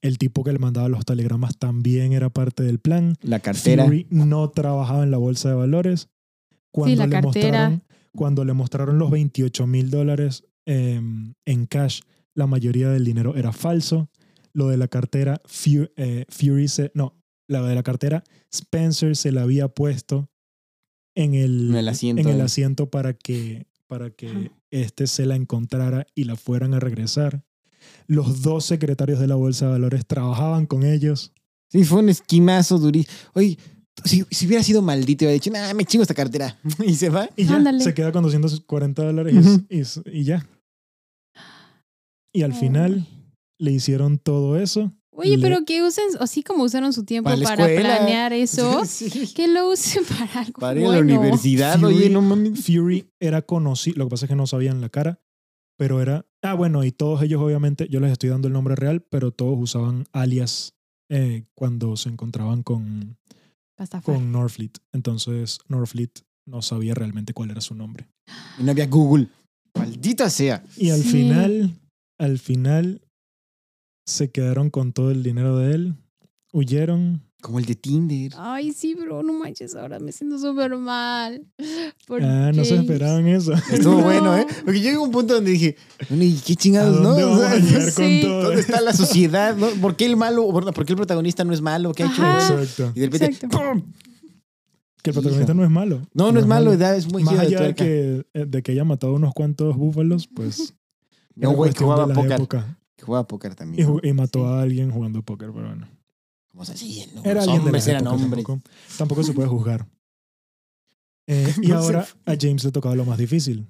El 0.00 0.16
tipo 0.16 0.44
que 0.44 0.52
le 0.52 0.58
mandaba 0.58 0.88
los 0.88 1.04
telegramas 1.04 1.58
también 1.58 2.12
era 2.12 2.30
parte 2.30 2.62
del 2.62 2.78
plan. 2.78 3.16
La 3.22 3.40
cartera. 3.40 3.84
Fury 3.84 4.06
no 4.10 4.48
trabajaba 4.50 5.02
en 5.02 5.10
la 5.10 5.18
bolsa 5.18 5.48
de 5.50 5.56
valores. 5.56 6.08
Cuando 6.70 6.96
la 6.96 7.06
le 7.06 7.10
cartera. 7.12 7.24
mostraron, 7.70 7.82
cuando 8.14 8.44
le 8.44 8.52
mostraron 8.52 8.98
los 8.98 9.10
28 9.10 9.66
mil 9.66 9.90
dólares 9.90 10.44
em, 10.66 11.34
en 11.44 11.66
cash, 11.66 12.00
la 12.34 12.46
mayoría 12.46 12.88
del 12.90 13.04
dinero 13.04 13.36
era 13.36 13.52
falso. 13.52 14.10
Lo 14.52 14.68
de 14.68 14.76
la 14.76 14.88
cartera, 14.88 15.40
Fu- 15.44 15.88
eh, 15.96 16.24
Fury 16.28 16.68
se, 16.68 16.90
no, 16.94 17.14
la 17.48 17.62
de 17.62 17.74
la 17.74 17.82
cartera, 17.82 18.24
Spencer 18.52 19.16
se 19.16 19.30
la 19.32 19.42
había 19.42 19.68
puesto 19.68 20.28
en 21.14 21.34
el, 21.34 21.70
En 21.70 21.76
el 21.76 21.88
asiento 21.88 22.22
en 22.22 22.28
el 22.28 22.34
ahí. 22.36 22.40
asiento 22.42 22.90
para 22.90 23.14
que, 23.14 23.66
para 23.86 24.10
que 24.10 24.50
este 24.70 25.06
se 25.06 25.26
la 25.26 25.36
encontrara 25.36 26.06
y 26.14 26.24
la 26.24 26.36
fueran 26.36 26.74
a 26.74 26.80
regresar. 26.80 27.44
Los 28.06 28.42
dos 28.42 28.64
secretarios 28.64 29.18
de 29.20 29.26
la 29.26 29.34
bolsa 29.36 29.66
de 29.66 29.72
valores 29.72 30.06
trabajaban 30.06 30.66
con 30.66 30.84
ellos. 30.84 31.32
Sí, 31.68 31.84
fue 31.84 32.00
un 32.00 32.08
esquimazo 32.08 32.78
durísimo. 32.78 33.12
Oye, 33.34 33.56
si, 34.04 34.24
si 34.30 34.46
hubiera 34.46 34.62
sido 34.62 34.82
maldito, 34.82 35.24
hubiera 35.24 35.34
dicho, 35.34 35.50
nah, 35.50 35.72
me 35.74 35.84
chingo 35.84 36.02
esta 36.02 36.14
cartera. 36.14 36.58
y 36.84 36.94
se 36.94 37.08
va. 37.10 37.28
Y 37.36 37.44
ya, 37.44 37.56
Ándale. 37.56 37.80
se 37.82 37.94
queda 37.94 38.12
con 38.12 38.22
240 38.22 39.04
dólares 39.04 39.34
y- 39.68 39.78
y, 39.80 39.82
y 40.20 40.24
ya. 40.24 40.46
Y 42.32 42.42
al 42.42 42.54
final 42.54 43.06
le 43.58 43.72
hicieron 43.72 44.18
todo 44.18 44.56
eso. 44.56 44.92
Oye, 45.12 45.36
le- 45.36 45.42
pero 45.42 45.64
que 45.64 45.82
usen, 45.82 46.04
así 46.20 46.42
como 46.42 46.62
usaron 46.64 46.92
su 46.92 47.04
tiempo 47.04 47.28
Para 47.30 47.56
planear 47.66 48.32
eso, 48.32 48.84
Sí. 48.86 49.32
que 49.34 49.48
lo 49.48 49.70
usen 49.70 50.04
para 50.04 50.40
algo 50.40 50.60
Para 50.60 50.80
ir 50.80 50.86
a 50.86 50.90
la 50.90 50.96
bueno. 50.98 51.20
universidad, 51.20 51.78
Fury- 51.78 51.94
oye, 51.96 52.10
no 52.10 52.22
mames. 52.22 52.64
Fury 52.64 53.10
era 53.20 53.42
conocido, 53.42 53.98
lo 53.98 54.06
que 54.06 54.10
pasa 54.10 54.26
es 54.26 54.28
que 54.30 54.36
no 54.36 54.46
sabían 54.46 54.80
la 54.80 54.88
cara, 54.88 55.20
pero 55.76 56.00
era... 56.00 56.24
Ah, 56.42 56.54
bueno, 56.54 56.84
y 56.84 56.92
todos 56.92 57.22
ellos 57.22 57.42
obviamente, 57.42 57.86
yo 57.90 58.00
les 58.00 58.12
estoy 58.12 58.30
dando 58.30 58.48
el 58.48 58.54
nombre 58.54 58.74
real, 58.76 59.02
pero 59.02 59.30
todos 59.30 59.58
usaban 59.58 60.06
alias 60.12 60.72
eh, 61.10 61.44
cuando 61.54 61.96
se 61.98 62.08
encontraban 62.08 62.62
con, 62.62 63.18
Con 64.04 64.32
Northfleet. 64.32 64.72
Entonces 64.92 65.58
Northfleet 65.68 66.10
no 66.46 66.62
sabía 66.62 66.94
realmente 66.94 67.32
cuál 67.32 67.50
era 67.50 67.60
su 67.60 67.74
nombre. 67.74 68.08
Y 68.58 68.62
no 68.62 68.70
había 68.72 68.86
Google. 68.86 69.28
Maldita 69.74 70.28
sea. 70.30 70.64
Y 70.76 70.90
al 70.90 71.02
Sí. 71.02 71.10
final, 71.10 71.78
al 72.18 72.38
final, 72.38 73.02
se 74.06 74.30
quedaron 74.30 74.70
con 74.70 74.92
todo 74.92 75.10
el 75.10 75.22
dinero 75.22 75.56
de 75.58 75.74
él, 75.74 75.94
huyeron. 76.52 77.22
Como 77.40 77.58
el 77.58 77.64
de 77.64 77.74
Tinder. 77.74 78.32
Ay, 78.36 78.72
sí, 78.72 78.94
pero 78.98 79.22
no 79.22 79.32
manches, 79.32 79.74
ahora 79.74 79.98
me 79.98 80.12
siento 80.12 80.38
súper 80.38 80.76
mal. 80.76 81.42
por 82.06 82.22
Ah, 82.24 82.52
no 82.54 82.64
se 82.64 82.74
James. 82.76 82.90
esperaban 82.90 83.26
eso. 83.28 83.52
Estuvo 83.72 83.96
No. 83.98 84.02
bueno, 84.02 84.36
¿eh? 84.36 84.46
Porque 84.64 84.78
yo 84.80 84.84
llegué 84.84 84.96
a 84.96 85.00
un 85.00 85.10
punto 85.10 85.34
donde 85.34 85.50
dije, 85.52 85.76
bueno, 86.10 86.24
¿y 86.24 86.34
qué 86.34 86.52
¿A 86.52 86.56
chingados, 86.56 87.00
no? 87.00 87.10
O 87.32 87.38
sea, 87.38 87.60
sí. 87.90 88.20
todo? 88.22 88.42
¿Dónde 88.44 88.60
está 88.60 88.80
la 88.82 88.92
sociedad? 88.92 89.56
¿no? 89.56 89.68
¿Por 89.80 89.96
qué 89.96 90.04
el 90.06 90.16
malo, 90.16 90.48
por 90.50 90.84
qué 90.84 90.92
el 90.92 90.96
protagonista 90.96 91.44
no 91.44 91.52
es 91.54 91.60
malo? 91.62 91.92
¿Qué 91.92 92.02
ha 92.02 92.06
hecho? 92.12 92.22
Ajá. 92.22 92.60
Exacto. 92.62 92.92
Y 92.94 93.00
de 93.00 93.06
repente, 93.06 93.26
Exacto. 93.46 93.58
¡pum! 93.58 93.82
Que 95.02 95.10
el 95.10 95.14
protagonista 95.14 95.54
no 95.54 95.64
es 95.64 95.70
malo. 95.70 96.02
No, 96.12 96.30
no, 96.32 96.40
es 96.40 96.46
malo, 96.46 96.76
da- 96.76 96.94
es 96.94 97.10
muy 97.10 97.22
Más 97.24 97.38
allá 97.38 97.60
de 97.62 97.74
que, 97.74 98.26
eh, 98.34 98.44
de 98.46 98.62
que 98.62 98.72
haya 98.72 98.84
matado 98.84 99.14
unos 99.14 99.32
cuantos 99.32 99.74
búfalos, 99.76 100.26
pues. 100.28 100.74
Era 101.36 101.48
un 101.48 101.56
güey 101.56 101.72
que 101.72 101.82
jugaba 101.82 102.06
la 102.06 102.12
póker. 102.14 102.32
época. 102.32 102.78
Que 102.96 103.04
jugaba 103.06 103.26
póker 103.26 103.52
Y, 103.52 103.54
también. 103.54 103.88
ju- 103.88 104.00
y 104.06 104.12
mató 104.12 104.40
Sí. 104.40 104.44
a 104.44 104.60
alguien 104.60 104.90
jugando 104.90 105.22
póker, 105.22 105.52
pero 105.54 105.68
bueno. 105.68 105.88
Como 106.50 106.64
se 106.64 106.72
así, 106.72 107.04
¿no? 107.14 107.22
Era 107.24 107.34
Los 107.34 107.42
alguien 107.44 107.60
de 107.62 107.66
hombres 107.66 107.86
la 107.86 107.92
eran 107.92 108.06
hombres. 108.08 108.44
Tampoco, 108.44 108.60
tampoco 108.98 109.22
se 109.22 109.32
puede 109.32 109.48
juzgar. 109.48 109.86
Eh, 111.26 111.54
y 111.62 111.68
No 111.68 111.78
ahora 111.78 112.08
a 112.26 112.34
James 112.40 112.64
le 112.64 112.72
tocaba 112.72 112.96
lo 112.96 113.04
más 113.04 113.16
difícil. 113.16 113.68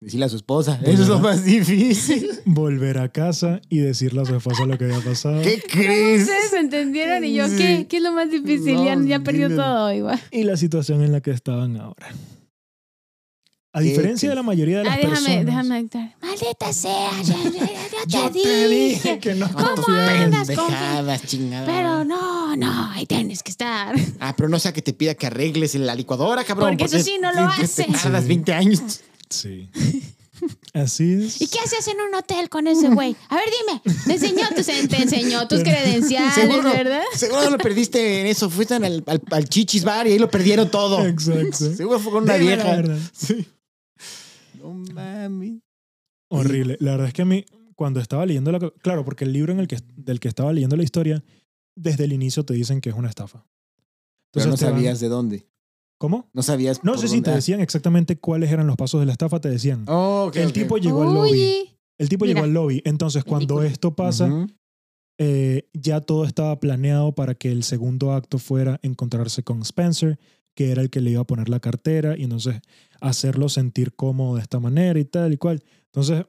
Decirle 0.00 0.26
a 0.26 0.28
su 0.28 0.36
esposa. 0.36 0.78
Pues, 0.80 0.94
Eso 0.94 1.02
es 1.02 1.08
lo 1.08 1.18
más 1.18 1.44
difícil. 1.44 2.28
Volver 2.44 2.98
a 2.98 3.08
casa 3.10 3.60
y 3.68 3.78
decirle 3.78 4.20
a 4.20 4.24
su 4.26 4.36
esposa 4.36 4.64
lo 4.64 4.78
que 4.78 4.84
había 4.84 5.00
pasado. 5.00 5.42
¿Qué 5.42 5.60
crees? 5.68 6.22
Ustedes 6.22 6.52
entendieron 6.52 7.24
y 7.24 7.34
yo, 7.34 7.48
Sí. 7.48 7.56
¿qué? 7.56 7.86
¿Qué 7.88 7.96
es 7.96 8.02
lo 8.02 8.12
más 8.12 8.30
difícil? 8.30 8.76
ya, 8.84 8.94
No, 8.94 9.06
ya 9.06 9.18
perdió 9.20 9.48
dile. 9.48 9.60
todo 9.60 9.92
igual. 9.92 10.20
y 10.30 10.44
la 10.44 10.56
situación 10.56 11.02
en 11.02 11.10
la 11.10 11.20
que 11.20 11.32
estaban 11.32 11.76
ahora. 11.78 12.14
A 13.74 13.80
diferencia 13.80 14.28
de 14.30 14.34
la 14.36 14.42
mayoría 14.42 14.78
de 14.78 14.84
las 14.84 14.94
Ah, 14.94 14.96
déjame, 14.96 15.14
personas. 15.16 15.46
déjame 15.46 15.78
entrar. 15.80 16.14
Maldita 16.22 16.72
sea, 16.72 17.10
ya, 17.22 17.36
ya, 17.42 17.50
ya 18.06 18.06
Yo 18.06 18.30
te, 18.30 18.40
te 18.42 18.68
dije. 18.68 19.18
que 19.18 19.34
no 19.34 19.50
¿Cómo 19.52 19.66
andas 19.66 20.46
con 20.50 20.66
Pendejadas, 20.68 21.22
chingada. 21.26 21.66
Pero 21.66 22.04
no, 22.04 22.56
no, 22.56 22.90
ahí 22.92 23.04
tienes 23.06 23.42
que 23.42 23.50
estar. 23.50 23.94
Ah, 24.20 24.34
pero 24.36 24.48
no 24.48 24.58
sea 24.60 24.72
que 24.72 24.80
te 24.82 24.92
pida 24.92 25.14
que 25.14 25.26
arregles 25.26 25.74
en 25.74 25.86
la 25.86 25.94
licuadora, 25.94 26.44
cabrón. 26.44 26.70
Porque 26.70 26.84
eso 26.84 26.98
sí 27.00 27.18
no 27.20 27.32
lo 27.32 27.48
te- 27.50 27.58
te 27.58 27.64
hace. 27.64 27.84
tardas 27.84 28.22
Sí. 28.22 28.28
20 28.28 28.52
años. 28.52 28.80
Sí. 29.28 29.68
Así 30.74 31.14
es. 31.14 31.40
¿Y 31.40 31.46
qué 31.46 31.58
hacías 31.60 31.86
en 31.88 32.00
un 32.00 32.14
hotel 32.14 32.48
con 32.48 32.66
ese 32.66 32.88
güey? 32.90 33.16
A 33.28 33.36
ver, 33.36 33.44
dime. 33.66 33.80
Te 34.06 34.12
enseñó 34.14 34.48
tus, 34.54 34.66
te 34.66 35.02
enseñó 35.02 35.48
tus 35.48 35.60
credenciales, 35.62 36.34
Seguro, 36.34 36.62
¿verdad? 36.70 37.02
seguro 37.14 37.50
lo 37.50 37.58
perdiste 37.58 38.20
en 38.20 38.26
eso. 38.26 38.50
Fuiste 38.50 38.74
al, 38.74 39.02
al, 39.06 39.22
al 39.30 39.48
chichis 39.48 39.84
bar 39.84 40.06
y 40.06 40.12
ahí 40.12 40.18
lo 40.18 40.28
perdieron 40.30 40.70
todo. 40.70 41.04
Exacto. 41.06 41.74
Seguro 41.74 41.98
fue 42.00 42.12
con 42.12 42.24
una 42.24 42.34
Dime 42.34 42.56
la 42.56 42.62
vieja. 42.64 42.76
verdad. 42.76 42.98
Sí. 43.12 43.46
No 44.72 44.94
mami. 44.94 45.60
Horrible. 46.30 46.76
La 46.80 46.92
verdad 46.92 47.08
es 47.08 47.12
que 47.12 47.22
a 47.22 47.26
mí, 47.26 47.44
cuando 47.76 48.00
estaba 48.00 48.24
leyendo 48.26 48.50
la... 48.50 48.58
Claro, 48.82 49.04
porque 49.04 49.24
el 49.24 49.32
libro 49.32 49.52
en 49.52 49.60
el 49.60 49.68
que, 49.68 49.78
del 49.96 50.20
que 50.20 50.28
estaba 50.28 50.52
leyendo 50.52 50.76
la 50.76 50.82
historia, 50.82 51.22
desde 51.76 52.04
el 52.04 52.12
inicio 52.12 52.44
te 52.44 52.54
dicen 52.54 52.80
que 52.80 52.88
es 52.90 52.94
una 52.96 53.08
estafa. 53.08 53.46
Pero 54.32 54.46
no 54.46 54.52
van- 54.52 54.58
sabías 54.58 55.00
de 55.00 55.08
dónde. 55.08 55.46
¿Cómo? 55.98 56.28
No 56.32 56.42
sabías. 56.42 56.82
No 56.82 56.96
sé 56.98 57.08
si 57.08 57.16
dónde- 57.16 57.30
te 57.30 57.36
decían 57.36 57.60
exactamente 57.60 58.18
cuáles 58.18 58.50
eran 58.50 58.66
los 58.66 58.76
pasos 58.76 59.00
de 59.00 59.06
la 59.06 59.12
estafa, 59.12 59.40
te 59.40 59.48
decían. 59.48 59.84
Oh, 59.86 60.26
ok, 60.28 60.36
el 60.36 60.52
tipo 60.52 60.76
llegó 60.78 61.02
al 61.02 61.14
lobby. 61.14 61.76
El 61.98 62.08
tipo 62.08 62.24
Mira. 62.24 62.34
llegó 62.34 62.44
al 62.44 62.52
lobby. 62.54 62.82
Entonces, 62.84 63.22
cuando 63.22 63.62
esto 63.62 63.94
pasa, 63.94 64.46
eh, 65.18 65.68
ya 65.72 66.00
todo 66.00 66.24
estaba 66.24 66.58
planeado 66.58 67.14
para 67.14 67.34
que 67.36 67.52
el 67.52 67.62
segundo 67.62 68.12
acto 68.12 68.38
fuera 68.38 68.80
encontrarse 68.82 69.44
con 69.44 69.60
Spencer, 69.62 70.18
que 70.54 70.70
era 70.70 70.82
el 70.82 70.90
que 70.90 71.00
le 71.00 71.10
iba 71.10 71.20
a 71.20 71.26
poner 71.26 71.48
la 71.48 71.60
cartera, 71.60 72.16
y 72.16 72.24
entonces 72.24 72.60
hacerlo 73.00 73.48
sentir 73.48 73.94
cómodo 73.94 74.36
de 74.36 74.42
esta 74.42 74.60
manera 74.60 74.98
y 74.98 75.04
tal 75.04 75.32
y 75.32 75.36
cual. 75.36 75.62
Entonces, 75.86 76.24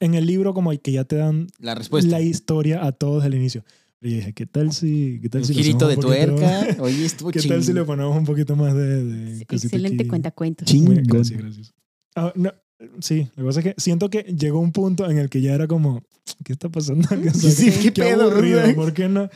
en 0.00 0.14
el 0.14 0.26
libro 0.26 0.54
como 0.54 0.70
que 0.78 0.92
ya 0.92 1.04
te 1.04 1.16
dan 1.16 1.46
La 1.58 1.74
respuesta. 1.74 2.10
la 2.10 2.20
historia 2.20 2.84
a 2.84 2.92
todos 2.92 3.22
desde 3.22 3.34
el 3.36 3.40
inicio. 3.40 3.64
Y 4.00 4.16
dije, 4.16 4.32
¿qué 4.34 4.44
tal 4.44 4.72
si, 4.72 5.18
qué 5.22 5.28
tal 5.30 5.40
Un 5.42 5.46
si 5.46 5.54
le 5.54 5.62
girito 5.62 5.86
de 5.88 5.94
hacemos 5.94 6.12
un 6.14 6.26
poquito- 6.26 6.36
tuerca. 6.36 6.82
Oye, 6.82 7.04
estuvo 7.06 7.30
¿Qué 7.30 7.40
tal 7.42 7.64
si 7.64 7.72
le 7.72 7.84
ponemos 7.84 8.16
un 8.16 8.24
poquito 8.26 8.54
más 8.54 8.74
de... 8.74 9.02
de 9.04 9.40
excelente 9.48 10.02
aquí? 10.02 10.08
cuentacuentos. 10.08 10.66
Chingón. 10.68 11.02
gracias, 11.04 11.38
gracias. 11.40 11.74
Ah, 12.14 12.30
no, 12.36 12.52
sí, 13.00 13.28
lo 13.36 13.42
que 13.42 13.46
pasa 13.46 13.60
es 13.60 13.64
que 13.64 13.74
siento 13.80 14.10
que 14.10 14.22
llegó 14.24 14.60
un 14.60 14.72
punto 14.72 15.08
en 15.10 15.16
el 15.18 15.30
que 15.30 15.40
ya 15.40 15.54
era 15.54 15.66
como, 15.66 16.02
¿qué 16.44 16.52
está 16.52 16.68
pasando? 16.68 17.08
Sea, 17.08 17.32
Sí, 17.32 17.70
¿qué 17.82 17.92
pedo? 17.92 18.24
aburrido, 18.30 18.60
¿por 18.74 18.92
qué 18.92 19.08
no? 19.08 19.30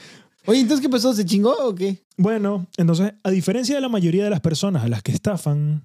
Oye, 0.48 0.60
entonces, 0.60 0.80
¿qué 0.84 0.88
pasó? 0.90 1.12
¿Se 1.12 1.24
chingó 1.26 1.52
o 1.60 1.74
qué? 1.74 2.04
Bueno, 2.16 2.66
entonces, 2.78 3.12
a 3.22 3.30
diferencia 3.30 3.74
de 3.74 3.80
la 3.82 3.88
mayoría 3.90 4.24
de 4.24 4.30
las 4.30 4.40
personas 4.40 4.82
a 4.82 4.88
las 4.88 5.02
que 5.02 5.12
estafan, 5.12 5.84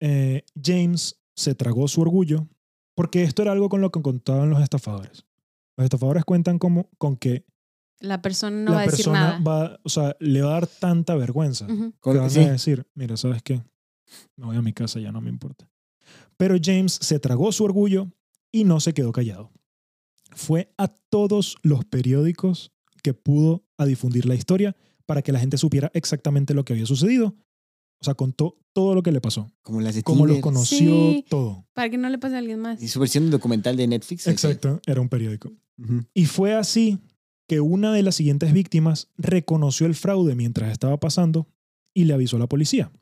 eh, 0.00 0.42
James 0.62 1.20
se 1.36 1.54
tragó 1.54 1.86
su 1.86 2.00
orgullo 2.00 2.48
porque 2.94 3.22
esto 3.22 3.42
era 3.42 3.52
algo 3.52 3.68
con 3.68 3.80
lo 3.82 3.90
que 3.90 4.00
contaban 4.00 4.48
los 4.50 4.62
estafadores. 4.62 5.26
Los 5.76 5.84
estafadores 5.84 6.24
cuentan 6.24 6.58
como, 6.58 6.88
con 6.98 7.16
que 7.16 7.44
La 8.00 8.22
persona 8.22 8.56
no 8.56 8.70
la 8.70 8.76
va 8.76 8.82
a 8.82 8.84
decir 8.86 8.96
persona 9.04 9.20
nada. 9.20 9.40
va, 9.40 9.80
o 9.82 9.88
sea, 9.90 10.16
le 10.18 10.40
va 10.42 10.48
a 10.50 10.54
dar 10.54 10.66
tanta 10.66 11.14
vergüenza 11.14 11.66
Ujú. 11.66 11.92
que 11.92 11.98
Con- 12.00 12.16
van 12.18 12.30
sí. 12.30 12.40
a 12.40 12.52
decir, 12.52 12.86
mira, 12.94 13.16
¿sabes 13.18 13.42
qué? 13.42 13.62
Me 14.36 14.46
voy 14.46 14.56
a 14.56 14.62
mi 14.62 14.72
casa, 14.72 14.98
ya 14.98 15.12
no 15.12 15.20
me 15.20 15.28
importa. 15.28 15.68
Pero 16.38 16.56
James 16.62 16.92
se 17.00 17.18
tragó 17.20 17.52
su 17.52 17.64
orgullo 17.64 18.08
y 18.50 18.64
no 18.64 18.80
se 18.80 18.94
quedó 18.94 19.12
callado. 19.12 19.50
Fue 20.32 20.72
a 20.78 20.88
todos 20.88 21.56
los 21.62 21.84
periódicos 21.84 22.72
que 23.02 23.14
pudo 23.14 23.64
a 23.80 23.86
difundir 23.86 24.26
la 24.26 24.34
historia 24.34 24.76
para 25.06 25.22
que 25.22 25.32
la 25.32 25.40
gente 25.40 25.56
supiera 25.58 25.90
exactamente 25.94 26.54
lo 26.54 26.64
que 26.64 26.72
había 26.74 26.86
sucedido. 26.86 27.34
O 28.00 28.04
sea, 28.04 28.14
contó 28.14 28.56
todo 28.72 28.94
lo 28.94 29.02
que 29.02 29.12
le 29.12 29.20
pasó. 29.20 29.50
Como 29.62 29.80
las 29.80 29.94
de 29.94 30.02
Cómo 30.02 30.26
los 30.26 30.38
conoció, 30.40 30.78
Sí. 30.78 31.24
todo. 31.28 31.66
Para 31.74 31.90
que 31.90 31.98
no 31.98 32.08
le 32.08 32.18
pase 32.18 32.36
a 32.36 32.38
alguien 32.38 32.58
más. 32.60 32.80
Y 32.82 32.88
su 32.88 32.98
versión 33.00 33.30
documental 33.30 33.76
de 33.76 33.86
Netflix. 33.86 34.26
Exacto, 34.26 34.80
era 34.86 35.00
un 35.00 35.08
periódico. 35.08 35.52
Y 36.14 36.26
fue 36.26 36.54
así 36.54 36.98
que 37.48 37.60
una 37.60 37.92
de 37.92 38.02
las 38.02 38.14
siguientes 38.14 38.52
víctimas 38.52 39.08
reconoció 39.18 39.86
el 39.86 39.94
fraude 39.94 40.34
mientras 40.34 40.70
estaba 40.72 40.98
pasando 41.00 41.48
y 41.94 42.04
le 42.04 42.14
avisó 42.14 42.36
a 42.36 42.38
la 42.40 42.46
policía. 42.48 42.92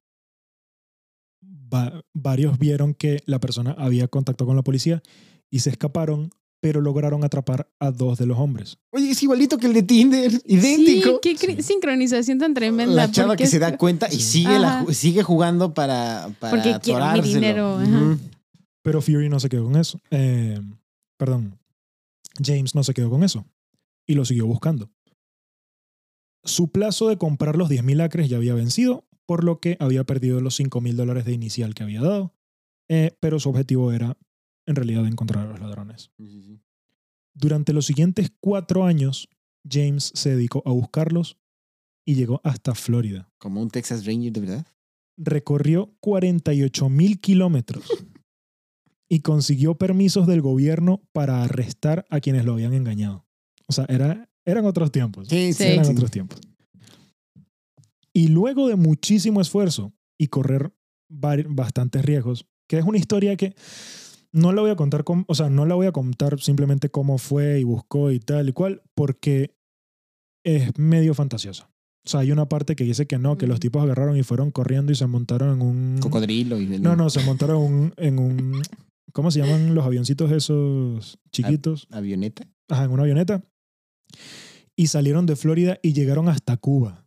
Va- 1.73 2.03
varios 2.15 2.59
vieron 2.59 2.95
que 2.95 3.21
la 3.27 3.41
persona 3.41 3.73
había 3.79 4.09
contacto 4.09 4.47
con 4.47 4.57
la 4.57 4.63
policía 4.63 5.03
y 5.51 5.61
se 5.61 5.71
escaparon, 5.71 6.31
pero 6.61 6.81
lograron 6.81 7.23
atrapar 7.25 7.69
a 7.79 7.91
dos 7.91 8.19
de 8.19 8.27
los 8.27 8.39
hombres. 8.39 8.79
Oye, 8.93 9.11
es 9.11 9.23
igualito 9.23 9.59
que 9.59 9.67
el 9.67 9.75
de 9.75 9.83
Tinder. 9.83 10.33
Idéntico. 10.47 11.21
Sí, 11.23 11.37
qué 11.37 11.63
sincronización 11.63 12.39
tan 12.39 12.55
tremenda. 12.55 12.95
La 12.95 13.11
chava 13.11 13.29
porque 13.29 13.45
que 13.45 13.51
se 13.51 13.59
da 13.59 13.77
cuenta 13.77 14.09
y 14.13 14.21
sigue, 14.21 14.59
la 14.59 14.85
jugando 15.23 15.73
para, 15.75 16.29
para 16.41 16.51
Porque 16.51 16.77
quiero 16.83 17.01
mi 17.01 17.07
atorárselo. 17.07 17.35
dinero, 17.35 17.79
ajá. 17.79 18.19
Pero 18.83 19.03
Fury 19.03 19.29
no 19.29 19.39
se 19.41 19.49
quedó 19.49 19.65
con 19.65 19.77
eso. 19.77 20.01
Eh, 20.11 20.61
perdón, 21.17 21.59
James 22.43 22.75
no 22.75 22.83
se 22.83 22.95
quedó 22.95 23.11
con 23.11 23.23
eso 23.23 23.45
y 24.07 24.15
lo 24.15 24.25
siguió 24.25 24.47
buscando. 24.47 24.91
Su 26.45 26.71
plazo 26.71 27.09
de 27.09 27.19
comprar 27.19 27.57
los 27.57 27.69
10.000 27.69 28.03
acres 28.03 28.29
ya 28.29 28.37
había 28.39 28.55
vencido, 28.55 29.05
por 29.27 29.45
lo 29.45 29.61
que 29.61 29.77
había 29.81 30.05
perdido 30.05 30.41
los 30.41 30.59
5.000 30.59 30.95
dólares 30.95 31.25
de 31.25 31.33
inicial 31.33 31.75
que 31.75 31.83
había 31.83 32.01
dado, 32.01 32.33
Eh, 32.91 33.15
pero 33.21 33.39
su 33.39 33.51
objetivo 33.51 33.93
era 33.93 34.17
en 34.69 34.77
realidad 34.77 35.07
encontrar 35.07 35.47
a 35.47 35.51
los 35.51 35.61
ladrones. 35.61 36.11
Sí, 36.19 36.29
sí, 36.29 36.43
sí. 36.43 36.61
Durante 37.35 37.73
los 37.73 37.87
siguientes 37.87 38.31
cuatro 38.39 38.85
años, 38.85 39.29
James 39.69 40.13
se 40.15 40.31
dedicó 40.31 40.63
a 40.67 40.73
buscarlos 40.73 41.39
y 42.05 42.15
llegó 42.15 42.41
hasta 42.45 42.75
Florida. 42.75 43.31
Como 43.39 43.63
un 43.63 43.71
Texas 43.71 44.05
Ranger, 44.05 44.33
de 44.33 44.41
verdad. 44.41 44.67
recorrió 45.17 45.95
48 46.01 46.89
mil 46.91 47.19
kilómetros 47.19 47.85
y 49.09 49.21
consiguió 49.21 49.77
permisos 49.77 50.27
del 50.27 50.43
gobierno 50.43 51.03
para 51.13 51.43
arrestar 51.43 52.05
a 52.11 52.21
quienes 52.21 52.45
lo 52.45 52.53
habían 52.53 52.75
engañado. 52.75 53.27
O 53.67 53.73
sea, 53.73 53.87
era, 53.89 54.29
eran 54.45 54.67
otros 54.67 54.93
tiempos. 54.93 55.29
Sí, 55.29 55.55
sí. 55.55 55.65
Eran 55.65 55.87
sí. 55.87 55.93
otros 55.93 56.11
tiempos. 56.11 56.41
Y 58.13 58.29
luego 58.29 58.69
de 58.69 58.77
muchísimo 58.77 59.41
esfuerzo 59.41 59.95
y 60.19 60.27
correr 60.27 60.75
bastantes 61.09 62.05
riesgos, 62.05 62.47
que 62.67 62.79
es 62.79 62.85
una 62.85 62.99
historia 62.99 63.35
que 63.37 63.55
no 64.33 64.53
la 64.53 64.61
voy 64.63 64.71
a 64.71 64.77
contar, 64.77 65.05
com- 65.05 65.25
o 65.27 65.35
sea, 65.35 65.49
no 65.51 65.67
la 65.67 65.75
voy 65.75 65.87
a 65.87 65.93
contar 65.93 66.41
simplemente 66.41 66.91
cómo 66.91 67.19
fue 67.19 67.61
y 67.61 67.65
buscó 67.65 68.11
y 68.11 68.21
tal 68.21 68.49
y 68.49 68.53
cual, 68.53 68.83
porque 68.95 69.55
es 70.45 70.77
medio 70.79 71.15
fantasiosa. 71.15 71.71
O 72.07 72.11
sea, 72.11 72.21
hay 72.21 72.33
una 72.33 72.49
parte 72.49 72.75
que 72.75 72.85
dice 72.85 73.07
que 73.07 73.19
no, 73.19 73.37
que 73.37 73.47
los 73.47 73.61
tipos 73.61 73.83
agarraron 73.83 74.17
y 74.17 74.23
fueron 74.23 74.51
corriendo 74.51 74.93
y 74.93 74.95
se 74.95 75.07
montaron 75.07 75.57
en 75.57 75.63
un... 75.63 75.99
Cocodrilo. 76.01 76.59
Y 76.59 76.67
No, 76.79 76.97
no, 76.97 77.11
se 77.11 77.23
montaron 77.25 77.63
un, 77.63 77.95
en 77.97 78.19
un... 78.19 78.63
¿Cómo 79.13 79.31
se 79.31 79.41
llaman 79.41 79.75
los 79.75 79.85
avioncitos 79.85 80.31
esos 80.33 81.19
chiquitos? 81.33 81.87
Avioneta. 81.91 82.47
Ajá, 82.69 82.85
en 82.85 82.93
una 82.93 83.03
avioneta. 83.03 83.45
Y 84.77 84.87
salieron 84.87 85.27
de 85.27 85.37
Florida 85.37 85.79
y 85.83 85.93
llegaron 85.93 86.29
hasta 86.29 86.57
Cuba. 86.57 87.07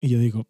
Y 0.00 0.08
yo 0.08 0.18
digo... 0.18 0.46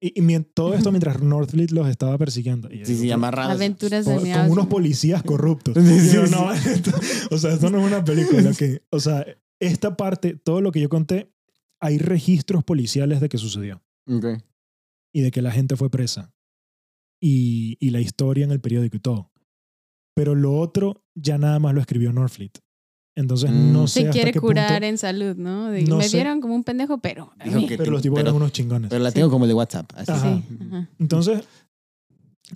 Y, 0.00 0.20
y 0.20 0.40
todo 0.54 0.74
esto 0.74 0.90
mientras 0.92 1.22
Northfleet 1.22 1.70
los 1.70 1.88
estaba 1.88 2.18
persiguiendo. 2.18 2.68
Y 2.70 2.84
Sí, 2.84 2.92
digo, 2.92 3.02
sí, 3.04 3.10
amarrados. 3.10 3.52
Aventuras 3.54 4.04
con, 4.04 4.22
de 4.22 4.32
con 4.32 4.50
unos 4.50 4.66
policías 4.66 5.22
corruptos. 5.22 5.74
Sí, 5.74 6.10
yo, 6.14 6.26
sí, 6.26 6.32
no, 6.34 6.52
esto- 6.52 6.90
o 7.30 7.38
sea, 7.38 7.54
esto 7.54 7.70
no 7.70 7.78
es 7.80 7.86
una 7.86 8.04
película. 8.04 8.52
Que, 8.52 8.82
o 8.90 9.00
sea, 9.00 9.24
esta 9.58 9.96
parte, 9.96 10.34
todo 10.36 10.60
lo 10.60 10.70
que 10.72 10.80
yo 10.80 10.88
conté, 10.90 11.32
hay 11.80 11.98
registros 11.98 12.62
policiales 12.64 13.20
de 13.20 13.28
que 13.28 13.38
sucedió 13.38 13.82
Ok. 14.06 14.26
y 15.14 15.20
de 15.22 15.30
que 15.30 15.40
la 15.42 15.50
gente 15.50 15.76
fue 15.76 15.90
presa. 15.90 16.32
Y, 17.20 17.78
y 17.80 17.90
la 17.90 18.00
historia 18.00 18.44
en 18.44 18.50
el 18.52 18.60
periódico 18.60 18.96
y 18.98 19.00
todo. 19.00 19.32
Pero 20.14 20.34
lo 20.34 20.58
otro 20.58 21.04
ya 21.14 21.38
nada 21.38 21.58
más 21.58 21.74
lo 21.74 21.80
escribió 21.80 22.12
Northfleet. 22.12 22.52
Entonces 23.16 23.50
Mm. 23.50 23.72
no 23.72 23.86
sé 23.88 24.00
Se 24.00 24.00
hasta 24.08 24.12
quiere 24.12 24.32
qué 24.32 24.40
curar 24.40 24.68
punto- 24.72 24.86
en 24.86 24.98
salud, 24.98 25.36
¿no? 25.36 25.70
De- 25.70 25.82
No 25.84 25.96
me 25.96 26.08
sé. 26.08 26.18
vieron 26.18 26.40
como 26.42 26.54
un 26.54 26.64
pendejo, 26.64 26.98
pero. 26.98 27.32
Dijo 27.44 27.66
que- 27.66 27.78
Pero 27.78 27.90
los 27.90 28.02
tipos 28.02 28.16
pero- 28.18 28.28
eran 28.28 28.36
unos 28.36 28.52
chingones. 28.52 28.90
Pero 28.90 29.02
la 29.02 29.10
Sí. 29.10 29.14
tengo 29.14 29.30
como 29.30 29.44
el 29.46 29.48
de 29.48 29.54
WhatsApp. 29.54 29.90
Así. 29.96 30.12
Ajá. 30.12 30.42
sí, 30.48 30.58
ajá. 30.66 30.88
Entonces, 30.98 31.42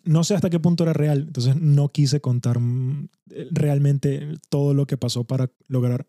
no 0.05 0.23
sé 0.23 0.35
hasta 0.35 0.51
qué 0.51 0.61
punto 0.61 0.85
era 0.85 0.93
real. 0.93 1.25
Entonces, 1.29 1.57
no 1.57 1.89
quise 1.89 2.21
contar 2.21 2.59
mm, 2.61 3.09
realmente 3.51 4.35
todo 4.51 4.75
lo 4.75 4.87
que 4.87 4.97
pasó 4.99 5.25
para 5.25 5.51
lograr 5.67 6.07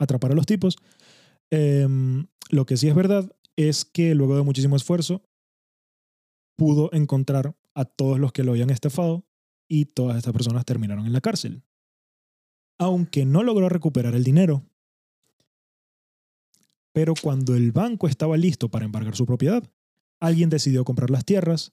atrapar 0.00 0.30
a 0.32 0.34
los 0.34 0.46
tipos. 0.46 0.76
Em, 1.50 2.26
lo 2.50 2.66
que 2.66 2.76
sí 2.76 2.86
es 2.88 2.94
verdad 2.94 3.30
es 3.56 3.84
que 3.84 4.14
luego 4.14 4.36
de 4.36 4.42
muchísimo 4.44 4.76
esfuerzo, 4.76 5.22
pudo 6.56 6.90
encontrar 6.92 7.56
a 7.74 7.84
todos 7.84 8.18
los 8.18 8.32
que 8.32 8.42
lo 8.44 8.52
habían 8.52 8.70
estafado 8.70 9.24
y 9.68 9.86
todas 9.86 10.16
estas 10.16 10.32
personas 10.32 10.64
terminaron 10.64 11.06
en 11.06 11.12
la 11.12 11.20
cárcel. 11.20 11.62
Aunque 12.78 13.24
no 13.24 13.42
logró 13.42 13.68
recuperar 13.68 14.14
el 14.14 14.24
dinero. 14.24 14.62
Pero 16.92 17.14
cuando 17.20 17.54
el 17.54 17.72
banco 17.72 18.08
estaba 18.08 18.36
listo 18.36 18.70
para 18.70 18.84
embargar 18.84 19.14
su 19.16 19.26
propiedad, 19.26 19.62
alguien 20.20 20.50
decidió 20.50 20.84
comprar 20.84 21.10
las 21.10 21.24
tierras 21.24 21.72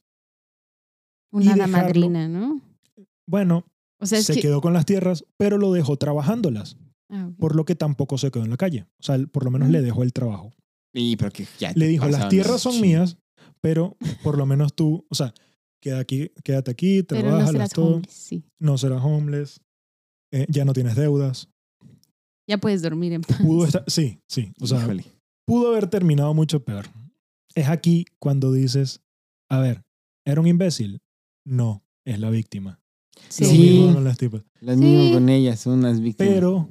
Una 1.32 1.54
hada 1.54 1.66
dejarlo- 1.68 2.10
madrina, 2.10 2.28
¿no? 2.28 2.62
Bueno, 3.28 3.66
O 4.00 4.06
sea, 4.06 4.20
es 4.20 4.26
se 4.26 4.36
que. 4.36 4.42
quedó 4.42 4.62
con 4.62 4.74
las 4.74 4.86
tierras, 4.86 5.26
pero 5.38 5.58
lo 5.58 5.72
dejó 5.74 5.98
trabajándolas, 5.98 6.78
Ah, 7.10 7.30
por 7.38 7.56
lo 7.56 7.66
que 7.66 7.76
tampoco 7.76 8.18
se 8.18 8.32
quedó 8.32 8.44
en 8.44 8.50
la 8.52 8.58
calle. 8.58 8.86
O 9.00 9.04
sea, 9.04 9.18
por 9.32 9.44
lo 9.46 9.52
menos 9.52 9.70
Mm. 9.70 9.72
le 9.72 9.82
dejó 9.82 10.04
el 10.04 10.12
trabajo. 10.14 10.54
Y 10.94 11.16
pero 11.18 11.32
que 11.32 11.46
ya 11.60 11.72
Le 11.76 11.88
dijo, 11.88 12.08
las 12.08 12.30
tierras 12.30 12.62
son 12.62 12.74
chingos". 12.74 12.88
mías, 12.88 13.18
pero 13.62 13.96
por 14.24 14.38
lo 14.38 14.46
menos 14.46 14.74
tú, 14.76 15.06
o 15.10 15.16
sea, 15.16 15.34
queda 15.82 16.00
aquí, 16.00 16.32
quédate 16.44 16.72
aquí, 16.72 17.00
no 17.00 17.06
trabajas, 17.06 17.52
serás 17.52 17.70
todo, 17.72 17.96
homeless, 17.98 18.14
sí. 18.14 18.44
no 18.60 18.78
serás 18.78 19.04
homeless, 19.04 19.62
eh, 20.36 20.46
ya 20.50 20.66
no 20.66 20.74
tienes 20.74 20.96
deudas. 20.96 21.48
Ya 22.48 22.58
puedes 22.58 22.82
dormir 22.82 23.14
en 23.14 23.22
paz. 23.22 23.38
Pudo 23.42 23.66
estar, 23.66 23.84
sí, 23.88 24.20
sí, 24.28 24.52
o 24.62 24.68
sea, 24.68 24.80
Híjole. 24.84 25.06
pudo 25.46 25.70
haber 25.72 25.88
terminado 25.88 26.34
mucho 26.34 26.64
peor. 26.64 26.86
Es 27.56 27.70
aquí 27.70 28.06
cuando 28.20 28.52
dices, 28.52 29.02
a 29.50 29.60
ver, 29.60 29.84
¿era 30.26 30.42
un 30.42 30.48
imbécil? 30.48 31.02
No, 31.46 31.84
es 32.06 32.20
la 32.20 32.30
víctima. 32.30 32.80
Lo 33.16 33.22
Sí. 33.48 33.58
mismo 33.58 33.94
con 33.94 34.04
las 34.04 34.18
tipas. 34.18 34.44
Las 34.60 34.78
Sí. 34.78 35.10
con 35.14 35.30
ellas, 35.30 35.60
son 35.60 35.80
unas 35.80 36.02
víctimas. 36.02 36.34
Pero, 36.34 36.70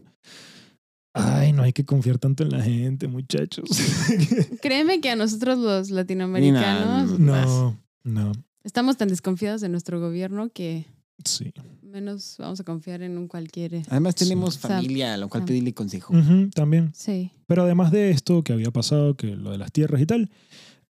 ay, 1.14 1.52
no 1.52 1.62
hay 1.62 1.72
que 1.72 1.84
confiar 1.84 2.18
tanto 2.18 2.42
en 2.42 2.50
la 2.50 2.62
gente, 2.62 3.08
muchachos. 3.08 3.64
Créeme 4.62 5.00
que 5.00 5.10
a 5.10 5.16
nosotros 5.16 5.58
los 5.58 5.90
latinoamericanos 5.90 7.18
no, 7.18 7.80
no, 8.04 8.32
estamos 8.62 8.96
tan 8.96 9.08
desconfiados 9.08 9.60
de 9.60 9.68
nuestro 9.70 10.00
gobierno 10.00 10.50
que 10.50 10.86
sí. 11.24 11.52
menos 11.82 12.36
vamos 12.38 12.58
a 12.60 12.64
confiar 12.64 13.02
en 13.02 13.16
un 13.18 13.28
cualquier. 13.28 13.82
Además 13.88 14.14
Sí. 14.16 14.24
tenemos 14.24 14.54
sea, 14.54 14.70
familia 14.70 15.14
a 15.14 15.16
lo 15.16 15.28
cual 15.28 15.42
ah. 15.44 15.46
pedirle 15.46 15.72
consejo. 15.74 16.12
Ujú, 16.16 16.50
también. 16.50 16.90
Sí. 16.94 17.30
Pero 17.46 17.62
además 17.62 17.92
de 17.92 18.10
esto 18.10 18.42
que 18.42 18.52
había 18.52 18.70
pasado, 18.70 19.16
que 19.16 19.36
lo 19.36 19.50
de 19.52 19.58
las 19.58 19.70
tierras 19.72 20.00
y 20.00 20.06
tal, 20.06 20.30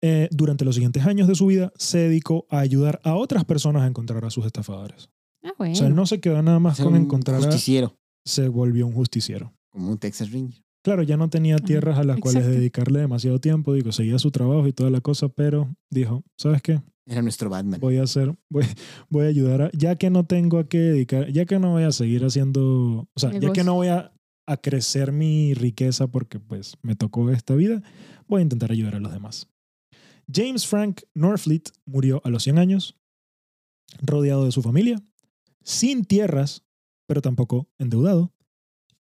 eh, 0.02 0.28
durante 0.32 0.66
los 0.66 0.76
siguientes 0.76 1.06
años 1.06 1.28
de 1.28 1.36
su 1.36 1.46
vida 1.48 1.72
se 1.78 1.98
dedicó 2.00 2.46
a 2.50 2.60
ayudar 2.60 3.00
a 3.04 3.16
otras 3.16 3.44
personas 3.46 3.84
a 3.84 3.88
encontrar 3.88 4.24
a 4.26 4.30
sus 4.30 4.46
estafadores. 4.46 5.10
Ah, 5.44 5.52
bueno. 5.58 5.74
O 5.74 5.76
sea, 5.76 5.88
él 5.88 5.96
no 5.96 6.06
se 6.06 6.20
quedó 6.22 6.42
nada 6.42 6.60
más 6.60 6.80
con 6.80 6.96
encontrar 6.96 7.42
a... 7.42 7.46
justiciero, 7.46 7.98
Se 8.26 8.48
volvió 8.48 8.88
un 8.88 8.94
justiciero. 8.94 9.54
como 9.70 9.90
un 9.92 9.98
Texas 9.98 10.32
Ranger. 10.32 10.64
Claro, 10.84 11.04
ya 11.04 11.16
no 11.16 11.30
tenía 11.30 11.56
Ajá, 11.56 11.66
tierras 11.66 11.98
a 11.98 12.04
las 12.04 12.20
cuales 12.20 12.42
exacto. 12.42 12.60
dedicarle 12.60 13.00
demasiado 13.00 13.40
tiempo, 13.40 13.74
digo, 13.74 13.92
seguía 13.94 14.20
su 14.20 14.32
trabajo 14.32 14.68
y 14.68 14.74
toda 14.74 14.90
la 14.90 15.00
cosa, 15.00 15.30
pero 15.30 15.74
dijo, 15.90 16.24
¿sabes 16.38 16.62
qué? 16.62 16.82
Era 17.06 17.22
nuestro 17.22 17.50
Batman. 17.50 17.80
Voy 17.80 17.98
a 17.98 18.04
hacer, 18.04 18.34
voy, 18.50 18.66
voy 19.10 19.26
a 19.26 19.30
ayudar 19.30 19.62
a, 19.64 19.72
ya 19.74 19.98
que 19.98 20.10
no 20.10 20.26
tengo 20.26 20.58
a 20.58 20.68
qué 20.68 20.78
dedicar, 20.80 21.32
ya 21.32 21.46
que 21.46 21.60
no 21.60 21.72
voy 21.72 21.84
a 21.84 21.92
seguir 21.92 22.24
haciendo, 22.24 23.10
o 23.14 23.20
sea, 23.20 23.32
ya 23.38 23.52
que 23.52 23.64
no 23.64 23.76
voy 23.76 23.90
a, 23.90 24.14
a 24.48 24.58
crecer 24.58 25.12
mi 25.12 25.54
riqueza 25.54 26.08
porque 26.08 26.40
pues 26.40 26.78
me 26.82 26.96
tocó 26.96 27.30
esta 27.30 27.56
vida, 27.56 27.82
voy 28.28 28.40
a 28.40 28.44
intentar 28.44 28.72
ayudar 28.72 28.96
a 28.96 29.00
los 29.00 29.12
demás. 29.12 29.50
James 30.34 30.66
Frank 30.66 31.02
Norfleet 31.14 31.72
murió 31.86 32.22
a 32.24 32.30
los 32.30 32.44
100 32.44 32.58
años, 32.58 32.98
rodeado 34.02 34.46
de 34.46 34.52
su 34.52 34.62
familia, 34.62 35.04
sin 35.64 36.06
tierras, 36.06 36.64
pero 37.08 37.22
tampoco 37.22 37.70
endeudado, 37.78 38.34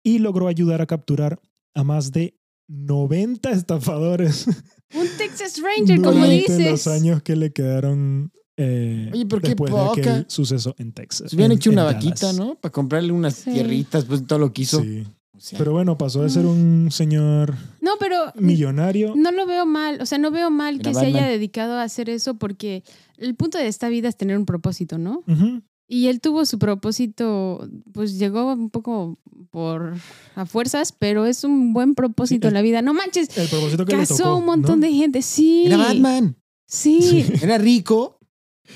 y 0.03 0.19
logró 0.19 0.49
ayudar 0.49 0.81
a 0.81 0.87
capturar 0.87 1.41
a 1.75 1.85
más 1.85 2.13
de 2.13 2.39
90 2.69 3.51
estafadores 3.51 4.47
Un 4.95 5.07
Texas 5.19 5.61
Ranger, 5.63 5.99
como 6.01 6.13
durante 6.13 6.37
dices. 6.37 6.71
los 6.71 6.87
años 6.87 7.23
que 7.23 7.37
le 7.37 7.53
quedaron 7.53 8.33
eh, 8.57 9.09
Oye, 9.13 9.25
pero 9.27 9.41
qué 9.41 9.49
después 9.49 9.73
de 9.73 9.79
poca. 9.79 10.01
aquel 10.01 10.25
suceso 10.29 10.75
en 10.79 10.93
Texas. 10.93 11.31
Se 11.31 11.37
hubieran 11.37 11.57
hecho 11.57 11.71
una 11.71 11.85
vaquita, 11.85 12.27
Dallas. 12.27 12.37
¿no? 12.39 12.55
Para 12.57 12.73
comprarle 12.73 13.13
unas 13.13 13.35
Sí. 13.37 13.53
tierritas, 13.53 14.05
pues 14.05 14.27
todo 14.27 14.39
lo 14.39 14.53
que 14.53 14.63
hizo. 14.63 14.83
Sí. 14.83 15.07
O 15.35 15.41
sea, 15.41 15.59
Pero 15.59 15.73
bueno, 15.73 15.97
pasó 15.97 16.23
de 16.23 16.29
ser 16.29 16.45
Mm. 16.45 16.49
un 16.85 16.89
señor 16.91 17.55
No, 17.81 17.93
pero 17.99 18.31
millonario. 18.37 19.15
no 19.17 19.31
lo 19.33 19.47
veo 19.47 19.65
mal. 19.65 19.99
O 20.03 20.07
sea, 20.07 20.19
no 20.19 20.31
veo 20.31 20.51
mal 20.51 20.81
que 20.81 20.93
se 20.93 21.07
haya 21.07 21.27
dedicado 21.27 21.75
a 21.77 21.83
hacer 21.85 22.11
eso 22.11 22.35
porque 22.35 22.83
el 23.17 23.35
punto 23.35 23.57
de 23.57 23.67
esta 23.69 23.89
vida 23.89 24.09
es 24.11 24.17
tener 24.19 24.37
un 24.37 24.45
propósito, 24.45 24.99
¿no? 24.99 25.23
Ujú. 25.27 25.63
Y 25.93 26.07
él 26.07 26.21
tuvo 26.21 26.47
su 26.47 26.61
propósito, 26.61 27.69
pues 27.93 28.17
llegó 28.17 28.53
un 28.53 28.71
poco 28.71 29.19
por 29.51 29.95
a 30.37 30.47
fuerzas, 30.47 30.93
pero 30.97 31.27
es 31.27 31.43
un 31.43 31.73
buen 31.73 31.97
propósito 31.97 32.47
Sí, 32.47 32.49
en 32.49 32.55
la 32.55 32.63
vida. 32.63 32.81
No 32.81 32.95
manches, 32.95 33.37
El 33.37 33.49
propósito 33.49 33.85
que 33.85 33.93
le 33.95 33.99
casó 33.99 34.17
tocó. 34.19 34.37
un 34.37 34.45
montón 34.45 34.79
¿no? 34.79 34.87
de 34.87 34.93
gente. 34.93 35.21
Sí. 35.21 35.65
Era 35.67 35.79
Batman. 35.79 36.37
Sí. 36.69 37.03
Sí. 37.03 37.33
Era 37.43 37.59
rico. 37.59 38.21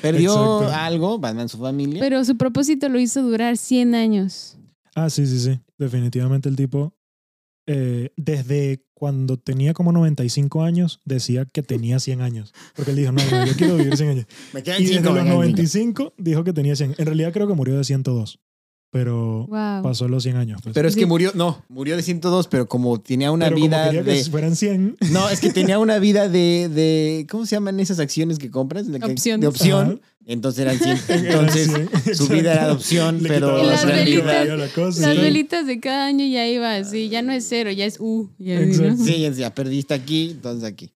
Perdió 0.02 0.32
Exacto. 0.32 0.74
algo, 0.76 1.18
Batman, 1.20 1.48
su 1.48 1.58
familia. 1.58 2.00
Pero 2.00 2.24
su 2.24 2.36
propósito 2.36 2.88
lo 2.88 2.98
hizo 2.98 3.22
durar 3.22 3.56
100 3.56 3.94
años. 3.94 4.58
Ah, 4.96 5.08
sí, 5.08 5.24
sí, 5.24 5.38
sí. 5.38 5.60
Definitivamente 5.78 6.48
el 6.48 6.56
tipo, 6.56 6.92
eh, 7.66 8.10
desde 8.16 8.84
cuando 8.94 9.38
tenía 9.38 9.74
como 9.74 9.92
95 9.92 10.62
años, 10.62 11.00
decía 11.04 11.44
que 11.44 11.62
tenía 11.62 11.98
100 12.00 12.20
años. 12.22 12.54
Porque 12.74 12.92
él 12.92 12.96
dijo, 12.98 13.12
no, 13.12 13.22
no, 13.30 13.46
yo 13.46 13.52
quiero 13.56 13.76
vivir 13.76 13.96
100 13.96 14.08
años. 14.10 14.26
me 14.52 14.62
quedan 14.62 14.80
Y 14.80 14.86
desde 14.86 14.96
cinco, 14.98 15.10
los 15.10 15.14
quedan 15.14 15.26
cinco. 15.26 15.34
95 15.42 16.14
dijo 16.18 16.44
que 16.44 16.52
tenía 16.52 16.76
100. 16.76 16.94
En 16.98 17.06
realidad 17.06 17.32
creo 17.32 17.46
que 17.46 17.54
murió 17.54 17.76
de 17.76 17.84
102. 17.84 18.38
Pero 18.90 19.46
Wow. 19.48 19.82
pasó 19.82 20.06
los 20.06 20.22
100 20.22 20.36
años. 20.36 20.60
pues. 20.62 20.72
Pero 20.72 20.86
es 20.88 20.94
que 20.94 21.04
murió, 21.04 21.32
no, 21.34 21.64
murió 21.68 21.96
de 21.96 22.02
102, 22.04 22.46
pero 22.46 22.68
como 22.68 23.00
tenía 23.00 23.32
una 23.32 23.46
Pero 23.46 23.56
como 23.56 23.66
vida 23.66 23.84
quería 23.86 24.02
de... 24.04 24.14
que 24.22 24.30
fueran 24.30 24.54
100. 24.54 24.96
No, 25.10 25.28
es 25.28 25.40
que 25.40 25.50
tenía 25.52 25.80
una 25.80 25.98
vida 25.98 26.28
de, 26.28 26.68
de... 26.68 27.26
¿Cómo 27.28 27.44
se 27.44 27.56
llaman 27.56 27.80
esas 27.80 27.98
acciones 27.98 28.38
que 28.38 28.50
compras? 28.52 28.86
De, 28.86 29.04
Opciones. 29.04 29.40
de 29.40 29.46
opción. 29.48 30.00
Ajá. 30.00 30.13
Entonces 30.26 30.60
eran 30.64 30.78
100. 30.78 30.98
Entonces, 31.26 31.68
Eran 31.68 31.88
100. 32.02 32.14
su 32.16 32.28
vida 32.28 32.52
era 32.54 32.66
de 32.66 32.72
opción, 32.72 33.22
Le 33.22 33.28
pero 33.28 33.62
Y 33.62 33.66
las 33.66 33.84
velitas- 33.84 34.24
realidad... 34.24 34.58
la 34.58 34.68
cosa, 34.68 35.00
Las 35.08 35.16
sí. 35.16 35.20
velitas 35.22 35.66
de 35.66 35.80
cada 35.80 36.06
año 36.06 36.24
ya 36.26 36.46
iba 36.48 36.74
así, 36.76 37.08
ya 37.10 37.20
no 37.22 37.32
es 37.32 37.46
cero, 37.48 37.70
ya 37.70 37.84
es 37.84 37.98
U. 38.00 38.30
ya 38.38 38.56
así, 38.58 38.64
¿no? 38.66 38.72
Exacto. 38.86 39.04
Sí, 39.04 39.20
ya, 39.20 39.30
ya 39.30 39.54
perdiste 39.54 39.92
aquí, 39.94 40.30
entonces 40.30 40.64
aquí. 40.64 40.90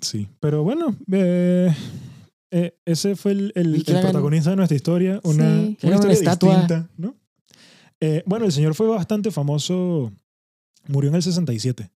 Sí, 0.00 0.28
pero 0.40 0.62
bueno, 0.62 0.94
eh, 1.10 1.74
eh, 2.52 2.76
ese 2.84 3.16
fue 3.16 3.32
el, 3.32 3.52
el- 3.56 3.82
protagonista 3.84 4.50
de 4.50 4.56
nuestra 4.56 4.76
historia, 4.76 5.20
una, 5.24 5.64
Sí. 5.64 5.76
Una 5.82 6.12
estatua. 6.12 6.50
distinta, 6.52 6.88
¿no? 6.98 7.16
Eh, 8.00 8.22
bueno, 8.26 8.44
el 8.44 8.52
señor 8.52 8.74
fue 8.74 8.86
bastante 8.86 9.30
famoso, 9.30 10.12
murió 10.86 11.08
en 11.10 11.16
el 11.16 11.22
67, 11.22 11.90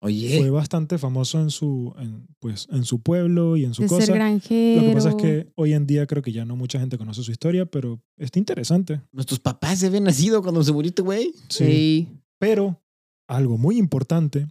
fue 0.00 0.08
Oye, 0.08 0.50
bastante 0.50 0.98
famoso 0.98 1.40
en 1.40 1.50
su, 1.50 1.94
en, 1.98 2.26
pues, 2.38 2.68
en 2.70 2.84
su 2.84 3.00
pueblo 3.00 3.56
y 3.56 3.64
en 3.64 3.74
su 3.74 3.82
De 3.82 3.88
ser 3.88 3.98
cosa. 4.00 4.14
granjero. 4.14 4.82
Lo 4.82 4.88
que 4.88 4.94
pasa 4.94 5.08
es 5.10 5.14
que 5.16 5.52
hoy 5.56 5.72
en 5.72 5.86
día 5.86 6.06
creo 6.06 6.22
que 6.22 6.32
ya 6.32 6.44
no 6.44 6.54
mucha 6.54 6.78
gente 6.78 6.98
conoce 6.98 7.22
su 7.22 7.30
historia, 7.32 7.66
pero 7.66 8.00
está 8.16 8.38
interesante. 8.38 9.00
nuestros 9.12 9.40
papás 9.40 9.78
se 9.78 9.86
habían 9.86 10.04
nacido 10.04 10.42
cuando 10.42 10.62
se 10.62 10.72
murió 10.72 10.90
este 10.90 11.02
güey. 11.02 11.32
Sí. 11.48 12.08
Pero 12.38 12.82
algo 13.26 13.56
muy 13.58 13.78
importante 13.78 14.46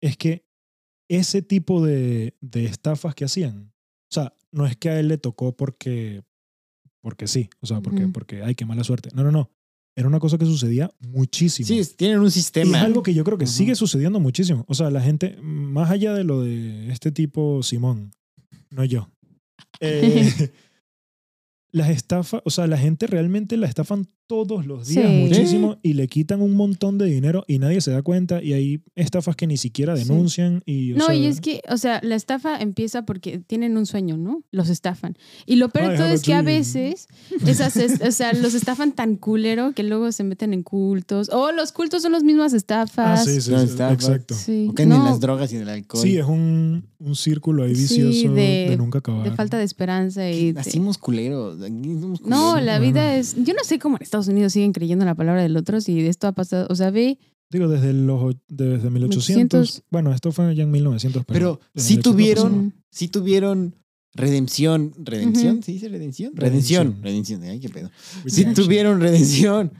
es 0.00 0.16
que 0.16 0.46
ese 1.08 1.42
tipo 1.42 1.84
de, 1.84 2.34
de 2.40 2.64
estafas 2.64 3.14
que 3.14 3.24
hacían, 3.26 3.72
o 4.10 4.14
sea, 4.14 4.34
no 4.50 4.66
es 4.66 4.76
que 4.76 4.88
a 4.88 4.98
él 4.98 5.08
le 5.08 5.18
tocó 5.18 5.56
porque, 5.56 6.24
porque 7.00 7.28
sí, 7.28 7.48
o 7.60 7.66
sea, 7.66 7.80
porque, 7.80 8.08
porque, 8.08 8.42
ay, 8.42 8.54
qué 8.54 8.64
mala 8.64 8.82
suerte. 8.82 9.10
No, 9.14 9.22
no, 9.22 9.30
no. 9.30 9.50
Era 9.96 10.08
una 10.08 10.20
cosa 10.20 10.36
que 10.36 10.44
sucedía 10.44 10.92
muchísimo. 11.00 11.66
Sí, 11.66 11.82
tienen 11.96 12.18
un 12.18 12.26
y 12.26 12.30
sistema. 12.30 12.76
es 12.78 12.84
algo 12.84 13.02
que 13.02 13.14
yo 13.14 13.24
creo 13.24 13.38
que 13.38 13.46
sigue 13.46 13.74
sucediendo 13.74 14.20
muchísimo. 14.20 14.66
O 14.68 14.74
sea, 14.74 14.90
la 14.90 15.00
gente, 15.00 15.38
más 15.40 15.90
allá 15.90 16.12
de 16.12 16.22
lo 16.22 16.42
de 16.42 16.92
este 16.92 17.10
tipo 17.10 17.62
Simón, 17.62 18.12
no 18.68 18.84
yo. 18.84 19.08
eh, 19.80 20.52
las 21.70 21.88
estafas, 21.88 22.42
o 22.44 22.50
sea, 22.50 22.66
la 22.66 22.76
gente 22.76 23.06
realmente 23.06 23.56
la 23.56 23.66
estafan 23.66 24.06
todos 24.26 24.66
los 24.66 24.88
días 24.88 25.06
Sí. 25.08 25.12
muchísimo 25.28 25.78
y 25.82 25.92
le 25.94 26.08
quitan 26.08 26.42
un 26.42 26.54
montón 26.56 26.98
de 26.98 27.06
dinero 27.06 27.44
y 27.46 27.58
nadie 27.58 27.80
se 27.80 27.90
da 27.92 28.02
cuenta 28.02 28.42
y 28.42 28.52
hay 28.54 28.80
estafas 28.96 29.36
que 29.36 29.46
ni 29.46 29.56
siquiera 29.56 29.96
Sí. 29.96 30.02
denuncian 30.04 30.62
y 30.66 30.92
o 30.94 30.96
No, 30.96 31.06
sea, 31.06 31.14
y 31.14 31.26
es 31.26 31.40
que, 31.40 31.62
o 31.68 31.76
sea, 31.76 32.00
la 32.02 32.14
estafa 32.16 32.58
empieza 32.60 33.04
porque 33.06 33.38
tienen 33.38 33.76
un 33.76 33.86
sueño, 33.86 34.16
¿no? 34.16 34.42
Los 34.50 34.68
estafan. 34.68 35.16
Y 35.46 35.56
lo 35.56 35.68
peor 35.68 35.86
I 35.86 35.90
de 35.92 35.96
todo 35.98 36.06
es 36.08 36.22
que 36.22 36.34
a 36.34 36.42
veces, 36.42 37.06
esas, 37.46 37.76
es- 37.76 38.00
o 38.00 38.10
sea, 38.10 38.32
los 38.32 38.54
estafan 38.54 38.92
tan 38.92 39.16
culero 39.16 39.72
que 39.72 39.82
luego 39.82 40.10
se 40.12 40.24
meten 40.24 40.52
en 40.54 40.62
cultos. 40.62 41.28
O 41.32 41.52
los 41.52 41.72
cultos 41.72 42.02
son 42.02 42.12
las 42.12 42.24
mismas 42.24 42.52
ah, 42.52 42.56
estafas. 42.56 43.24
sí, 43.24 43.40
sí, 43.40 43.50
No, 43.52 43.60
sí, 43.66 43.74
exacto. 43.92 44.34
Sí. 44.34 44.66
O 44.70 44.74
caen 44.74 44.90
en 44.92 44.98
No, 44.98 45.04
las 45.04 45.20
drogas 45.20 45.52
y 45.52 45.56
en 45.56 45.62
el 45.62 45.68
alcohol. 45.68 46.02
Sí, 46.02 46.16
es 46.18 46.24
un, 46.26 46.84
un 46.98 47.14
círculo 47.14 47.62
ahí 47.64 47.74
Sí, 47.76 48.02
vicioso 48.02 48.34
de, 48.34 48.66
de- 48.70 48.76
nunca 48.76 48.98
acabar. 48.98 49.28
de 49.28 49.36
falta 49.36 49.56
de 49.58 49.64
esperanza 49.64 50.28
y 50.30 50.52
de- 50.52 50.60
aquí 50.60 50.80
No, 52.24 52.60
la 52.60 52.78
Bueno. 52.78 52.80
vida 52.92 53.16
es. 53.16 53.34
Yo 53.36 53.54
no 53.54 53.62
sé 53.64 53.78
cómo 53.78 53.96
en 53.98 54.02
Estados 54.16 54.28
Unidos 54.28 54.52
siguen 54.52 54.72
creyendo 54.72 55.02
en 55.04 55.06
la 55.06 55.14
palabra 55.14 55.42
del 55.42 55.56
otro 55.56 55.80
si 55.80 56.00
esto 56.06 56.26
ha 56.26 56.32
pasado. 56.32 56.66
O 56.70 56.74
sea, 56.74 56.90
ve. 56.90 57.18
Digo, 57.50 57.68
desde 57.68 57.92
los 57.92 58.34
desde 58.48 58.90
1800. 58.90 58.94
1800. 59.60 59.82
Bueno, 59.90 60.12
esto 60.12 60.32
fue 60.32 60.54
ya 60.54 60.64
en 60.64 60.70
1900. 60.70 61.24
Pero, 61.26 61.60
Pero 61.60 61.84
sí 61.84 61.94
1800 61.96 62.12
tuvieron- 62.12 62.70
pasó. 62.70 62.82
Sí 62.90 63.08
tuvieron 63.08 63.74
redención. 64.14 64.92
¿Redención? 64.98 65.54
Ujú. 65.56 65.62
¿Se 65.62 65.72
dice 65.72 65.88
redención? 65.88 66.32
Redención. 66.34 66.96
Redención. 67.02 67.02
Redención. 67.02 67.42
Ay, 67.44 67.60
qué 67.60 67.68
pedo. 67.68 67.90
Sí 68.26 68.44
tuvieron 68.54 69.00
redención. 69.00 69.72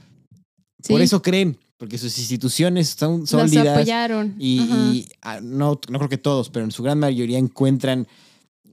sí, 0.83 0.93
Por 0.93 1.01
eso 1.01 1.23
creen. 1.23 1.57
Porque 1.79 1.99
sus 1.99 2.17
instituciones 2.19 2.89
son 2.99 3.21
los 3.21 3.31
sólidas. 3.31 3.69
apoyaron. 3.77 4.35
Y, 4.39 5.07
ah, 5.21 5.41
no, 5.43 5.79
no 5.91 5.99
creo 5.99 6.09
que 6.09 6.17
todos, 6.19 6.49
pero 6.49 6.65
en 6.65 6.71
su 6.71 6.83
gran 6.83 6.99
mayoría 6.99 7.39
encuentran 7.39 8.07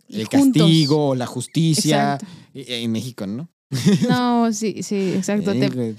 el 0.08 0.26
Juntos. 0.28 0.62
castigo, 0.62 1.14
la 1.16 1.26
justicia. 1.26 2.14
Exacto. 2.14 2.28
Eh, 2.54 2.84
En 2.84 2.92
México, 2.94 3.28
¿no? 3.28 3.50
No, 4.10 4.52
sí, 4.54 4.84
sí, 4.84 5.14
exacto. 5.14 5.52
Te, 5.52 5.96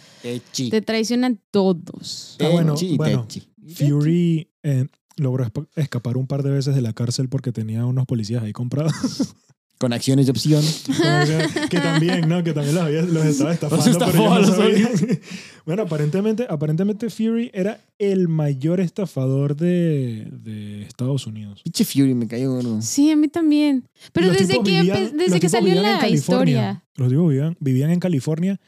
te 0.71 0.83
traicionan 0.83 1.41
todos. 1.51 2.37
Ah, 2.41 2.49
bueno, 2.49 2.75
bueno. 2.97 3.27
Fury 3.75 4.51
eh, 4.63 4.87
logró 5.17 5.47
escapar 5.77 6.17
un 6.17 6.27
par 6.27 6.43
de 6.43 6.51
veces 6.51 6.75
de 6.75 6.83
la 6.83 6.93
cárcel 6.93 7.29
porque 7.29 7.53
tenía 7.53 7.87
unos 7.87 8.07
policías 8.07 8.43
ahí 8.43 8.53
comprados. 8.53 9.35
con 9.85 9.93
acciones 9.93 10.27
de 10.27 10.31
opción. 10.33 10.63
que 11.71 11.79
también, 11.79 12.29
¿no? 12.29 12.43
Que 12.43 12.53
también 12.55 12.75
los, 12.75 12.85
había- 12.85 13.03
los 13.03 13.25
estaba 13.27 13.53
estafando. 13.53 13.85
estafó 13.91 14.13
pero 14.13 14.39
los 14.41 15.19
bueno, 15.67 15.83
aparentemente, 15.83 16.47
aparentemente 16.49 17.11
Fury 17.11 17.51
era 17.53 17.81
el 17.99 18.29
mayor 18.29 18.81
estafador 18.81 19.57
de, 19.57 20.29
de 20.31 20.83
Estados 20.83 21.27
Unidos. 21.27 21.61
Pinche 21.63 21.85
Fury, 21.85 22.15
me 22.15 22.27
cayó 22.27 22.53
gordo. 22.53 22.81
Sí, 22.81 23.11
a 23.11 23.17
mí 23.17 23.29
también. 23.29 23.87
Pero 24.13 24.29
Los 24.29 24.39
desde 24.39 24.55
que, 24.55 24.81
vivían- 24.83 25.13
desde 25.17 25.29
los 25.29 25.41
que 25.41 25.49
salió 25.49 25.75
la 25.81 25.99
California. 25.99 26.15
historia. 26.15 26.85
Los 26.97 27.09
tipos 27.11 27.29
vivían, 27.29 27.57
vivían 27.61 27.91
en 27.91 28.01
California 28.01 28.61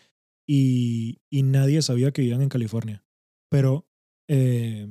y, 0.46 1.18
y 1.30 1.42
nadie 1.42 1.80
sabía 1.82 2.10
que 2.12 2.22
vivían 2.22 2.42
en 2.42 2.48
California. 2.48 3.04
Pero 3.50 3.86
eh, 4.28 4.86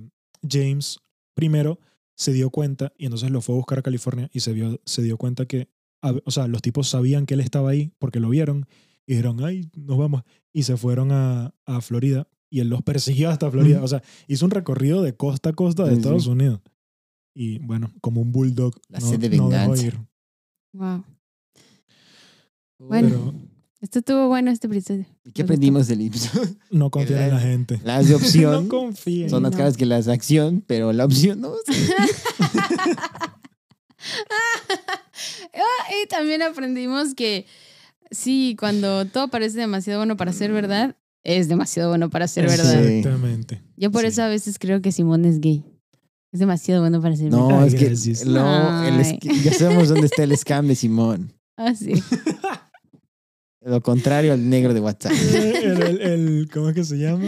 James 0.49 0.99
primero 1.35 1.79
se 2.17 2.31
dio 2.33 2.49
cuenta 2.49 2.93
y 2.97 3.05
entonces 3.05 3.29
lo 3.29 3.41
fue 3.41 3.55
a 3.55 3.57
buscar 3.57 3.79
a 3.79 3.81
California 3.81 4.29
y 4.33 4.39
se, 4.39 4.53
vio, 4.53 4.79
se 4.85 5.01
dio 5.01 5.17
cuenta 5.17 5.45
que, 5.45 5.67
o 6.25 6.31
sea, 6.31 6.47
los 6.47 6.61
tipos 6.61 6.87
sabían 6.89 7.25
que 7.25 7.33
él 7.35 7.39
estaba 7.41 7.69
ahí 7.71 7.91
porque 7.99 8.19
lo 8.19 8.29
vieron 8.29 8.65
y 9.07 9.13
dijeron, 9.13 9.43
ay, 9.43 9.69
nos 9.75 9.97
vamos. 9.97 10.23
Y 10.53 10.63
se 10.63 10.77
fueron 10.77 11.11
a, 11.11 11.53
a 11.65 11.81
Florida 11.81 12.27
y 12.49 12.59
él 12.61 12.69
los 12.69 12.81
persiguió 12.83 13.29
hasta 13.29 13.49
Florida. 13.51 13.83
O 13.83 13.87
sea, 13.87 14.01
hizo 14.27 14.45
un 14.45 14.51
recorrido 14.51 15.01
de 15.01 15.15
costa 15.15 15.49
a 15.49 15.53
costa 15.53 15.83
de 15.83 15.89
Sí, 15.89 15.95
sí. 15.95 15.99
Estados 16.01 16.27
Unidos. 16.27 16.61
Y 17.33 17.59
bueno, 17.59 17.91
como 18.01 18.21
un 18.21 18.31
bulldog. 18.31 18.73
La 18.87 18.99
no, 18.99 19.07
sed 19.09 19.19
de 19.19 19.29
no 19.29 19.49
dejó 19.49 19.49
venganza. 19.71 19.85
ir. 19.85 19.99
Wow. 20.73 21.03
Bueno. 22.79 23.09
Pero 23.09 23.33
Esto 23.81 23.99
estuvo 23.99 24.27
bueno 24.27 24.51
este 24.51 24.67
episodio. 24.67 25.05
¿Y 25.25 25.31
¿Qué 25.31 25.41
aprendimos 25.41 25.87
del 25.87 26.01
Ips? 26.01 26.31
no 26.71 26.89
confíen 26.91 27.19
en 27.23 27.29
la 27.31 27.39
gente. 27.39 27.81
Las 27.83 28.07
de 28.07 28.15
opción 28.19 28.63
no 28.63 28.69
confíen. 28.69 29.29
son 29.29 29.43
más 29.43 29.51
no. 29.51 29.57
caras 29.57 29.75
que 29.77 29.85
las 29.85 30.05
de 30.05 30.13
acción, 30.13 30.63
pero 30.65 30.93
la 30.93 31.05
opción 31.05 31.41
no. 31.41 31.53
Ah, 35.53 35.91
y 36.03 36.07
también 36.07 36.41
aprendimos 36.41 37.13
que 37.15 37.45
sí, 38.11 38.55
cuando 38.59 39.05
todo 39.05 39.27
parece 39.29 39.57
demasiado 39.59 39.99
bueno 39.99 40.17
para 40.17 40.33
ser 40.33 40.51
verdad, 40.51 40.95
es 41.23 41.47
demasiado 41.47 41.89
bueno 41.89 42.09
para 42.09 42.27
ser 42.27 42.45
verdad. 42.47 42.83
Exactamente. 42.85 43.61
Yo 43.77 43.91
por 43.91 44.01
Sí. 44.01 44.07
eso 44.07 44.23
a 44.23 44.27
veces 44.27 44.57
creo 44.59 44.81
que 44.81 44.91
Simón 44.91 45.25
es 45.25 45.39
gay. 45.39 45.63
Es 46.31 46.39
demasiado 46.39 46.81
bueno 46.81 47.01
para 47.01 47.15
ser 47.15 47.31
No, 47.31 47.47
verdad. 47.47 47.67
Es 47.67 47.75
que 47.75 47.85
gracias. 47.85 48.25
no, 48.25 48.83
el 48.87 49.19
ya 49.43 49.53
sabemos 49.53 49.87
dónde 49.89 50.07
está 50.07 50.23
el 50.23 50.37
scam 50.37 50.67
de 50.67 50.75
Simón. 50.75 51.33
Ah, 51.57 51.73
sí. 51.73 51.93
Lo 53.61 53.81
contrario 53.81 54.33
al 54.33 54.49
negro 54.49 54.73
de 54.73 54.79
WhatsApp. 54.81 55.13
el, 55.33 55.81
el- 55.81 56.01
el- 56.01 56.49
¿Cómo 56.53 56.69
es 56.69 56.75
que 56.75 56.83
se 56.83 56.97
llama? 56.97 57.23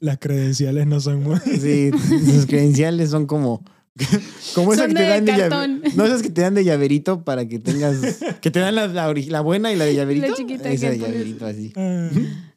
Las 0.00 0.18
credenciales 0.18 0.86
no 0.86 0.98
son 0.98 1.22
buenas. 1.24 1.44
Sí, 1.44 1.90
sus 2.24 2.46
credenciales 2.46 3.10
son 3.10 3.26
como 3.26 3.62
como 4.54 4.72
esas 4.72 4.86
Son 4.86 4.94
que 4.94 5.00
te 5.02 5.08
dan 5.08 5.24
de 5.24 5.32
llave- 5.32 5.48
cartón. 5.48 5.82
no 5.96 6.04
esas 6.06 6.22
que 6.22 6.30
te 6.30 6.40
dan 6.42 6.54
de 6.54 6.64
llaverito 6.64 7.24
para 7.24 7.46
que 7.48 7.58
tengas 7.58 7.98
que 8.40 8.50
te 8.50 8.60
dan 8.60 8.74
la, 8.74 8.86
la, 8.86 9.12
la 9.12 9.40
buena 9.40 9.72
y 9.72 9.76
la 9.76 9.84
de 9.84 9.94
llaverito. 9.94 10.28
La 10.28 10.34
chiquita 10.34 10.70
Esa 10.70 10.86
que 10.90 10.92
de 10.92 10.98
pones- 10.98 11.12
llaverito 11.12 11.46
así. 11.46 11.72
Ah, 11.76 12.10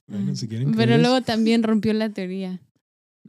bueno, 0.08 0.36
si 0.36 0.48
quieren. 0.48 0.74
Pero 0.76 0.98
luego 0.98 1.22
también 1.22 1.64
rompió 1.64 1.94
la 1.94 2.10
teoría. 2.10 2.62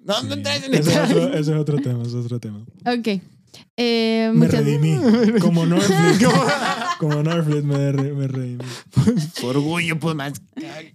No, 0.02 0.22
no 0.24 0.34
entres 0.34 0.64
en 0.64 0.74
Ese 0.74 0.90
es, 0.90 0.98
otro, 0.98 1.28
ese 1.32 1.40
es 1.52 1.56
otro 1.58 1.78
tema, 1.78 2.02
ese 2.02 2.18
es 2.20 2.24
otro 2.26 2.38
tema. 2.40 2.64
Ok. 2.86 3.22
Eh, 3.76 4.30
Me 4.34 4.46
muchas- 4.46 4.64
redimí. 4.64 4.98
Como 5.40 5.66
Norflit. 5.66 6.28
Como 6.98 7.22
Norflit 7.22 7.64
me, 7.64 7.92
re- 7.92 8.12
me 8.12 8.28
redimí. 8.28 8.64
Por 9.40 9.56
orgullo, 9.56 9.98
pues 9.98 10.14
más. 10.14 10.34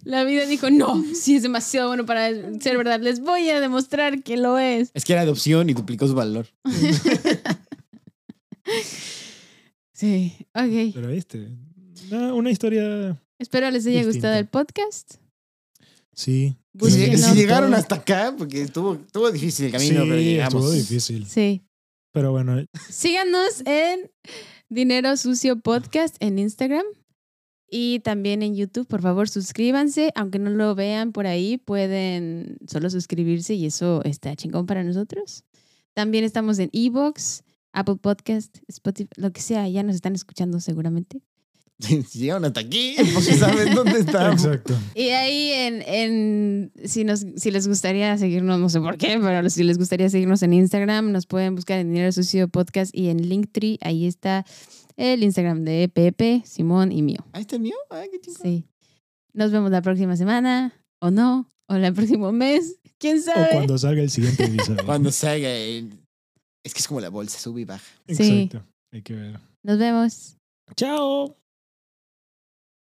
La 0.04 0.24
vida 0.24 0.46
dijo, 0.46 0.70
no, 0.70 1.02
sí 1.14 1.36
es 1.36 1.42
demasiado 1.42 1.88
bueno 1.88 2.06
para 2.06 2.28
ser 2.60 2.76
verdad. 2.76 3.00
Les 3.00 3.20
voy 3.20 3.48
a 3.50 3.60
demostrar 3.60 4.22
que 4.22 4.36
lo 4.36 4.58
es. 4.58 4.90
Es 4.94 5.04
que 5.04 5.12
era 5.12 5.22
adopción 5.22 5.68
y 5.70 5.74
duplicó 5.74 6.06
su 6.08 6.14
valor. 6.14 6.46
Sí, 9.92 10.32
ok. 10.54 10.94
Pero 10.94 11.08
viste, 11.08 11.48
una, 12.10 12.34
una 12.34 12.50
historia. 12.50 13.20
Espero 13.38 13.70
les 13.70 13.86
haya 13.86 13.98
Distinta. 13.98 14.12
gustado 14.12 14.34
el 14.38 14.46
podcast. 14.48 15.14
Sí. 16.14 16.56
Si, 16.82 17.16
si 17.16 17.34
llegaron 17.34 17.74
hasta 17.74 17.96
acá, 17.96 18.34
porque 18.36 18.62
estuvo, 18.62 18.94
estuvo 18.94 19.30
difícil 19.30 19.66
el 19.66 19.72
camino, 19.72 20.02
sí, 20.02 20.08
pero 20.08 20.20
llegamos. 20.20 20.54
estuvo 20.54 20.70
difícil. 20.70 21.26
Sí. 21.26 21.62
Pero 22.12 22.32
bueno, 22.32 22.56
Síganos 22.88 23.62
en 23.66 24.10
Dinero 24.68 25.16
Sucio 25.16 25.60
Podcast 25.60 26.16
en 26.20 26.38
Instagram 26.38 26.84
y 27.68 28.00
también 28.00 28.42
en 28.42 28.56
YouTube. 28.56 28.86
Por 28.86 29.00
favor, 29.00 29.28
suscríbanse. 29.28 30.10
Aunque 30.16 30.38
no 30.38 30.50
lo 30.50 30.74
vean 30.74 31.12
por 31.12 31.26
ahí, 31.26 31.56
pueden 31.56 32.58
solo 32.66 32.90
suscribirse 32.90 33.54
y 33.54 33.66
eso 33.66 34.02
está 34.04 34.34
chingón 34.34 34.66
para 34.66 34.82
nosotros. 34.82 35.44
También 35.94 36.24
estamos 36.24 36.58
en 36.58 36.70
Evox, 36.72 37.44
Apple 37.72 37.96
Podcast, 37.96 38.58
Spotify, 38.66 39.10
lo 39.16 39.32
que 39.32 39.40
sea. 39.40 39.68
Ya 39.68 39.82
nos 39.82 39.94
están 39.94 40.14
escuchando 40.14 40.58
seguramente. 40.60 41.22
Si 41.80 42.02
llegaron 42.18 42.44
hasta 42.44 42.60
aquí, 42.60 42.94
porque 43.14 43.34
saben 43.34 43.74
dónde 43.74 44.00
estamos. 44.00 44.44
exacto. 44.44 44.74
Y 44.94 45.08
ahí 45.08 45.50
en, 45.52 45.82
en 45.86 46.72
si 46.84 47.04
nos 47.04 47.24
si 47.36 47.50
les 47.50 47.66
gustaría 47.68 48.16
seguirnos, 48.18 48.60
no 48.60 48.68
sé 48.68 48.80
por 48.80 48.98
qué, 48.98 49.18
pero 49.20 49.48
si 49.50 49.62
les 49.64 49.78
gustaría 49.78 50.08
seguirnos 50.10 50.42
en 50.42 50.52
Instagram, 50.52 51.12
nos 51.12 51.26
pueden 51.26 51.54
buscar 51.54 51.78
en 51.78 51.88
Dinero 51.92 52.12
Sucio 52.12 52.48
Podcast 52.48 52.94
y 52.94 53.08
en 53.08 53.28
Linktree, 53.28 53.78
ahí 53.80 54.06
está 54.06 54.44
el 54.96 55.22
Instagram 55.22 55.64
de 55.64 55.88
Pepe, 55.92 56.42
Simón 56.44 56.92
y 56.92 57.02
mío. 57.02 57.24
Ahí 57.32 57.42
está 57.42 57.56
el 57.56 57.62
mío. 57.62 57.76
Ay, 57.88 58.08
qué 58.12 58.20
chingón. 58.20 58.42
Sí. 58.42 58.64
Nos 59.32 59.50
vemos 59.52 59.70
la 59.70 59.80
próxima 59.80 60.16
semana, 60.16 60.74
o 61.00 61.10
no, 61.10 61.50
o 61.68 61.74
el 61.74 61.94
próximo 61.94 62.30
mes, 62.32 62.76
quién 62.98 63.18
O 63.18 63.22
sabe. 63.22 63.48
cuando 63.52 63.78
salga 63.78 64.02
el 64.02 64.10
siguiente 64.10 64.44
episodio. 64.44 64.84
Cuando 64.84 65.10
salga 65.12 65.48
el- 65.50 65.98
Es 66.62 66.74
que 66.74 66.80
es 66.80 66.88
como 66.88 67.00
la 67.00 67.08
bolsa, 67.08 67.38
sube 67.38 67.62
y 67.62 67.64
baja. 67.64 67.82
Sí. 68.08 68.42
Exacto. 68.42 68.66
Hay 68.92 69.00
que 69.02 69.14
ver. 69.14 69.40
Nos 69.62 69.78
vemos. 69.78 70.36
Chao. 70.76 71.36